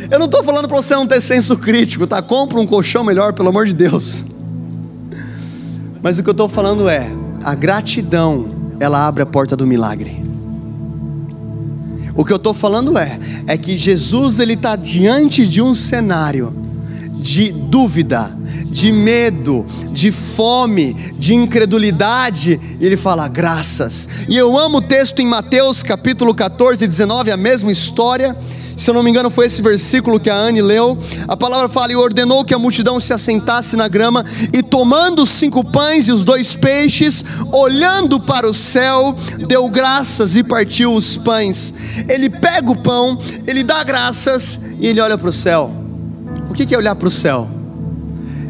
Eu 0.10 0.20
não 0.20 0.26
estou 0.26 0.44
falando 0.44 0.68
para 0.68 0.78
você 0.78 0.94
não 0.94 1.08
ter 1.08 1.22
senso 1.22 1.58
crítico, 1.58 2.06
tá? 2.06 2.22
Compra 2.22 2.60
um 2.60 2.66
colchão 2.66 3.04
melhor, 3.04 3.34
pelo 3.34 3.50
amor 3.50 3.66
de 3.66 3.74
Deus. 3.74 4.24
Mas 6.02 6.20
o 6.20 6.24
que 6.24 6.30
eu 6.30 6.34
estou 6.34 6.48
falando 6.48 6.88
é, 6.88 7.12
a 7.44 7.56
gratidão, 7.56 8.48
ela 8.80 9.08
abre 9.08 9.24
a 9.24 9.26
porta 9.26 9.56
do 9.56 9.66
milagre. 9.66 10.24
O 12.16 12.24
que 12.24 12.32
eu 12.32 12.38
estou 12.38 12.54
falando 12.54 12.98
é, 12.98 13.20
é 13.48 13.58
que 13.58 13.78
Jesus 13.78 14.40
ele 14.40 14.54
está 14.54 14.76
diante 14.76 15.48
de 15.48 15.62
um 15.62 15.74
cenário 15.74 16.56
de 17.12 17.52
dúvida, 17.52 18.32
de 18.66 18.92
medo, 18.92 19.66
de 19.92 20.12
fome, 20.12 20.94
de 21.18 21.34
incredulidade, 21.34 22.60
e 22.80 22.86
ele 22.86 22.96
fala 22.96 23.28
graças. 23.28 24.08
E 24.30 24.38
eu 24.38 24.56
amo 24.58 24.78
o 24.78 24.82
texto 24.82 25.22
em 25.22 25.28
Mateus 25.28 25.82
capítulo 25.82 26.36
14, 26.36 26.86
19, 26.86 27.32
a 27.32 27.38
mesma 27.38 27.72
história. 27.72 28.38
Se 28.78 28.90
eu 28.90 28.94
não 28.94 29.04
me 29.04 29.10
engano, 29.10 29.30
foi 29.30 29.46
esse 29.46 29.62
versículo 29.62 30.20
que 30.20 30.30
a 30.30 30.36
Anne 30.36 30.62
leu. 30.62 30.98
A 31.28 31.38
palavra 31.38 31.70
fala: 31.70 31.92
E 31.92 31.96
ordenou 31.96 32.44
que 32.44 32.54
a 32.54 32.60
multidão 32.60 33.00
se 33.00 33.14
assentasse 33.14 33.76
na 33.76 33.88
grama, 33.88 34.24
e 34.54 34.62
tomando 34.62 35.24
os 35.24 35.30
cinco 35.30 35.64
pães 35.64 36.08
e 36.08 36.12
os 36.12 36.24
dois 36.24 36.56
peixes, 36.56 37.24
olhando 37.54 38.20
para 38.20 38.48
o 38.48 38.54
céu, 38.54 39.16
deu 39.48 39.68
graças 39.70 40.36
e 40.36 40.44
partiu 40.44 40.94
os 40.94 41.18
pães. 41.18 41.74
Ele 42.10 42.30
pega 42.30 42.72
o 42.72 42.76
pão, 42.76 43.18
ele 43.48 43.64
dá 43.64 43.84
graças 43.84 44.60
e 44.80 44.88
ele 44.88 45.00
olha 45.00 45.18
para 45.18 45.30
o 45.30 45.34
céu. 45.34 45.72
O 46.50 46.54
que 46.54 46.74
é 46.74 46.78
olhar 46.78 46.96
para 46.96 47.08
o 47.08 47.12
céu? 47.12 47.65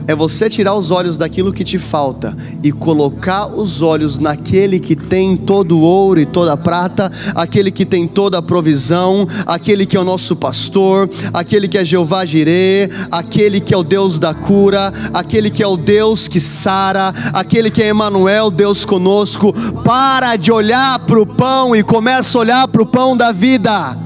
É 0.07 0.15
você 0.15 0.49
tirar 0.49 0.75
os 0.75 0.91
olhos 0.91 1.17
daquilo 1.17 1.53
que 1.53 1.63
te 1.63 1.77
falta 1.77 2.35
e 2.63 2.71
colocar 2.71 3.47
os 3.47 3.81
olhos 3.81 4.19
naquele 4.19 4.79
que 4.79 4.95
tem 4.95 5.35
todo 5.35 5.77
o 5.77 5.81
ouro 5.81 6.19
e 6.19 6.25
toda 6.25 6.53
a 6.53 6.57
prata, 6.57 7.11
aquele 7.33 7.71
que 7.71 7.85
tem 7.85 8.07
toda 8.07 8.37
a 8.37 8.41
provisão, 8.41 9.27
aquele 9.45 9.85
que 9.85 9.97
é 9.97 9.99
o 9.99 10.03
nosso 10.03 10.35
pastor, 10.35 11.09
aquele 11.33 11.67
que 11.67 11.77
é 11.77 11.85
Jeová 11.85 12.25
Jireh, 12.25 12.89
aquele 13.11 13.59
que 13.59 13.73
é 13.73 13.77
o 13.77 13.83
Deus 13.83 14.19
da 14.19 14.33
cura, 14.33 14.93
aquele 15.13 15.49
que 15.49 15.63
é 15.63 15.67
o 15.67 15.77
Deus 15.77 16.27
que 16.27 16.39
sara, 16.39 17.13
aquele 17.33 17.71
que 17.71 17.81
é 17.81 17.87
Emanuel, 17.87 18.51
Deus 18.51 18.85
conosco. 18.85 19.53
Para 19.83 20.35
de 20.35 20.51
olhar 20.51 20.99
para 20.99 21.19
o 21.19 21.25
pão 21.25 21.75
e 21.75 21.83
começa 21.83 22.37
a 22.37 22.41
olhar 22.41 22.67
para 22.67 22.81
o 22.81 22.85
pão 22.85 23.15
da 23.15 23.31
vida. 23.31 24.04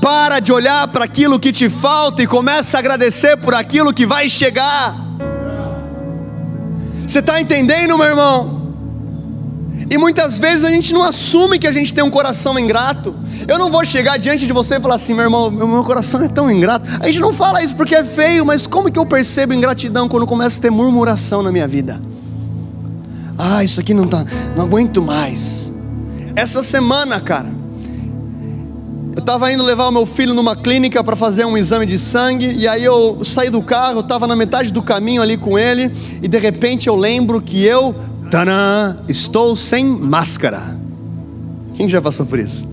Para 0.00 0.40
de 0.40 0.52
olhar 0.52 0.88
para 0.88 1.04
aquilo 1.04 1.38
que 1.38 1.52
te 1.52 1.68
falta 1.68 2.22
e 2.22 2.26
começa 2.26 2.76
a 2.76 2.80
agradecer 2.80 3.36
por 3.36 3.54
aquilo 3.54 3.92
que 3.92 4.06
vai 4.06 4.28
chegar. 4.28 4.96
Você 7.06 7.20
está 7.20 7.40
entendendo, 7.40 7.96
meu 7.96 8.06
irmão? 8.06 8.58
E 9.90 9.96
muitas 9.96 10.38
vezes 10.38 10.64
a 10.64 10.70
gente 10.70 10.92
não 10.92 11.02
assume 11.02 11.58
que 11.58 11.66
a 11.66 11.72
gente 11.72 11.94
tem 11.94 12.04
um 12.04 12.10
coração 12.10 12.58
ingrato. 12.58 13.14
Eu 13.46 13.58
não 13.58 13.70
vou 13.70 13.84
chegar 13.86 14.18
diante 14.18 14.46
de 14.46 14.52
você 14.52 14.76
e 14.76 14.80
falar 14.80 14.96
assim, 14.96 15.14
meu 15.14 15.24
irmão, 15.24 15.50
meu, 15.50 15.82
coração 15.82 16.22
é 16.22 16.28
tão 16.28 16.50
ingrato. 16.50 16.86
A 17.00 17.06
gente 17.06 17.20
não 17.20 17.32
fala 17.32 17.62
isso 17.62 17.74
porque 17.74 17.94
é 17.94 18.04
feio, 18.04 18.44
mas 18.44 18.66
como 18.66 18.90
que 18.90 18.98
eu 18.98 19.06
percebo 19.06 19.54
ingratidão 19.54 20.06
quando 20.06 20.26
começa 20.26 20.58
a 20.58 20.62
ter 20.62 20.70
murmuração 20.70 21.42
na 21.42 21.50
minha 21.50 21.66
vida? 21.66 21.98
Ah, 23.38 23.64
isso 23.64 23.80
aqui 23.80 23.94
não 23.94 24.06
tá, 24.06 24.24
não 24.54 24.64
aguento 24.64 25.00
mais. 25.00 25.72
Essa 26.36 26.62
semana, 26.62 27.18
cara, 27.20 27.48
eu 29.18 29.20
estava 29.20 29.52
indo 29.52 29.64
levar 29.64 29.88
o 29.88 29.90
meu 29.90 30.06
filho 30.06 30.32
numa 30.32 30.54
clínica 30.54 31.02
para 31.02 31.16
fazer 31.16 31.44
um 31.44 31.58
exame 31.58 31.84
de 31.84 31.98
sangue, 31.98 32.52
e 32.52 32.68
aí 32.68 32.84
eu 32.84 33.24
saí 33.24 33.50
do 33.50 33.60
carro, 33.60 33.98
estava 33.98 34.28
na 34.28 34.36
metade 34.36 34.72
do 34.72 34.80
caminho 34.80 35.20
ali 35.20 35.36
com 35.36 35.58
ele, 35.58 35.90
e 36.22 36.28
de 36.28 36.38
repente 36.38 36.86
eu 36.86 36.94
lembro 36.94 37.42
que 37.42 37.64
eu, 37.64 37.92
tanã, 38.30 38.96
estou 39.08 39.56
sem 39.56 39.84
máscara. 39.84 40.78
Quem 41.74 41.88
já 41.88 42.00
passou 42.00 42.26
por 42.26 42.38
isso? 42.38 42.64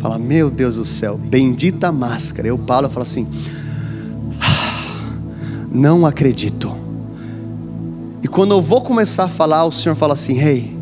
Fala, 0.00 0.18
meu 0.18 0.50
Deus 0.50 0.76
do 0.76 0.84
céu, 0.84 1.16
bendita 1.16 1.90
máscara. 1.90 2.46
Eu 2.46 2.58
paro 2.58 2.86
e 2.86 2.90
falo 2.90 3.04
assim, 3.04 3.26
ah, 4.38 5.14
não 5.72 6.04
acredito. 6.04 6.76
E 8.22 8.28
quando 8.28 8.50
eu 8.50 8.60
vou 8.60 8.82
começar 8.82 9.24
a 9.24 9.28
falar, 9.28 9.64
o 9.64 9.72
Senhor 9.72 9.94
fala 9.94 10.12
assim: 10.12 10.34
Rei, 10.34 10.56
hey, 10.56 10.78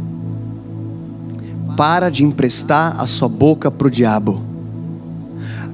para 1.77 2.11
de 2.11 2.25
emprestar 2.25 3.01
a 3.01 3.07
sua 3.07 3.29
boca 3.29 3.71
para 3.71 3.87
o 3.87 3.91
diabo 3.91 4.48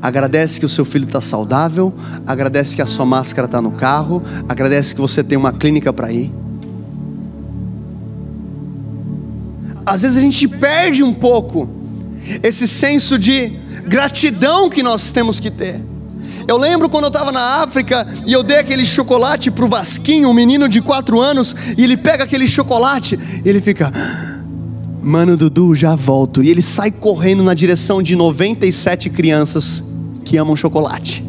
agradece 0.05 0.61
que 0.61 0.67
o 0.67 0.69
seu 0.69 0.85
filho 0.85 1.07
está 1.07 1.19
saudável, 1.19 1.91
agradece 2.27 2.77
que 2.77 2.83
a 2.83 2.87
sua 2.87 3.07
máscara 3.07 3.47
está 3.47 3.63
no 3.63 3.71
carro, 3.71 4.23
agradece 4.47 4.95
que 4.95 5.01
você 5.01 5.25
tem 5.25 5.39
uma 5.39 5.51
clínica 5.51 5.95
para 5.95 6.13
ir. 6.13 6.31
Às 9.87 10.03
vezes 10.03 10.19
a 10.19 10.21
gente 10.21 10.47
perde 10.47 11.03
um 11.03 11.15
pouco 11.15 11.67
esse 12.43 12.69
senso 12.69 13.19
de 13.19 13.51
gratidão 13.89 14.69
que 14.69 14.83
nós 14.83 15.11
temos 15.11 15.41
que 15.41 15.51
ter. 15.51 15.81
Eu 16.47 16.59
lembro 16.59 16.91
quando 16.91 17.05
eu 17.05 17.09
estava 17.09 17.33
na 17.33 17.63
África 17.63 18.07
e 18.27 18.33
eu 18.35 18.43
dei 18.43 18.59
aquele 18.59 18.85
chocolate 18.85 19.51
para 19.51 19.65
o 19.65 19.69
Vasquinho, 19.69 20.29
um 20.29 20.35
menino 20.35 20.69
de 20.69 20.83
4 20.83 21.19
anos, 21.19 21.57
e 21.79 21.83
ele 21.83 21.97
pega 21.97 22.25
aquele 22.25 22.47
chocolate 22.47 23.19
e 23.43 23.49
ele 23.49 23.63
fica. 23.63 23.91
Mano, 25.03 25.35
Dudu, 25.35 25.75
já 25.75 25.95
volto. 25.95 26.43
E 26.43 26.51
ele 26.51 26.61
sai 26.61 26.91
correndo 26.91 27.43
na 27.43 27.55
direção 27.55 28.03
de 28.03 28.15
97 28.15 29.09
crianças 29.09 29.94
que 30.25 30.37
amam 30.37 30.57
chocolate. 30.57 31.25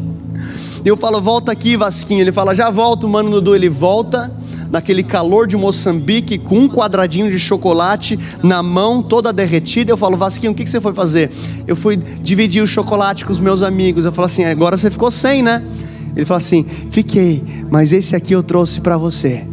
Eu 0.84 0.96
falo, 0.96 1.20
volta 1.20 1.50
aqui, 1.52 1.76
Vasquinho. 1.76 2.20
Ele 2.20 2.32
fala, 2.32 2.54
já 2.54 2.70
volto, 2.70 3.08
mano 3.08 3.30
Dudu. 3.30 3.54
Ele 3.54 3.68
volta 3.68 4.32
naquele 4.70 5.02
calor 5.02 5.46
de 5.46 5.56
Moçambique 5.56 6.38
com 6.38 6.60
um 6.60 6.68
quadradinho 6.68 7.30
de 7.30 7.38
chocolate 7.38 8.18
na 8.42 8.62
mão, 8.62 9.02
toda 9.02 9.32
derretida. 9.32 9.92
Eu 9.92 9.96
falo, 9.96 10.16
Vasquinho, 10.16 10.52
o 10.52 10.54
que 10.54 10.66
você 10.66 10.80
foi 10.80 10.94
fazer? 10.94 11.30
Eu 11.66 11.76
fui 11.76 11.96
dividir 11.96 12.62
o 12.62 12.66
chocolate 12.66 13.24
com 13.24 13.32
os 13.32 13.40
meus 13.40 13.62
amigos. 13.62 14.04
Eu 14.04 14.12
falo 14.12 14.26
assim, 14.26 14.44
agora 14.44 14.76
você 14.76 14.90
ficou 14.90 15.10
sem, 15.10 15.42
né? 15.42 15.62
Ele 16.14 16.24
fala 16.24 16.38
assim, 16.38 16.64
fiquei, 16.90 17.42
mas 17.70 17.92
esse 17.92 18.16
aqui 18.16 18.32
eu 18.32 18.42
trouxe 18.42 18.80
para 18.80 18.96
você. 18.96 19.44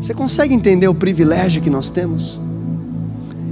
Você 0.00 0.14
consegue 0.14 0.54
entender 0.54 0.88
o 0.88 0.94
privilégio 0.94 1.60
que 1.62 1.70
nós 1.70 1.90
temos? 1.90 2.40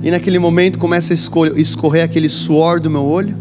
E 0.02 0.10
naquele 0.10 0.38
momento 0.38 0.78
começa 0.78 1.12
a 1.12 1.16
escorrer 1.56 2.04
aquele 2.04 2.28
suor 2.28 2.80
do 2.80 2.88
meu 2.90 3.04
olho. 3.04 3.36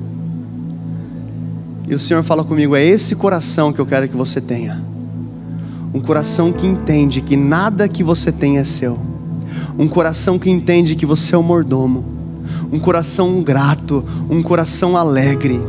E 1.87 1.93
o 1.93 1.99
Senhor 1.99 2.23
fala 2.23 2.43
comigo: 2.43 2.75
é 2.75 2.83
esse 2.83 3.15
coração 3.15 3.71
que 3.71 3.79
eu 3.79 3.85
quero 3.85 4.07
que 4.07 4.15
você 4.15 4.41
tenha. 4.41 4.83
Um 5.93 5.99
coração 5.99 6.51
que 6.51 6.67
entende 6.67 7.21
que 7.21 7.37
nada 7.37 7.87
que 7.87 8.03
você 8.03 8.31
tem 8.31 8.57
é 8.57 8.63
seu. 8.63 8.99
Um 9.77 9.87
coração 9.87 10.37
que 10.37 10.49
entende 10.49 10.95
que 10.95 11.05
você 11.05 11.35
é 11.35 11.37
o 11.37 11.43
mordomo. 11.43 12.03
um 12.71 12.79
coração 12.79 13.41
grato, 13.41 14.03
um 14.29 14.41
coração 14.41 14.97
alegre. 14.97 15.59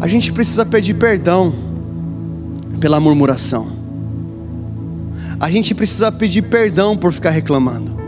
A 0.00 0.06
gente 0.06 0.32
precisa 0.32 0.64
pedir 0.64 0.94
perdão 0.94 1.52
pela 2.78 3.00
murmuração. 3.00 3.68
A 5.40 5.50
gente 5.50 5.74
precisa 5.74 6.12
pedir 6.12 6.42
perdão 6.42 6.96
por 6.96 7.12
ficar 7.12 7.30
reclamando. 7.30 8.03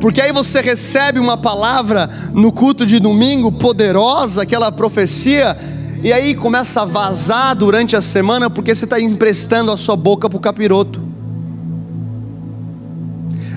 Porque 0.00 0.20
aí 0.20 0.32
você 0.32 0.60
recebe 0.60 1.18
uma 1.18 1.36
palavra 1.36 2.10
no 2.32 2.52
culto 2.52 2.84
de 2.84 2.98
domingo 2.98 3.50
poderosa, 3.50 4.42
aquela 4.42 4.70
profecia, 4.70 5.56
e 6.02 6.12
aí 6.12 6.34
começa 6.34 6.82
a 6.82 6.84
vazar 6.84 7.56
durante 7.56 7.96
a 7.96 8.02
semana 8.02 8.50
porque 8.50 8.74
você 8.74 8.84
está 8.84 9.00
emprestando 9.00 9.72
a 9.72 9.76
sua 9.76 9.96
boca 9.96 10.28
para 10.28 10.36
o 10.36 10.40
capiroto. 10.40 11.02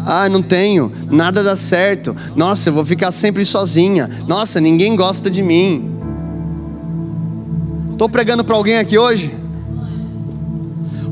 Ah, 0.06 0.28
não 0.30 0.42
tenho, 0.42 0.92
nada 1.10 1.44
dá 1.44 1.56
certo. 1.56 2.16
Nossa, 2.36 2.70
eu 2.70 2.74
vou 2.74 2.86
ficar 2.86 3.12
sempre 3.12 3.46
sozinha. 3.46 4.10
Nossa, 4.28 4.60
ninguém 4.60 4.96
gosta 4.96 5.30
de 5.30 5.44
mim. 5.44 5.92
Estou 7.92 8.10
pregando 8.10 8.44
para 8.44 8.56
alguém 8.56 8.78
aqui 8.78 8.98
hoje? 8.98 9.38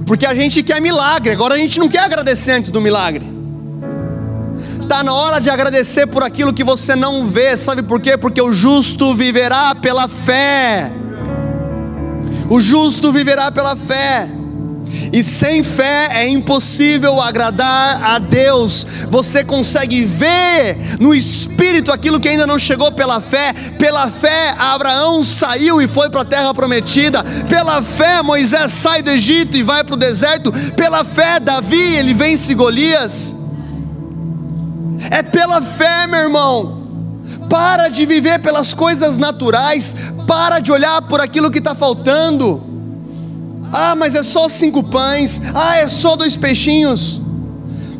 Porque 0.06 0.26
a 0.26 0.34
gente 0.34 0.64
quer 0.64 0.82
milagre, 0.82 1.34
agora 1.34 1.56
a 1.56 1.58
gente 1.58 1.78
não 1.78 1.90
quer 1.90 2.00
agradecer 2.00 2.54
antes 2.54 2.72
do 2.72 2.80
milagre. 2.80 3.37
Está 4.88 5.04
na 5.04 5.14
hora 5.14 5.42
de 5.42 5.50
agradecer 5.50 6.08
por 6.08 6.24
aquilo 6.24 6.54
que 6.54 6.64
você 6.64 6.96
não 6.96 7.28
vê, 7.28 7.58
sabe 7.58 7.84
por 7.84 8.00
quê? 8.00 8.18
Porque 8.18 8.42
o 8.42 8.54
justo 8.54 9.14
viverá 9.14 9.76
pela 9.76 10.08
fé. 10.08 10.90
O 12.50 12.62
justo 12.62 13.12
viverá 13.12 13.52
pela 13.52 13.76
fé. 13.76 14.30
E 15.12 15.26
sem 15.26 15.62
fé 15.62 16.08
é 16.14 16.30
impossível 16.30 17.20
agradar 17.20 18.02
a 18.02 18.18
Deus. 18.18 18.88
Você 19.10 19.44
consegue 19.44 20.06
ver 20.06 20.78
no 21.02 21.14
espírito 21.14 21.92
aquilo 21.92 22.18
que 22.18 22.30
ainda 22.30 22.48
não 22.48 22.58
chegou 22.58 22.90
pela 22.90 23.20
fé. 23.20 23.52
Pela 23.78 24.10
fé, 24.10 24.56
Abraão 24.58 25.22
saiu 25.22 25.82
e 25.82 25.88
foi 25.90 26.10
para 26.10 26.22
a 26.22 26.26
terra 26.26 26.54
prometida. 26.54 27.26
Pela 27.50 27.82
fé, 27.82 28.24
Moisés 28.24 28.72
sai 28.72 29.02
do 29.02 29.12
Egito 29.12 29.58
e 29.58 29.64
vai 29.64 29.84
para 29.84 29.96
o 29.96 30.00
deserto. 30.00 30.50
Pela 30.78 31.04
fé, 31.04 31.42
Davi, 31.42 31.76
ele 31.98 32.14
vence 32.14 32.56
Golias. 32.56 33.36
É 35.10 35.22
pela 35.24 35.62
fé, 35.62 36.08
meu 36.08 36.22
irmão. 36.22 36.78
Para 37.49 37.88
de 37.88 38.05
viver 38.05 38.39
pelas 38.41 38.74
coisas 38.74 39.18
naturais. 39.18 39.95
Para 40.26 40.60
de 40.60 40.72
olhar 40.72 41.01
por 41.03 41.22
aquilo 41.22 41.51
que 41.51 41.60
está 41.60 41.74
faltando. 41.74 42.62
Ah, 43.72 43.95
mas 43.95 44.16
é 44.16 44.24
só 44.24 44.47
cinco 44.47 44.84
pães. 44.84 45.41
Ah, 45.53 45.78
é 45.78 45.88
só 45.88 46.16
dois 46.16 46.38
peixinhos. 46.38 47.22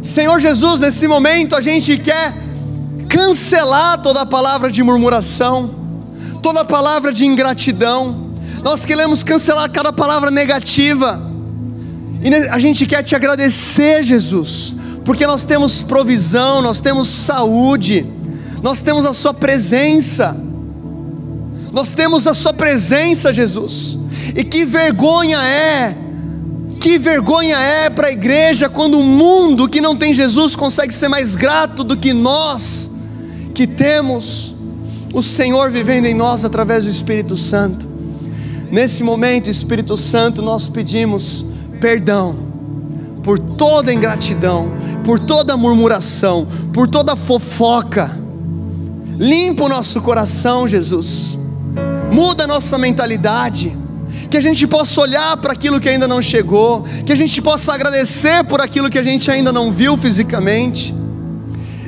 Senhor 0.04 0.40
Jesus, 0.40 0.80
nesse 0.80 1.08
momento 1.08 1.56
a 1.56 1.62
gente 1.62 1.98
quer 1.98 2.34
cancelar 3.10 4.02
toda 4.02 4.22
a 4.22 4.26
palavra 4.26 4.72
de 4.72 4.82
murmuração, 4.84 5.70
toda 6.42 6.62
a 6.62 6.66
palavra 6.66 7.12
de 7.12 7.26
ingratidão. 7.26 8.28
Nós 8.64 8.86
queremos 8.86 9.24
cancelar 9.24 9.70
cada 9.70 9.92
palavra 9.92 10.32
negativa. 10.32 11.22
E 12.22 12.34
a 12.50 12.60
gente 12.60 12.86
quer 12.86 13.04
te 13.04 13.16
agradecer, 13.16 14.04
Jesus, 14.04 14.77
porque 15.08 15.26
nós 15.26 15.46
temos 15.46 15.82
provisão, 15.82 16.62
nós 16.62 16.82
temos 16.82 17.08
saúde, 17.08 18.06
nós 18.62 18.82
temos 18.82 19.06
a 19.06 19.14
Sua 19.14 19.34
presença. 19.34 20.36
Nós 21.72 21.94
temos 21.94 22.28
a 22.28 22.34
Sua 22.34 22.52
presença, 22.52 23.34
Jesus. 23.34 23.98
E 24.36 24.44
que 24.44 24.66
vergonha 24.66 25.42
é, 25.42 25.96
que 26.82 27.00
vergonha 27.00 27.58
é 27.58 27.90
para 27.90 28.08
a 28.08 28.12
igreja 28.12 28.68
quando 28.68 29.00
o 29.00 29.04
mundo 29.04 29.70
que 29.70 29.80
não 29.80 29.96
tem 29.96 30.14
Jesus 30.14 30.58
consegue 30.58 30.94
ser 30.94 31.08
mais 31.08 31.38
grato 31.38 31.86
do 31.86 31.96
que 31.96 32.12
nós, 32.12 32.92
que 33.54 33.66
temos 33.66 34.54
o 35.14 35.24
Senhor 35.24 35.72
vivendo 35.72 36.08
em 36.08 36.14
nós 36.14 36.44
através 36.44 36.84
do 36.84 36.90
Espírito 36.90 37.38
Santo. 37.38 37.88
Nesse 38.70 39.06
momento, 39.06 39.50
Espírito 39.50 39.96
Santo, 39.96 40.42
nós 40.42 40.68
pedimos 40.68 41.46
perdão 41.80 42.47
por 43.24 43.40
toda 43.40 43.94
ingratidão, 43.94 44.74
por 45.04 45.20
toda 45.20 45.58
murmuração, 45.58 46.48
por 46.74 46.88
toda 46.88 47.16
fofoca. 47.16 48.18
Limpa 49.18 49.66
o 49.66 49.70
nosso 49.70 50.02
coração, 50.02 50.68
Jesus. 50.68 51.38
Muda 52.12 52.46
a 52.46 52.48
nossa 52.48 52.78
mentalidade 52.78 53.76
que 54.30 54.38
a 54.38 54.42
gente 54.42 54.68
possa 54.68 55.02
olhar 55.02 55.38
para 55.38 55.54
aquilo 55.54 55.80
que 55.80 55.88
ainda 55.88 56.08
não 56.08 56.22
chegou, 56.22 56.84
que 57.06 57.12
a 57.12 57.16
gente 57.16 57.42
possa 57.42 57.74
agradecer 57.74 58.44
por 58.44 58.62
aquilo 58.62 58.90
que 58.90 58.98
a 58.98 59.04
gente 59.04 59.32
ainda 59.32 59.52
não 59.52 59.72
viu 59.72 59.98
fisicamente. 59.98 60.94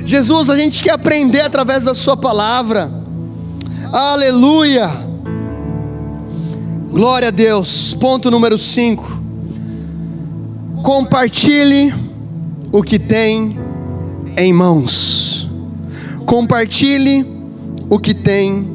Jesus, 0.04 0.48
a 0.48 0.56
gente 0.56 0.82
quer 0.82 0.92
aprender 0.92 1.42
através 1.42 1.84
da 1.84 1.94
Sua 1.94 2.16
palavra, 2.16 2.90
aleluia, 3.92 4.90
glória 6.90 7.28
a 7.28 7.30
Deus. 7.30 7.94
Ponto 7.94 8.30
número 8.30 8.56
5: 8.56 9.19
compartilhe 10.82 11.94
o 12.72 12.82
que 12.82 12.98
tem 12.98 13.58
em 14.36 14.52
mãos, 14.52 15.48
compartilhe 16.24 17.26
o 17.88 17.98
que 17.98 18.14
tem 18.14 18.66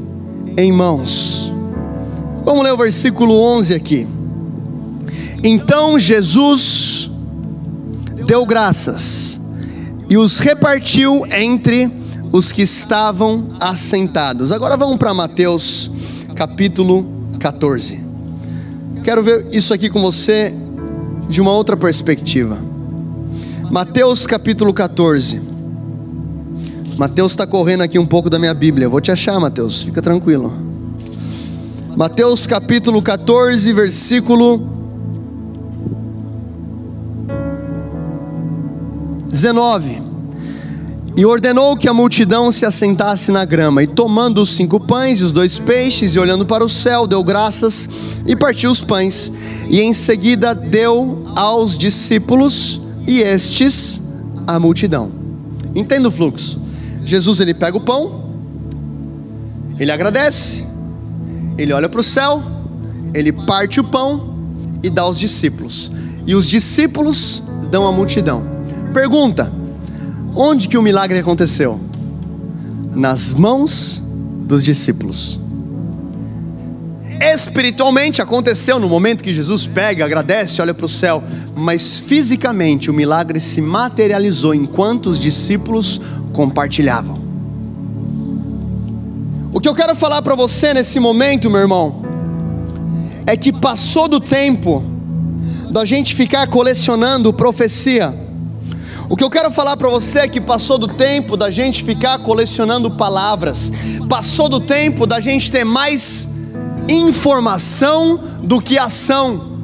em 0.58 0.72
mãos. 0.72 1.52
Vamos 2.44 2.64
ler 2.64 2.74
o 2.74 2.78
versículo 2.78 3.34
11 3.34 3.74
aqui. 3.74 4.08
Então 5.44 5.98
Jesus 5.98 7.10
deu 8.26 8.46
graças 8.46 9.40
e 10.10 10.18
os 10.18 10.40
repartiu 10.40 11.26
entre 11.32 11.92
os 12.32 12.52
que 12.52 12.62
estavam 12.62 13.48
assentados. 13.60 14.52
Agora 14.52 14.76
vamos 14.78 14.98
para 14.98 15.14
Mateus 15.14 15.90
capítulo 16.36 17.08
14. 17.40 18.04
Quero 19.04 19.24
ver 19.24 19.48
isso 19.52 19.74
aqui 19.74 19.90
com 19.90 20.02
você 20.02 20.56
de 21.28 21.42
uma 21.42 21.52
outra 21.52 21.76
perspectiva. 21.76 22.58
Mateus 23.72 24.28
capítulo 24.28 24.74
14. 24.74 25.42
Mateus 26.98 27.34
está 27.34 27.46
correndo 27.46 27.82
aqui 27.82 28.00
um 28.00 28.06
pouco 28.06 28.30
da 28.30 28.40
minha 28.40 28.54
Bíblia. 28.54 28.88
Vou 28.88 29.02
te 29.02 29.12
achar, 29.12 29.40
Mateus. 29.40 29.84
Fica 29.84 30.02
tranquilo. 30.02 30.54
Mateus 31.96 32.46
capítulo 32.46 33.02
14, 33.02 33.74
versículo 33.74 34.76
19. 39.26 40.02
E 41.18 41.26
ordenou 41.26 41.78
que 41.78 41.88
a 41.88 41.94
multidão 41.94 42.52
se 42.52 42.66
assentasse 42.66 43.32
na 43.32 43.46
grama, 43.46 43.82
e 43.82 43.88
tomando 43.88 44.42
os 44.42 44.50
cinco 44.50 44.80
pães 44.80 45.20
e 45.20 45.24
os 45.24 45.32
dois 45.32 45.58
peixes, 45.58 46.16
e 46.16 46.20
olhando 46.20 46.46
para 46.46 46.64
o 46.64 46.70
céu, 46.70 47.08
deu 47.08 47.24
graças 47.24 47.88
e 48.26 48.36
partiu 48.36 48.70
os 48.70 48.82
pães, 48.82 49.32
e 49.70 49.82
em 49.82 49.94
seguida 49.94 50.54
deu 50.54 51.24
aos 51.36 51.78
discípulos, 51.78 52.82
e 53.08 53.22
estes 53.22 54.02
a 54.48 54.60
multidão. 54.60 55.12
Entenda 55.74 56.10
o 56.10 56.12
fluxo. 56.12 56.60
Jesus 57.04 57.40
ele 57.40 57.54
pega 57.54 57.78
o 57.78 57.82
pão, 57.82 58.26
ele 59.78 59.92
agradece, 59.92 60.66
ele 61.58 61.74
olha 61.74 61.90
para 61.90 62.00
o 62.00 62.04
céu, 62.04 62.42
ele 63.14 63.32
parte 63.32 63.80
o 63.80 63.84
pão 63.84 64.36
e 64.82 64.90
dá 64.90 65.04
aos 65.04 65.20
discípulos. 65.20 65.92
E 66.26 66.34
os 66.34 66.48
discípulos 66.48 67.44
dão 67.70 67.86
à 67.86 67.92
multidão. 67.92 68.44
Pergunta: 68.94 69.52
onde 70.36 70.68
que 70.68 70.78
o 70.78 70.82
milagre 70.82 71.20
aconteceu? 71.20 71.80
Nas 72.96 73.34
mãos 73.34 74.02
dos 74.46 74.64
discípulos. 74.64 75.40
Espiritualmente 77.22 78.22
aconteceu 78.22 78.80
no 78.80 78.90
momento 78.90 79.24
que 79.24 79.34
Jesus 79.34 79.66
pega, 79.66 80.04
agradece, 80.04 80.62
olha 80.62 80.74
para 80.74 80.86
o 80.86 80.90
céu, 80.90 81.24
mas 81.56 82.00
fisicamente 82.00 82.92
o 82.92 82.94
milagre 82.94 83.40
se 83.40 83.62
materializou 83.62 84.54
enquanto 84.54 85.08
os 85.08 85.20
discípulos 85.20 86.02
compartilhavam. 86.34 87.24
O 89.54 89.60
que 89.62 89.70
eu 89.70 89.74
quero 89.74 89.96
falar 89.96 90.22
para 90.22 90.36
você 90.36 90.74
nesse 90.74 91.00
momento, 91.00 91.50
meu 91.50 91.62
irmão, 91.62 92.04
é 93.26 93.38
que 93.38 93.54
passou 93.54 94.08
do 94.08 94.20
tempo 94.20 94.84
da 95.72 95.86
gente 95.86 96.14
ficar 96.14 96.48
colecionando 96.48 97.32
profecia. 97.32 98.14
O 99.08 99.16
que 99.16 99.24
eu 99.24 99.30
quero 99.30 99.50
falar 99.52 99.78
para 99.78 99.90
você 99.90 100.20
é 100.20 100.28
que 100.28 100.42
passou 100.42 100.78
do 100.78 100.88
tempo 100.88 101.38
da 101.38 101.50
gente 101.50 101.84
ficar 101.84 102.20
colecionando 102.20 102.92
palavras, 102.92 103.72
passou 104.10 104.50
do 104.50 104.60
tempo 104.60 105.08
da 105.08 105.22
gente 105.22 105.50
ter 105.50 105.64
mais 105.64 106.35
informação 106.90 108.20
do 108.42 108.62
que 108.62 108.78
ação. 108.78 109.56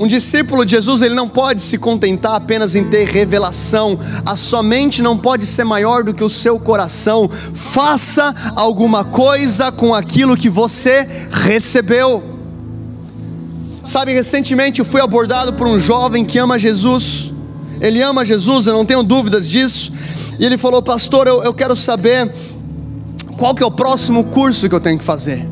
Um 0.00 0.06
discípulo 0.06 0.64
de 0.64 0.70
Jesus, 0.70 1.02
ele 1.02 1.14
não 1.14 1.28
pode 1.28 1.60
se 1.60 1.76
contentar 1.76 2.34
apenas 2.34 2.74
em 2.74 2.84
ter 2.84 3.06
revelação. 3.06 3.98
A 4.24 4.34
sua 4.34 4.62
mente 4.62 5.02
não 5.02 5.14
pode 5.14 5.44
ser 5.44 5.62
maior 5.64 6.02
do 6.02 6.14
que 6.14 6.24
o 6.24 6.28
seu 6.30 6.58
coração. 6.58 7.28
Faça 7.28 8.34
alguma 8.56 9.04
coisa 9.04 9.70
com 9.70 9.94
aquilo 9.94 10.38
que 10.38 10.48
você 10.48 11.06
recebeu. 11.30 12.22
Sabe, 13.84 14.14
recentemente 14.14 14.78
eu 14.78 14.86
fui 14.86 15.02
abordado 15.02 15.52
por 15.52 15.66
um 15.66 15.78
jovem 15.78 16.24
que 16.24 16.38
ama 16.38 16.58
Jesus. 16.58 17.30
Ele 17.78 18.00
ama 18.00 18.24
Jesus, 18.24 18.66
eu 18.66 18.72
não 18.72 18.86
tenho 18.86 19.02
dúvidas 19.02 19.46
disso. 19.46 19.92
E 20.38 20.46
ele 20.46 20.56
falou: 20.56 20.80
Pastor, 20.80 21.26
eu, 21.26 21.42
eu 21.42 21.52
quero 21.52 21.76
saber 21.76 22.32
qual 23.36 23.54
que 23.54 23.62
é 23.62 23.66
o 23.66 23.70
próximo 23.70 24.24
curso 24.24 24.68
que 24.68 24.74
eu 24.74 24.80
tenho 24.80 24.98
que 24.98 25.04
fazer. 25.04 25.46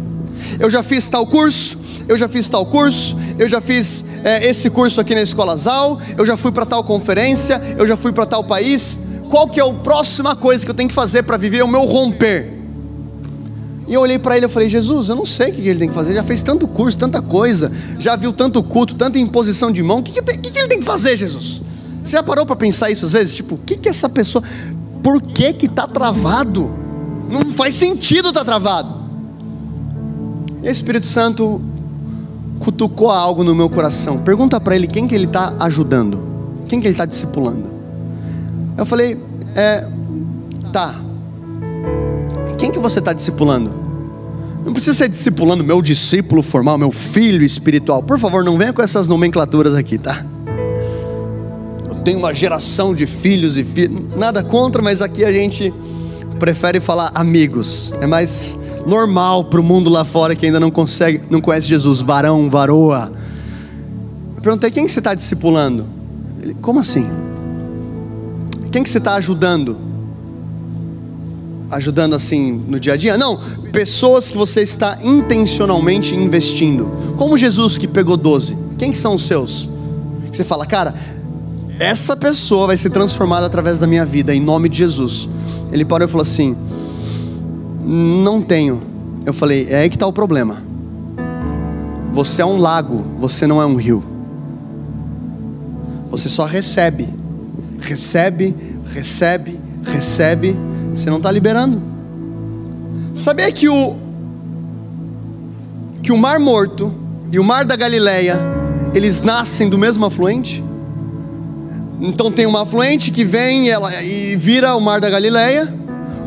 Eu 0.59 0.71
já 0.71 0.83
fiz 0.83 1.09
tal 1.09 1.27
curso, 1.27 1.79
eu 2.09 2.17
já 2.17 2.29
fiz 2.29 2.49
tal 2.49 2.65
curso, 2.67 3.17
eu 3.39 3.49
já 3.49 3.61
fiz 3.61 4.05
é, 4.25 4.47
esse 4.49 4.71
curso 4.71 5.01
aqui 5.01 5.15
na 5.15 5.23
Escola 5.23 5.57
Zal, 5.57 5.99
eu 6.17 6.25
já 6.25 6.37
fui 6.37 6.51
para 6.51 6.65
tal 6.65 6.83
conferência, 6.83 7.61
eu 7.79 7.87
já 7.87 7.97
fui 7.97 8.13
para 8.13 8.27
tal 8.27 8.45
país. 8.45 9.01
Qual 9.29 9.47
que 9.47 9.61
é 9.61 9.63
a 9.63 9.75
próxima 9.75 10.35
coisa 10.35 10.65
que 10.65 10.71
eu 10.71 10.75
tenho 10.75 10.89
que 10.89 10.95
fazer 10.95 11.23
para 11.23 11.37
viver 11.37 11.63
o 11.63 11.69
meu 11.69 11.85
romper? 11.85 12.55
E 13.87 13.95
eu 13.95 14.01
olhei 14.01 14.19
para 14.19 14.37
ele 14.37 14.47
e 14.47 14.49
falei, 14.49 14.69
Jesus, 14.69 15.09
eu 15.09 15.17
não 15.17 15.25
sei 15.25 15.51
o 15.51 15.53
que 15.55 15.67
ele 15.67 15.79
tem 15.79 15.89
que 15.89 15.95
fazer, 15.95 16.11
ele 16.13 16.19
já 16.19 16.25
fez 16.25 16.43
tanto 16.43 16.69
curso, 16.69 16.97
tanta 16.97 17.23
coisa, 17.23 17.73
já 17.99 18.17
viu 18.17 18.33
tanto 18.33 18.63
culto, 18.63 18.95
tanta 18.95 19.19
imposição 19.19 19.71
de 19.73 19.83
mão, 19.83 19.99
o 19.99 20.03
que, 20.03 20.13
que, 20.13 20.23
que, 20.23 20.51
que 20.51 20.59
ele 20.59 20.69
tem 20.69 20.79
que 20.79 20.85
fazer, 20.85 21.17
Jesus? 21.17 21.63
Você 22.05 22.13
já 22.13 22.23
parou 22.23 22.45
para 22.45 22.57
pensar 22.57 22.91
isso 22.91 23.07
às 23.07 23.13
vezes? 23.13 23.37
Tipo, 23.37 23.55
o 23.55 23.59
que, 23.59 23.77
que 23.77 23.89
essa 23.89 24.09
pessoa, 24.09 24.43
por 25.03 25.21
que 25.23 25.53
que 25.55 25.67
está 25.67 25.87
travado? 25.87 26.88
Não 27.29 27.53
faz 27.53 27.75
sentido 27.75 28.29
estar 28.29 28.41
tá 28.41 28.45
travado. 28.45 28.95
E 30.63 30.69
o 30.69 30.71
Espírito 30.71 31.07
Santo 31.07 31.61
cutucou 32.59 33.11
algo 33.11 33.45
no 33.45 33.55
meu 33.55 33.71
coração. 33.71 34.19
Pergunta 34.19 34.61
para 34.61 34.75
ele 34.75 34.87
quem 34.87 35.07
que 35.07 35.15
ele 35.15 35.27
está 35.27 35.55
ajudando, 35.61 36.23
quem 36.69 36.81
que 36.81 36.87
ele 36.87 36.95
está 36.95 37.05
discipulando. 37.05 37.65
Eu 38.77 38.87
falei, 38.87 39.19
é, 39.55 39.87
tá. 40.73 40.95
Quem 42.59 42.71
que 42.71 42.79
você 42.79 42.99
está 42.99 43.13
discipulando? 43.13 43.73
Não 44.65 44.73
precisa 44.73 44.97
ser 44.97 45.09
discipulando 45.09 45.65
meu 45.65 45.81
discípulo 45.81 46.43
formal, 46.43 46.77
meu 46.77 46.91
filho 46.91 47.43
espiritual. 47.43 48.03
Por 48.03 48.19
favor, 48.19 48.45
não 48.45 48.59
venha 48.59 48.73
com 48.73 48.83
essas 48.83 49.09
nomenclaturas 49.09 49.75
aqui, 49.75 49.97
tá? 49.97 50.25
Eu 51.89 51.95
tenho 52.03 52.19
uma 52.19 52.35
geração 52.35 52.95
de 52.95 53.07
filhos 53.07 53.57
e 53.57 53.65
filhos. 53.65 54.15
Nada 54.17 54.43
contra, 54.43 54.83
mas 54.83 55.01
aqui 55.01 55.25
a 55.25 55.33
gente 55.33 55.73
prefere 56.39 56.81
falar 56.81 57.11
amigos. 57.15 57.93
É 58.01 58.07
mais 58.07 58.59
normal 58.87 59.45
para 59.45 59.61
o 59.61 59.63
mundo 59.63 59.91
lá 59.91 60.05
fora 60.05 60.35
que 60.35 60.47
ainda 60.47 60.59
não 60.59 60.71
consegue, 60.71 61.21
não 61.31 61.41
conhece 61.41 61.69
Jesus, 61.69 62.01
varão, 62.01 62.49
varoa. 62.49 63.13
Eu 64.37 64.43
perguntei 64.43 64.71
quem 64.71 64.87
que 64.87 64.93
você 64.93 65.01
está 65.01 65.15
discipulando? 65.15 65.87
Ele, 66.41 66.55
como 66.63 66.81
assim? 66.81 67.07
Quem 68.71 68.83
que 68.83 68.89
você 68.89 68.99
está 68.99 69.15
ajudando? 69.17 69.77
Ajudando 71.71 72.15
assim 72.15 72.65
no 72.67 72.81
dia 72.81 72.95
a 72.95 72.97
dia? 72.97 73.19
Não, 73.19 73.39
pessoas 73.73 74.31
que 74.31 74.39
você 74.39 74.63
está 74.63 74.99
intencionalmente 75.03 76.15
investindo. 76.15 76.91
Como 77.17 77.37
Jesus 77.37 77.77
que 77.77 77.87
pegou 77.87 78.17
12. 78.17 78.57
Quem 78.79 78.93
que 78.93 78.99
são 78.99 79.17
os 79.17 79.27
seus? 79.27 79.69
Você 80.33 80.45
fala, 80.45 80.65
cara, 80.65 80.95
essa 81.79 82.17
pessoa 82.17 82.67
vai 82.69 82.77
ser 82.77 82.91
transformada 82.91 83.47
através 83.47 83.79
da 83.79 83.87
minha 83.87 84.05
vida, 84.05 84.35
em 84.35 84.41
nome 84.41 84.69
de 84.69 84.79
Jesus. 84.79 85.29
Ele 85.71 85.85
parou 85.85 86.07
e 86.07 86.11
falou 86.11 86.23
assim: 86.23 86.57
não 87.89 88.43
tenho. 88.43 88.83
Eu 89.25 89.33
falei: 89.33 89.67
É 89.71 89.79
aí 89.79 89.89
que 89.89 89.97
está 89.97 90.07
o 90.07 90.13
problema. 90.13 90.63
Você 92.13 92.43
é 92.43 92.45
um 92.45 92.59
lago, 92.59 93.05
você 93.17 93.47
não 93.47 93.63
é 93.63 93.67
um 93.67 93.77
rio. 93.77 94.05
Você 96.11 96.29
só 96.29 96.45
recebe, 96.45 97.09
recebe, 97.81 98.55
recebe, 98.93 99.59
recebe. 99.85 100.57
Você 100.95 101.09
não 101.09 101.17
está 101.19 101.31
liberando. 101.33 101.81
Sabia 103.15 103.51
que 103.51 103.69
o 103.69 103.97
que 106.03 106.13
o 106.13 106.17
Mar 106.17 106.39
Morto 106.39 106.93
e 107.33 107.39
o 107.39 107.45
Mar 107.45 107.65
da 107.65 107.77
Galileia 107.77 108.39
eles 108.95 109.23
nascem 109.23 109.69
do 109.69 109.79
mesmo 109.79 110.05
afluente? 110.05 110.65
Então 112.01 112.31
tem 112.31 112.47
uma 112.47 112.63
afluente 112.63 113.11
que 113.11 113.25
vem 113.25 113.69
ela, 113.69 113.91
e 114.03 114.37
vira 114.37 114.75
o 114.77 114.81
Mar 114.81 115.01
da 115.01 115.11
Galileia, 115.11 115.73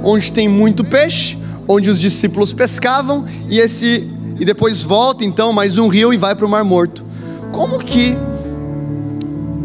onde 0.03 0.31
tem 0.31 0.47
muito 0.47 0.83
peixe, 0.83 1.37
onde 1.67 1.89
os 1.89 1.99
discípulos 1.99 2.51
pescavam 2.51 3.23
e 3.49 3.59
esse 3.59 4.09
e 4.39 4.45
depois 4.45 4.81
volta 4.81 5.23
então 5.23 5.53
mais 5.53 5.77
um 5.77 5.87
rio 5.87 6.11
e 6.11 6.17
vai 6.17 6.33
para 6.33 6.45
o 6.45 6.49
Mar 6.49 6.63
Morto. 6.63 7.05
Como 7.51 7.77
que 7.77 8.17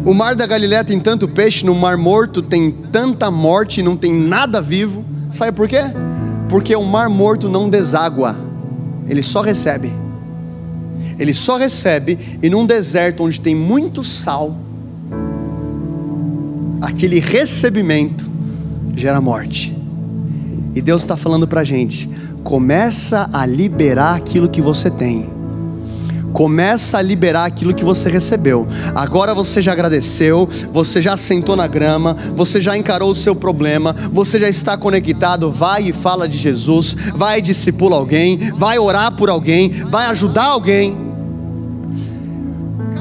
o 0.05 0.13
Mar 0.13 0.37
da 0.37 0.47
Galileia 0.47 0.85
tem 0.85 1.01
tanto 1.01 1.27
peixe, 1.27 1.65
no 1.65 1.75
Mar 1.75 1.97
Morto 1.97 2.43
tem 2.43 2.71
tanta 2.71 3.31
morte 3.31 3.83
não 3.83 3.97
tem 3.97 4.13
nada 4.13 4.61
vivo? 4.61 5.05
Sabe 5.31 5.53
por 5.53 5.67
quê? 5.67 5.81
Porque 6.49 6.77
o 6.77 6.85
Mar 6.85 7.09
Morto 7.09 7.49
não 7.49 7.69
deságua, 7.69 8.37
ele 9.09 9.23
só 9.23 9.41
recebe. 9.41 9.93
Ele 11.19 11.33
só 11.33 11.57
recebe 11.57 12.39
e 12.43 12.51
num 12.51 12.67
deserto 12.67 13.25
onde 13.25 13.41
tem 13.41 13.55
muito 13.55 14.05
sal, 14.05 14.55
aquele 16.81 17.21
recebimento 17.21 18.29
gera 18.95 19.21
morte. 19.21 19.77
E 20.75 20.83
Deus 20.83 21.03
está 21.03 21.17
falando 21.17 21.49
para 21.49 21.63
a 21.63 21.65
gente: 21.65 22.09
começa 22.45 23.29
a 23.33 23.47
liberar 23.47 24.15
aquilo 24.15 24.49
que 24.49 24.61
você 24.61 24.91
tem. 24.91 25.35
Começa 26.33 26.99
a 26.99 27.03
liberar 27.03 27.47
aquilo 27.47 27.73
que 27.73 27.83
você 27.83 28.11
recebeu. 28.11 28.69
Agora 28.95 29.35
você 29.35 29.63
já 29.63 29.73
agradeceu, 29.73 30.47
você 30.71 31.01
já 31.01 31.17
sentou 31.17 31.57
na 31.57 31.67
grama, 31.67 32.15
você 32.35 32.61
já 32.61 32.77
encarou 32.77 33.11
o 33.11 33.15
seu 33.15 33.35
problema, 33.35 33.97
você 34.13 34.39
já 34.39 34.49
está 34.49 34.77
conectado. 34.77 35.51
Vai 35.51 35.89
e 35.89 35.93
fala 35.95 36.29
de 36.29 36.37
Jesus, 36.37 36.95
vai 37.15 37.39
e 37.39 37.43
discipula 37.43 37.97
alguém, 37.97 38.39
vai 38.55 38.79
orar 38.79 39.17
por 39.17 39.31
alguém, 39.31 39.71
vai 39.71 40.07
ajudar 40.09 40.45
alguém. 40.45 41.06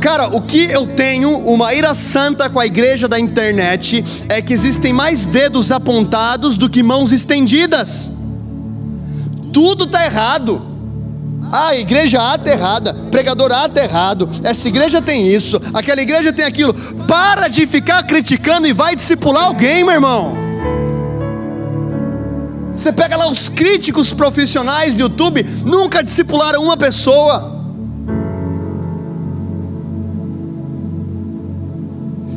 Cara, 0.06 0.28
o 0.28 0.40
que 0.40 0.66
eu 0.66 0.86
tenho, 0.86 1.36
uma 1.36 1.74
ira 1.74 1.96
santa 1.96 2.48
com 2.48 2.60
a 2.60 2.66
igreja 2.68 3.08
da 3.08 3.20
internet, 3.20 4.06
é 4.30 4.40
que 4.40 4.54
existem 4.54 4.94
mais 4.94 5.26
dedos 5.26 5.72
apontados 5.72 6.60
do 6.60 6.70
que 6.70 6.84
mãos 6.84 7.12
estendidas. 7.12 8.12
Tudo 9.52 9.86
está 9.86 10.06
errado. 10.06 10.62
Ah, 11.52 11.70
a 11.70 11.78
igreja 11.78 12.22
A 12.22 12.36
está 12.36 12.52
errada, 12.52 12.94
pregador 13.10 13.52
A 13.52 13.66
está 13.66 13.84
errado, 13.84 14.30
essa 14.44 14.68
igreja 14.68 15.02
tem 15.02 15.28
isso, 15.28 15.60
aquela 15.74 16.00
igreja 16.00 16.32
tem 16.32 16.46
aquilo. 16.46 16.76
Para 17.08 17.48
de 17.48 17.66
ficar 17.66 18.04
criticando 18.04 18.68
e 18.68 18.74
vai 18.74 18.96
discipular 18.96 19.46
alguém, 19.46 19.84
meu 19.84 19.96
irmão. 19.96 20.38
Você 22.68 22.94
pega 22.94 23.18
lá 23.18 23.26
os 23.28 23.50
críticos 23.50 24.14
profissionais 24.14 24.94
do 24.94 25.02
YouTube, 25.02 25.44
nunca 25.66 26.04
discipularam 26.04 26.62
uma 26.62 26.78
pessoa. 26.78 27.55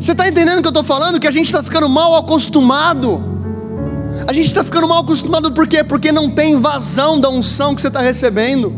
Você 0.00 0.12
está 0.12 0.28
entendendo 0.28 0.58
o 0.58 0.62
que 0.62 0.68
eu 0.68 0.70
estou 0.70 0.84
falando? 0.84 1.18
Que 1.18 1.26
a 1.26 1.30
gente 1.30 1.46
está 1.46 1.62
ficando 1.62 1.88
mal 1.88 2.14
acostumado. 2.14 3.20
A 4.26 4.32
gente 4.32 4.46
está 4.46 4.62
ficando 4.62 4.86
mal 4.86 5.00
acostumado 5.00 5.50
por 5.52 5.66
quê? 5.66 5.82
Porque 5.82 6.12
não 6.12 6.30
tem 6.30 6.60
vazão 6.60 7.20
da 7.20 7.28
unção 7.28 7.74
que 7.74 7.80
você 7.80 7.88
está 7.88 8.00
recebendo. 8.00 8.72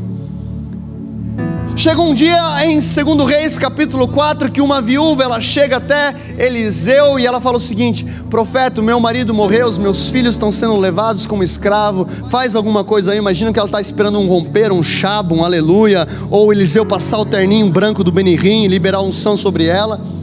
Chega 1.76 2.00
um 2.00 2.12
dia 2.12 2.64
em 2.66 2.78
2 2.78 3.24
Reis 3.28 3.58
capítulo 3.58 4.08
4 4.08 4.50
que 4.50 4.60
uma 4.60 4.82
viúva 4.82 5.22
ela 5.22 5.40
chega 5.40 5.76
até 5.76 6.14
Eliseu 6.36 7.18
e 7.18 7.26
ela 7.26 7.40
fala 7.40 7.58
o 7.58 7.60
seguinte: 7.60 8.04
Profeta, 8.28 8.82
meu 8.82 8.98
marido 8.98 9.34
morreu, 9.34 9.68
os 9.68 9.78
meus 9.78 10.08
filhos 10.08 10.34
estão 10.34 10.50
sendo 10.50 10.76
levados 10.76 11.26
como 11.26 11.42
escravo, 11.42 12.06
faz 12.30 12.54
alguma 12.54 12.82
coisa 12.82 13.12
aí. 13.12 13.18
Imagina 13.18 13.52
que 13.52 13.58
ela 13.58 13.68
está 13.68 13.80
esperando 13.80 14.18
um 14.18 14.26
romper, 14.26 14.72
um 14.72 14.82
chabo, 14.82 15.34
um 15.34 15.44
aleluia, 15.44 16.08
ou 16.30 16.52
Eliseu 16.52 16.84
passar 16.84 17.18
o 17.18 17.26
terninho 17.26 17.68
branco 17.70 18.02
do 18.02 18.10
Benihim 18.10 18.64
e 18.64 18.68
liberar 18.68 19.02
unção 19.02 19.36
sobre 19.36 19.66
ela. 19.66 20.19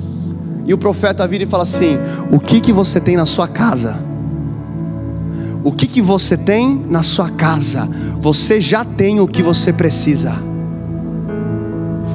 E 0.67 0.73
o 0.73 0.77
profeta 0.77 1.25
vira 1.25 1.45
e 1.45 1.47
fala 1.47 1.63
assim: 1.63 1.97
O 2.29 2.39
que 2.39 2.59
que 2.59 2.73
você 2.73 2.99
tem 2.99 3.15
na 3.15 3.25
sua 3.25 3.47
casa? 3.47 3.97
O 5.63 5.71
que 5.71 5.87
que 5.87 6.01
você 6.01 6.37
tem 6.37 6.85
na 6.89 7.01
sua 7.03 7.29
casa? 7.29 7.89
Você 8.19 8.59
já 8.59 8.85
tem 8.85 9.19
o 9.19 9.27
que 9.27 9.41
você 9.41 9.71
precisa. 9.71 10.37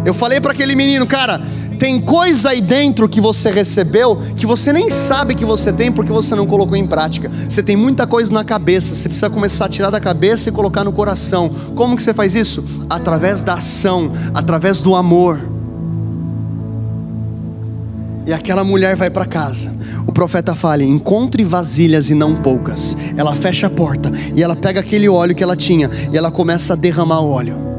Eu 0.04 0.14
falei 0.14 0.40
para 0.40 0.52
aquele 0.52 0.74
menino, 0.74 1.06
cara, 1.06 1.40
tem 1.78 2.00
coisa 2.00 2.50
aí 2.50 2.60
dentro 2.60 3.08
que 3.08 3.20
você 3.20 3.50
recebeu 3.50 4.16
que 4.36 4.46
você 4.46 4.72
nem 4.72 4.90
sabe 4.90 5.34
que 5.34 5.44
você 5.44 5.72
tem 5.72 5.90
porque 5.90 6.12
você 6.12 6.34
não 6.34 6.46
colocou 6.46 6.76
em 6.76 6.86
prática. 6.86 7.30
Você 7.48 7.62
tem 7.62 7.76
muita 7.76 8.06
coisa 8.06 8.32
na 8.32 8.44
cabeça, 8.44 8.94
você 8.94 9.08
precisa 9.08 9.28
começar 9.28 9.66
a 9.66 9.68
tirar 9.68 9.90
da 9.90 10.00
cabeça 10.00 10.48
e 10.48 10.52
colocar 10.52 10.84
no 10.84 10.92
coração. 10.92 11.50
Como 11.74 11.96
que 11.96 12.02
você 12.02 12.14
faz 12.14 12.34
isso? 12.34 12.64
Através 12.88 13.42
da 13.42 13.54
ação, 13.54 14.12
através 14.34 14.80
do 14.80 14.94
amor. 14.94 15.51
E 18.26 18.32
aquela 18.32 18.62
mulher 18.62 18.94
vai 18.96 19.10
para 19.10 19.24
casa. 19.24 19.72
O 20.06 20.12
profeta 20.12 20.54
fala: 20.54 20.82
encontre 20.82 21.44
vasilhas 21.44 22.10
e 22.10 22.14
não 22.14 22.36
poucas. 22.36 22.96
Ela 23.16 23.34
fecha 23.34 23.66
a 23.66 23.70
porta 23.70 24.10
e 24.34 24.42
ela 24.42 24.54
pega 24.54 24.80
aquele 24.80 25.08
óleo 25.08 25.34
que 25.34 25.42
ela 25.42 25.56
tinha 25.56 25.90
e 26.12 26.16
ela 26.16 26.30
começa 26.30 26.74
a 26.74 26.76
derramar 26.76 27.20
o 27.20 27.30
óleo. 27.30 27.72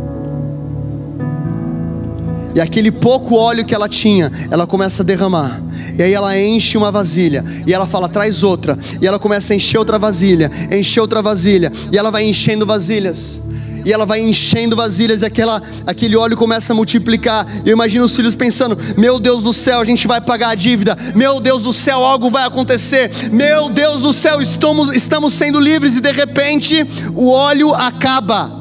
E 2.55 2.61
aquele 2.61 2.91
pouco 2.91 3.35
óleo 3.35 3.65
que 3.65 3.73
ela 3.73 3.89
tinha, 3.89 4.31
ela 4.51 4.67
começa 4.67 5.01
a 5.01 5.05
derramar. 5.05 5.59
E 5.97 6.03
aí 6.03 6.13
ela 6.13 6.39
enche 6.39 6.77
uma 6.77 6.91
vasilha. 6.91 7.43
E 7.65 7.73
ela 7.73 7.87
fala: 7.87 8.07
traz 8.09 8.43
outra. 8.43 8.77
E 9.01 9.07
ela 9.07 9.17
começa 9.17 9.53
a 9.53 9.55
encher 9.55 9.77
outra 9.77 9.97
vasilha, 9.97 10.51
encher 10.71 10.99
outra 10.99 11.21
vasilha. 11.21 11.71
E 11.91 11.97
ela 11.97 12.11
vai 12.11 12.25
enchendo 12.25 12.65
vasilhas. 12.65 13.41
E 13.85 13.91
ela 13.91 14.05
vai 14.05 14.21
enchendo 14.21 14.75
vasilhas 14.75 15.21
e 15.21 15.25
aquela, 15.25 15.61
aquele 15.85 16.15
óleo 16.15 16.37
começa 16.37 16.73
a 16.73 16.75
multiplicar. 16.75 17.45
Eu 17.65 17.73
imagino 17.73 18.05
os 18.05 18.15
filhos 18.15 18.35
pensando: 18.35 18.77
Meu 18.97 19.19
Deus 19.19 19.43
do 19.43 19.53
céu, 19.53 19.79
a 19.79 19.85
gente 19.85 20.07
vai 20.07 20.21
pagar 20.21 20.49
a 20.49 20.55
dívida. 20.55 20.97
Meu 21.15 21.39
Deus 21.39 21.63
do 21.63 21.73
céu, 21.73 22.03
algo 22.03 22.29
vai 22.29 22.45
acontecer. 22.45 23.11
Meu 23.31 23.69
Deus 23.69 24.01
do 24.01 24.13
céu, 24.13 24.41
estamos, 24.41 24.93
estamos 24.93 25.33
sendo 25.33 25.59
livres 25.59 25.97
e 25.97 26.01
de 26.01 26.11
repente 26.11 26.85
o 27.15 27.29
óleo 27.29 27.73
acaba. 27.73 28.51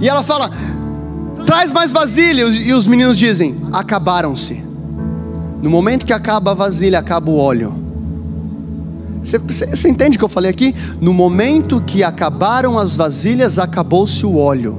E 0.00 0.08
ela 0.08 0.22
fala: 0.22 0.50
Traz 1.44 1.70
mais 1.70 1.92
vasilha. 1.92 2.42
E 2.42 2.72
os 2.72 2.86
meninos 2.86 3.18
dizem: 3.18 3.56
Acabaram-se. 3.72 4.62
No 5.62 5.70
momento 5.70 6.04
que 6.04 6.12
acaba 6.12 6.50
a 6.50 6.54
vasilha, 6.54 6.98
acaba 6.98 7.30
o 7.30 7.36
óleo. 7.36 7.81
Você, 9.22 9.38
você, 9.38 9.88
entende 9.88 10.16
o 10.16 10.18
que 10.18 10.24
eu 10.24 10.28
falei 10.28 10.50
aqui? 10.50 10.74
No 11.00 11.14
momento 11.14 11.80
que 11.80 12.02
acabaram 12.02 12.78
as 12.78 12.96
vasilhas, 12.96 13.58
acabou-se 13.58 14.26
o 14.26 14.36
óleo. 14.36 14.78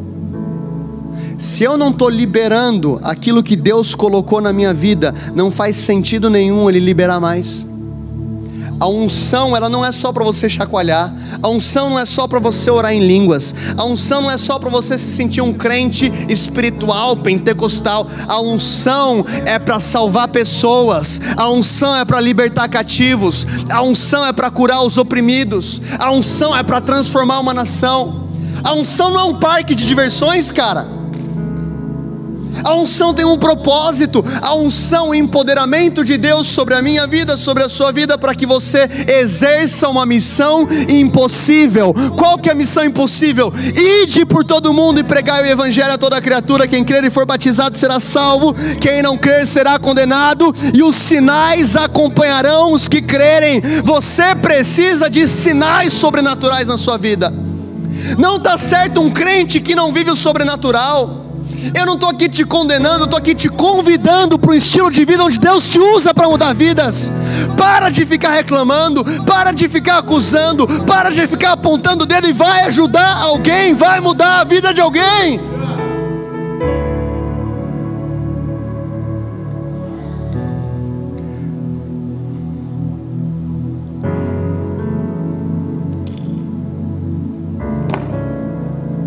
Se 1.40 1.64
eu 1.64 1.78
não 1.78 1.90
estou 1.90 2.10
liberando 2.10 3.00
aquilo 3.04 3.44
que 3.44 3.56
Deus 3.56 3.96
colocou 3.96 4.42
na 4.42 4.54
minha 4.54 4.74
vida, 4.74 5.14
não 5.36 5.50
faz 5.50 5.78
sentido 5.78 6.30
nenhum 6.30 6.70
Ele 6.70 6.80
liberar 6.80 7.20
mais. 7.20 7.66
A 8.84 8.88
unção, 8.90 9.56
ela 9.56 9.70
não 9.70 9.86
é 9.86 9.94
só 9.94 10.12
para 10.12 10.26
você 10.26 10.50
chacoalhar. 10.50 11.16
A 11.42 11.48
unção 11.48 11.90
não 11.90 11.98
é 11.98 12.06
só 12.06 12.28
para 12.28 12.38
você 12.38 12.70
orar 12.70 12.92
em 12.92 13.00
línguas. 13.00 13.56
A 13.78 13.86
unção 13.86 14.24
não 14.24 14.30
é 14.30 14.38
só 14.38 14.60
para 14.60 14.70
você 14.70 14.98
se 14.98 15.06
sentir 15.06 15.40
um 15.40 15.54
crente 15.54 16.12
espiritual, 16.28 17.16
pentecostal. 17.16 18.06
A 18.28 18.42
unção 18.42 19.26
é 19.46 19.58
para 19.58 19.80
salvar 19.80 20.28
pessoas. 20.28 21.22
A 21.38 21.50
unção 21.50 21.96
é 21.96 22.04
para 22.04 22.20
libertar 22.20 22.68
cativos. 22.68 23.48
A 23.70 23.82
unção 23.82 24.26
é 24.26 24.34
para 24.34 24.52
curar 24.52 24.82
os 24.82 24.98
oprimidos. 24.98 25.82
A 25.98 26.12
unção 26.12 26.54
é 26.54 26.62
para 26.62 26.82
transformar 26.82 27.40
uma 27.40 27.54
nação. 27.54 28.28
A 28.66 28.74
unção 28.74 29.12
não 29.12 29.20
é 29.22 29.24
um 29.24 29.40
parque 29.40 29.74
de 29.76 29.88
diversões, 29.88 30.52
cara. 30.52 31.03
A 32.64 32.76
unção 32.76 33.14
tem 33.14 33.26
um 33.26 33.38
propósito, 33.38 34.24
a 34.42 34.56
unção, 34.56 35.10
o 35.10 35.16
empoderamento 35.16 36.04
de 36.04 36.18
Deus 36.18 36.48
sobre 36.48 36.74
a 36.74 36.82
minha 36.82 37.08
vida, 37.08 37.38
sobre 37.38 37.64
a 37.64 37.70
sua 37.70 37.92
vida, 37.92 38.18
para 38.18 38.36
que 38.36 38.46
você 38.46 38.90
exerça 39.08 39.90
uma 39.90 40.06
missão 40.06 40.68
impossível. 40.90 41.94
Qual 42.18 42.38
que 42.38 42.50
é 42.50 42.52
a 42.52 42.56
missão 42.56 42.84
impossível? 42.84 43.54
Ide 43.76 44.26
por 44.26 44.44
todo 44.44 44.74
mundo 44.74 45.00
e 45.00 45.04
pregai 45.04 45.44
o 45.44 45.46
evangelho 45.46 45.94
a 45.94 45.98
toda 45.98 46.22
criatura. 46.22 46.68
Quem 46.68 46.84
crer 46.84 47.04
e 47.04 47.10
for 47.10 47.26
batizado 47.26 47.78
será 47.78 48.00
salvo, 48.00 48.54
quem 48.80 49.02
não 49.02 49.18
crer 49.18 49.46
será 49.48 49.80
condenado, 49.80 50.54
e 50.74 50.84
os 50.84 50.96
sinais 50.96 51.76
acompanharão 51.76 52.72
os 52.72 52.88
que 52.88 53.02
crerem. 53.02 53.62
Você 53.84 54.36
precisa 54.36 55.10
de 55.10 55.28
sinais 55.28 55.94
sobrenaturais 55.94 56.68
na 56.68 56.78
sua 56.78 56.98
vida. 56.98 57.34
Não 58.18 58.38
está 58.38 58.58
certo 58.58 59.02
um 59.02 59.12
crente 59.12 59.60
que 59.60 59.76
não 59.76 59.94
vive 59.94 60.12
o 60.12 60.16
sobrenatural. 60.16 61.23
Eu 61.74 61.86
não 61.86 61.94
estou 61.94 62.10
aqui 62.10 62.28
te 62.28 62.44
condenando, 62.44 63.06
estou 63.06 63.18
aqui 63.18 63.36
te 63.36 63.48
convidando 63.50 64.38
para 64.38 64.52
um 64.52 64.54
estilo 64.54 64.90
de 64.90 65.06
vida 65.06 65.24
onde 65.24 65.40
Deus 65.40 65.70
te 65.70 65.80
usa 65.80 66.14
para 66.14 66.28
mudar 66.28 66.54
vidas. 66.54 67.12
Para 67.58 67.90
de 67.90 68.06
ficar 68.06 68.32
reclamando, 68.32 69.04
para 69.24 69.52
de 69.52 69.70
ficar 69.70 70.00
acusando, 70.00 70.68
para 70.86 71.12
de 71.12 71.28
ficar 71.28 71.54
apontando 71.54 72.04
o 72.04 72.08
dedo 72.08 72.28
e 72.28 72.34
vai 72.34 72.62
ajudar 72.62 73.18
alguém, 73.18 73.74
vai 73.74 74.00
mudar 74.00 74.42
a 74.42 74.44
vida 74.44 74.74
de 74.74 74.82
alguém. 74.82 75.54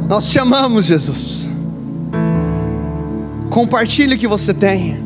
Nós 0.08 0.28
te 0.28 0.38
amamos, 0.38 0.86
Jesus. 0.86 1.55
Compartilhe 3.56 4.16
o 4.16 4.18
que 4.18 4.28
você 4.28 4.52
tem. 4.52 5.02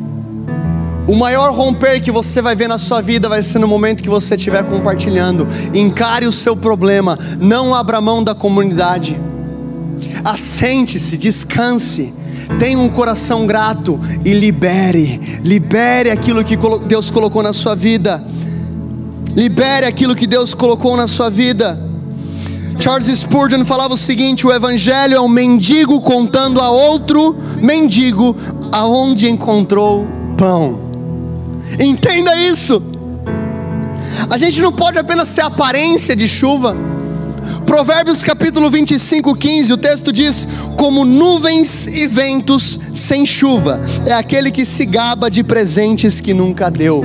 O 1.07 1.15
maior 1.15 1.53
romper 1.55 2.01
que 2.01 2.11
você 2.11 2.41
vai 2.41 2.53
ver 2.53 2.67
na 2.67 2.77
sua 2.77 3.01
vida 3.01 3.29
vai 3.29 3.41
ser 3.41 3.59
no 3.59 3.67
momento 3.67 4.03
que 4.03 4.09
você 4.09 4.35
estiver 4.35 4.61
compartilhando. 4.65 5.47
Encare 5.73 6.25
o 6.27 6.33
seu 6.33 6.53
problema, 6.53 7.17
não 7.39 7.73
abra 7.73 8.01
mão 8.01 8.21
da 8.21 8.35
comunidade. 8.35 9.17
Assente-se, 10.25 11.15
descanse, 11.15 12.13
tenha 12.59 12.77
um 12.77 12.89
coração 12.89 13.47
grato 13.47 13.97
e 14.25 14.33
libere. 14.33 15.39
Libere 15.41 16.09
aquilo 16.09 16.43
que 16.43 16.57
Deus 16.85 17.09
colocou 17.09 17.41
na 17.41 17.53
sua 17.53 17.73
vida. 17.73 18.21
Libere 19.33 19.85
aquilo 19.85 20.13
que 20.13 20.27
Deus 20.27 20.53
colocou 20.53 20.97
na 20.97 21.07
sua 21.07 21.29
vida. 21.29 21.90
Charles 22.79 23.07
Spurgeon 23.07 23.65
falava 23.65 23.93
o 23.93 23.97
seguinte: 23.97 24.45
o 24.45 24.51
evangelho 24.51 25.15
é 25.15 25.21
um 25.21 25.27
mendigo 25.27 26.01
contando 26.01 26.59
a 26.59 26.69
outro 26.69 27.35
mendigo 27.59 28.35
aonde 28.71 29.29
encontrou 29.29 30.07
pão. 30.37 30.79
Entenda 31.79 32.35
isso. 32.35 32.81
A 34.29 34.37
gente 34.37 34.61
não 34.61 34.71
pode 34.71 34.97
apenas 34.97 35.31
ter 35.31 35.41
aparência 35.41 36.15
de 36.15 36.27
chuva. 36.27 36.75
Provérbios 37.65 38.23
capítulo 38.23 38.69
25, 38.69 39.35
15, 39.35 39.73
o 39.73 39.77
texto 39.77 40.11
diz: 40.11 40.47
Como 40.77 41.05
nuvens 41.05 41.87
e 41.87 42.07
ventos 42.07 42.79
sem 42.95 43.25
chuva, 43.25 43.81
é 44.05 44.13
aquele 44.13 44.51
que 44.51 44.65
se 44.65 44.85
gaba 44.85 45.29
de 45.29 45.43
presentes 45.43 46.19
que 46.19 46.33
nunca 46.33 46.69
deu. 46.69 47.03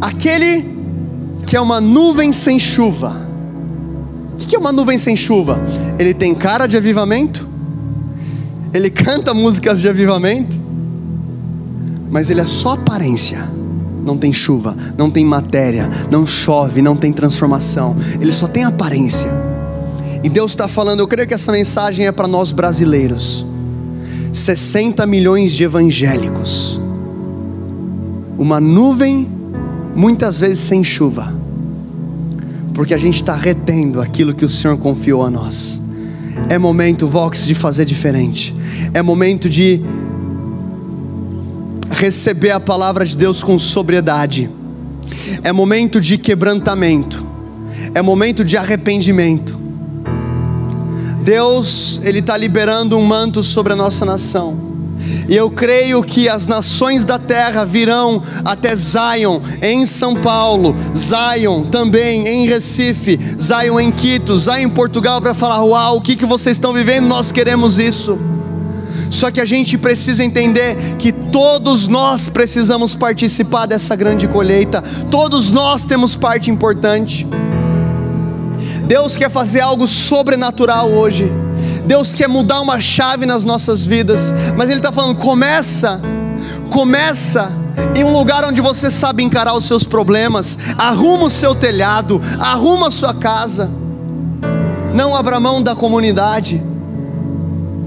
Aquele 0.00 0.76
que 1.46 1.56
é 1.56 1.60
uma 1.60 1.80
nuvem 1.80 2.32
sem 2.32 2.58
chuva 2.58 3.25
o 4.36 4.38
que 4.38 4.54
é 4.54 4.58
uma 4.58 4.70
nuvem 4.70 4.98
sem 4.98 5.16
chuva? 5.16 5.58
Ele 5.98 6.12
tem 6.12 6.34
cara 6.34 6.66
de 6.66 6.76
avivamento, 6.76 7.48
ele 8.72 8.90
canta 8.90 9.32
músicas 9.32 9.80
de 9.80 9.88
avivamento, 9.88 10.58
mas 12.10 12.28
ele 12.28 12.42
é 12.42 12.46
só 12.46 12.74
aparência. 12.74 13.48
Não 14.04 14.18
tem 14.18 14.32
chuva, 14.32 14.76
não 14.96 15.10
tem 15.10 15.24
matéria, 15.24 15.88
não 16.10 16.26
chove, 16.26 16.82
não 16.82 16.94
tem 16.94 17.12
transformação, 17.12 17.96
ele 18.20 18.30
só 18.30 18.46
tem 18.46 18.62
aparência. 18.62 19.30
E 20.22 20.28
Deus 20.28 20.52
está 20.52 20.68
falando, 20.68 21.00
eu 21.00 21.08
creio 21.08 21.26
que 21.26 21.34
essa 21.34 21.50
mensagem 21.50 22.06
é 22.06 22.12
para 22.12 22.28
nós 22.28 22.52
brasileiros. 22.52 23.44
60 24.34 25.06
milhões 25.06 25.52
de 25.52 25.64
evangélicos, 25.64 26.78
uma 28.36 28.60
nuvem, 28.60 29.26
muitas 29.94 30.40
vezes 30.40 30.60
sem 30.60 30.84
chuva 30.84 31.35
porque 32.76 32.92
a 32.92 32.98
gente 32.98 33.14
está 33.14 33.34
retendo 33.34 34.02
aquilo 34.02 34.34
que 34.34 34.44
o 34.44 34.48
Senhor 34.50 34.76
confiou 34.76 35.22
a 35.22 35.30
nós. 35.30 35.80
É 36.50 36.58
momento, 36.58 37.08
Vox, 37.08 37.46
de 37.46 37.54
fazer 37.54 37.86
diferente. 37.86 38.54
É 38.92 39.00
momento 39.00 39.48
de 39.48 39.80
receber 41.90 42.50
a 42.50 42.60
palavra 42.60 43.06
de 43.06 43.16
Deus 43.16 43.42
com 43.42 43.58
sobriedade. 43.58 44.50
É 45.42 45.50
momento 45.52 45.98
de 45.98 46.18
quebrantamento. 46.18 47.26
É 47.94 48.02
momento 48.02 48.44
de 48.44 48.58
arrependimento. 48.58 49.58
Deus, 51.24 51.98
Ele 52.04 52.18
está 52.18 52.36
liberando 52.36 52.98
um 52.98 53.06
manto 53.06 53.42
sobre 53.42 53.72
a 53.72 53.76
nossa 53.76 54.04
nação. 54.04 54.65
E 55.28 55.34
eu 55.34 55.50
creio 55.50 56.02
que 56.02 56.28
as 56.28 56.46
nações 56.46 57.04
da 57.04 57.18
terra 57.18 57.64
virão 57.64 58.22
até 58.44 58.74
Zion, 58.74 59.40
em 59.60 59.84
São 59.86 60.14
Paulo, 60.14 60.74
Zion 60.96 61.64
também 61.64 62.26
em 62.26 62.46
Recife, 62.46 63.18
Zion 63.40 63.80
em 63.80 63.90
Quito, 63.90 64.36
Zion 64.36 64.56
em 64.56 64.68
Portugal, 64.68 65.20
para 65.20 65.34
falar: 65.34 65.64
Uau, 65.64 65.96
o 65.96 66.00
que, 66.00 66.16
que 66.16 66.26
vocês 66.26 66.56
estão 66.56 66.72
vivendo? 66.72 67.06
Nós 67.06 67.32
queremos 67.32 67.78
isso. 67.78 68.18
Só 69.10 69.30
que 69.30 69.40
a 69.40 69.44
gente 69.44 69.78
precisa 69.78 70.24
entender 70.24 70.76
que 70.98 71.12
todos 71.12 71.88
nós 71.88 72.28
precisamos 72.28 72.94
participar 72.94 73.66
dessa 73.66 73.94
grande 73.94 74.26
colheita, 74.26 74.82
todos 75.10 75.50
nós 75.50 75.84
temos 75.84 76.16
parte 76.16 76.50
importante. 76.50 77.26
Deus 78.86 79.16
quer 79.16 79.30
fazer 79.30 79.60
algo 79.60 79.86
sobrenatural 79.86 80.90
hoje. 80.90 81.30
Deus 81.86 82.14
quer 82.14 82.28
mudar 82.28 82.60
uma 82.60 82.80
chave 82.80 83.24
nas 83.24 83.44
nossas 83.44 83.86
vidas, 83.86 84.34
mas 84.56 84.68
Ele 84.68 84.78
está 84.78 84.90
falando: 84.90 85.16
começa, 85.16 86.00
começa 86.70 87.50
em 87.96 88.04
um 88.04 88.12
lugar 88.12 88.44
onde 88.44 88.60
você 88.60 88.90
sabe 88.90 89.22
encarar 89.22 89.54
os 89.54 89.64
seus 89.64 89.84
problemas, 89.84 90.58
arruma 90.76 91.24
o 91.24 91.30
seu 91.30 91.54
telhado, 91.54 92.20
arruma 92.38 92.88
a 92.88 92.90
sua 92.90 93.14
casa, 93.14 93.70
não 94.94 95.14
abra 95.14 95.38
mão 95.38 95.62
da 95.62 95.74
comunidade. 95.74 96.62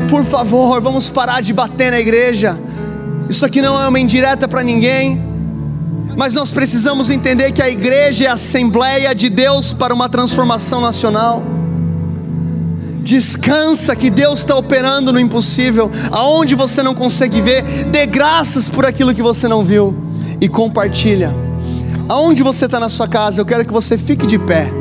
Por 0.09 0.23
favor, 0.23 0.79
vamos 0.81 1.09
parar 1.09 1.41
de 1.41 1.53
bater 1.53 1.91
na 1.91 1.99
igreja. 1.99 2.57
Isso 3.29 3.45
aqui 3.45 3.61
não 3.61 3.79
é 3.79 3.87
uma 3.87 3.99
indireta 3.99 4.47
para 4.47 4.63
ninguém, 4.63 5.21
mas 6.15 6.33
nós 6.33 6.51
precisamos 6.51 7.09
entender 7.09 7.51
que 7.51 7.61
a 7.61 7.69
igreja 7.69 8.25
é 8.25 8.27
a 8.27 8.33
assembleia 8.33 9.13
de 9.13 9.29
Deus 9.29 9.73
para 9.73 9.93
uma 9.93 10.07
transformação 10.07 10.79
nacional. 10.81 11.58
Descansa 13.09 13.95
que 13.95 14.07
Deus 14.11 14.41
está 14.41 14.55
operando 14.55 15.11
no 15.11 15.19
impossível, 15.19 15.89
aonde 16.11 16.53
você 16.53 16.83
não 16.83 16.93
consegue 16.93 17.41
ver, 17.41 17.63
dê 17.85 18.05
graças 18.05 18.69
por 18.69 18.85
aquilo 18.85 19.15
que 19.15 19.21
você 19.23 19.47
não 19.47 19.63
viu 19.63 19.95
e 20.39 20.47
compartilha. 20.47 21.35
Aonde 22.07 22.43
você 22.43 22.65
está 22.65 22.79
na 22.79 22.87
sua 22.87 23.07
casa, 23.07 23.41
eu 23.41 23.45
quero 23.47 23.65
que 23.65 23.73
você 23.73 23.97
fique 23.97 24.27
de 24.27 24.37
pé 24.37 24.71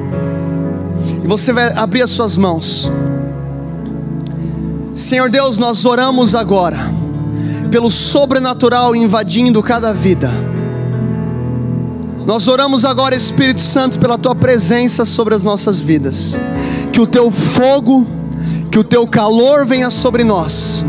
e 1.25 1.27
você 1.27 1.55
vai 1.55 1.73
abrir 1.75 2.03
as 2.03 2.11
suas 2.11 2.37
mãos. 2.37 2.93
Senhor 4.95 5.31
Deus, 5.31 5.57
nós 5.57 5.87
oramos 5.87 6.35
agora 6.35 6.79
pelo 7.71 7.91
sobrenatural 7.91 8.95
invadindo 8.95 9.63
cada 9.63 9.95
vida. 9.95 10.31
Nós 12.27 12.47
oramos 12.47 12.85
agora, 12.85 13.17
Espírito 13.17 13.63
Santo, 13.63 13.99
pela 13.99 14.19
tua 14.19 14.35
presença 14.35 15.07
sobre 15.07 15.35
as 15.35 15.43
nossas 15.43 15.81
vidas. 15.81 16.39
Que 16.93 17.01
o 17.01 17.07
teu 17.07 17.31
fogo, 17.31 18.18
que 18.71 18.79
o 18.79 18.85
teu 18.85 19.07
calor 19.07 19.65
venha 19.65 19.91
sobre 19.91 20.25
nós. 20.25 20.85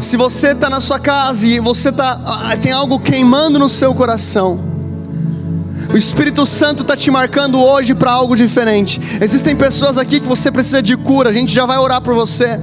Se 0.00 0.16
você 0.16 0.52
está 0.52 0.70
na 0.70 0.80
sua 0.80 0.98
casa 0.98 1.46
e 1.46 1.60
você 1.60 1.92
tá, 1.92 2.20
ah, 2.24 2.56
tem 2.56 2.72
algo 2.72 2.98
queimando 2.98 3.58
no 3.58 3.68
seu 3.68 3.94
coração, 3.94 4.58
o 5.92 5.96
Espírito 5.96 6.46
Santo 6.46 6.82
está 6.82 6.96
te 6.96 7.10
marcando 7.10 7.60
hoje 7.60 7.94
para 7.94 8.10
algo 8.10 8.34
diferente. 8.34 9.00
Existem 9.20 9.54
pessoas 9.56 9.98
aqui 9.98 10.20
que 10.20 10.26
você 10.26 10.50
precisa 10.50 10.80
de 10.80 10.96
cura, 10.96 11.30
a 11.30 11.32
gente 11.32 11.52
já 11.52 11.66
vai 11.66 11.78
orar 11.78 12.00
por 12.00 12.14
você. 12.14 12.58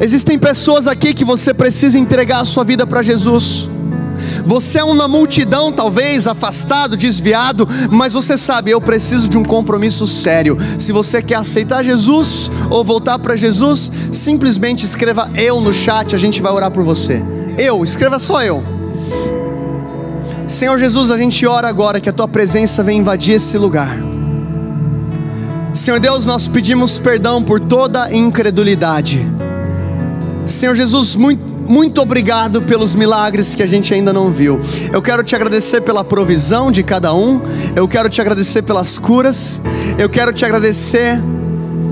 Existem 0.00 0.38
pessoas 0.38 0.86
aqui 0.86 1.12
que 1.12 1.24
você 1.24 1.52
precisa 1.52 1.98
entregar 1.98 2.40
a 2.40 2.44
sua 2.44 2.64
vida 2.64 2.86
para 2.86 3.02
Jesus. 3.02 3.68
Você 4.44 4.78
é 4.78 4.84
uma 4.84 5.08
multidão, 5.08 5.72
talvez 5.72 6.26
afastado, 6.26 6.96
desviado, 6.96 7.68
mas 7.90 8.12
você 8.12 8.36
sabe, 8.36 8.70
eu 8.70 8.80
preciso 8.80 9.28
de 9.28 9.38
um 9.38 9.44
compromisso 9.44 10.06
sério. 10.06 10.56
Se 10.78 10.92
você 10.92 11.22
quer 11.22 11.36
aceitar 11.36 11.84
Jesus 11.84 12.50
ou 12.70 12.84
voltar 12.84 13.18
para 13.18 13.36
Jesus, 13.36 13.90
simplesmente 14.12 14.84
escreva 14.84 15.30
eu 15.34 15.60
no 15.60 15.72
chat, 15.72 16.14
a 16.14 16.18
gente 16.18 16.40
vai 16.40 16.52
orar 16.52 16.70
por 16.70 16.84
você. 16.84 17.22
Eu, 17.58 17.82
escreva 17.84 18.18
só 18.18 18.42
eu. 18.42 18.62
Senhor 20.48 20.78
Jesus, 20.78 21.10
a 21.10 21.18
gente 21.18 21.46
ora 21.46 21.68
agora 21.68 22.00
que 22.00 22.08
a 22.08 22.12
tua 22.12 22.28
presença 22.28 22.82
venha 22.82 23.00
invadir 23.00 23.34
esse 23.34 23.58
lugar. 23.58 23.98
Senhor 25.74 26.00
Deus, 26.00 26.24
nós 26.24 26.48
pedimos 26.48 26.98
perdão 26.98 27.42
por 27.42 27.60
toda 27.60 28.12
incredulidade 28.12 29.38
Senhor 30.48 30.74
Jesus, 30.74 31.14
muito, 31.14 31.42
muito 31.68 32.00
obrigado 32.00 32.62
pelos 32.62 32.94
milagres 32.94 33.54
que 33.54 33.62
a 33.62 33.66
gente 33.66 33.92
ainda 33.92 34.12
não 34.12 34.30
viu. 34.30 34.60
Eu 34.92 35.02
quero 35.02 35.22
te 35.22 35.36
agradecer 35.36 35.80
pela 35.82 36.02
provisão 36.02 36.72
de 36.72 36.82
cada 36.82 37.14
um, 37.14 37.40
eu 37.76 37.86
quero 37.86 38.08
te 38.08 38.20
agradecer 38.20 38.62
pelas 38.62 38.98
curas, 38.98 39.60
eu 39.98 40.08
quero 40.08 40.32
te 40.32 40.44
agradecer, 40.44 41.20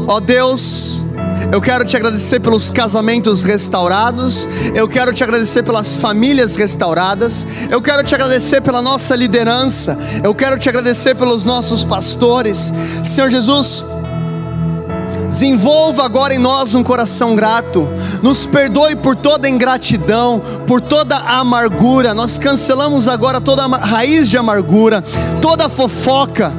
ó 0.07 0.19
Deus. 0.19 1.05
Eu 1.53 1.61
quero 1.61 1.85
te 1.85 1.97
agradecer 1.97 2.41
pelos 2.41 2.71
casamentos 2.71 3.43
restaurados. 3.45 4.49
Eu 4.75 4.89
quero 4.89 5.13
te 5.13 5.23
agradecer 5.23 5.63
pelas 5.63 5.97
famílias 5.97 6.57
restauradas. 6.57 7.47
Eu 7.71 7.81
quero 7.81 8.03
te 8.03 8.15
agradecer 8.15 8.61
pela 8.61 8.83
nossa 8.83 9.15
liderança. 9.15 9.97
Eu 10.25 10.35
quero 10.35 10.59
te 10.59 10.69
agradecer 10.69 11.15
pelos 11.15 11.45
nossos 11.45 11.85
pastores. 11.85 12.73
Senhor 13.05 13.31
Jesus, 13.31 13.85
Desenvolva 15.37 16.03
agora 16.03 16.35
em 16.35 16.39
nós 16.39 16.75
um 16.75 16.83
coração 16.83 17.35
grato. 17.35 17.87
Nos 18.23 18.47
perdoe 18.47 18.97
por 18.97 19.15
toda 19.15 19.47
ingratidão, 19.47 20.41
por 20.67 20.81
toda 20.81 21.15
amargura. 21.15 22.15
Nós 22.15 22.39
cancelamos 22.39 23.07
agora 23.07 23.39
toda 23.39 23.67
raiz 23.67 24.31
de 24.31 24.39
amargura, 24.39 25.05
toda 25.43 25.69
fofoca. 25.69 26.51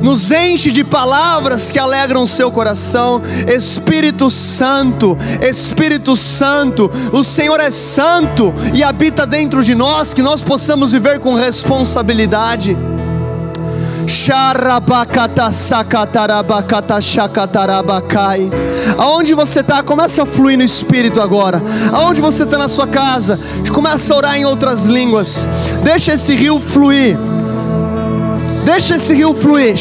Nos 0.00 0.30
enche 0.30 0.70
de 0.70 0.82
palavras 0.82 1.70
que 1.70 1.78
alegram 1.78 2.22
o 2.22 2.26
seu 2.26 2.50
coração. 2.50 3.20
Espírito 3.46 4.30
Santo, 4.30 5.14
Espírito 5.42 6.16
Santo, 6.16 6.90
o 7.12 7.22
Senhor 7.22 7.60
é 7.60 7.70
santo 7.70 8.54
e 8.72 8.82
habita 8.82 9.26
dentro 9.26 9.62
de 9.62 9.74
nós, 9.74 10.14
que 10.14 10.22
nós 10.22 10.42
possamos 10.42 10.92
viver 10.92 11.18
com 11.18 11.34
responsabilidade. 11.34 12.74
Aonde 18.96 19.34
você 19.34 19.60
está, 19.60 19.82
começa 19.82 20.22
a 20.22 20.26
fluir 20.26 20.56
no 20.56 20.64
Espírito 20.64 21.20
agora. 21.20 21.62
Aonde 21.92 22.20
você 22.20 22.44
está 22.44 22.56
na 22.56 22.68
sua 22.68 22.86
casa, 22.86 23.38
começa 23.72 24.14
a 24.14 24.16
orar 24.16 24.36
em 24.36 24.44
outras 24.44 24.86
línguas. 24.86 25.48
Deixa 25.82 26.14
esse 26.14 26.34
rio 26.34 26.60
fluir. 26.60 27.16
Deixa 28.64 28.96
esse 28.96 29.14
rio 29.14 29.34
fluir. 29.34 29.76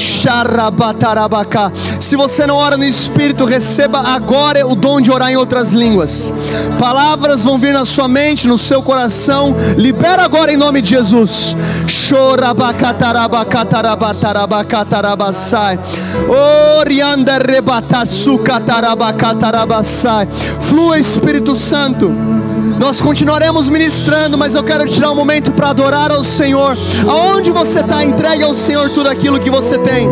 Se 2.06 2.16
você 2.16 2.46
não 2.46 2.58
ora 2.58 2.78
no 2.78 2.84
Espírito, 2.84 3.46
receba 3.46 3.98
agora 4.00 4.64
o 4.68 4.76
dom 4.76 5.02
de 5.02 5.12
orar 5.12 5.32
em 5.32 5.38
outras 5.38 5.72
línguas. 5.72 6.32
Palavras 6.78 7.44
vão 7.44 7.58
vir 7.58 7.74
na 7.74 7.84
sua 7.84 8.08
mente, 8.08 8.48
no 8.48 8.60
seu 8.60 8.84
coração. 8.84 9.56
Libera 9.76 10.24
agora 10.24 10.54
em 10.54 10.56
nome 10.56 10.84
de 10.84 10.90
Jesus. 10.90 11.58
Flua 20.60 21.00
Espírito 21.00 21.56
Santo. 21.56 22.14
Nós 22.80 23.02
continuaremos 23.02 23.68
ministrando, 23.68 24.38
mas 24.38 24.54
eu 24.54 24.64
quero 24.64 24.88
tirar 24.88 25.10
um 25.10 25.16
momento 25.16 25.52
para 25.54 25.72
adorar 25.72 26.12
ao 26.12 26.24
Senhor. 26.24 26.78
Aonde 27.08 27.50
você 27.50 27.80
está, 27.80 28.06
entregue 28.06 28.44
ao 28.44 28.54
Senhor 28.54 28.92
tudo 28.92 29.10
aquilo 29.10 29.40
que 29.40 29.50
você 29.50 29.80
tem. 29.80 30.08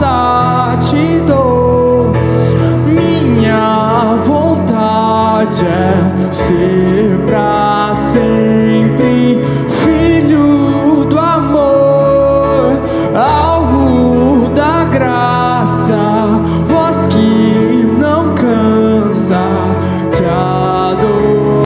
vontade 0.00 1.20
dou, 1.26 2.12
minha 2.86 4.16
vontade 4.24 5.66
é 5.66 6.32
ser 6.32 7.18
pra 7.26 7.69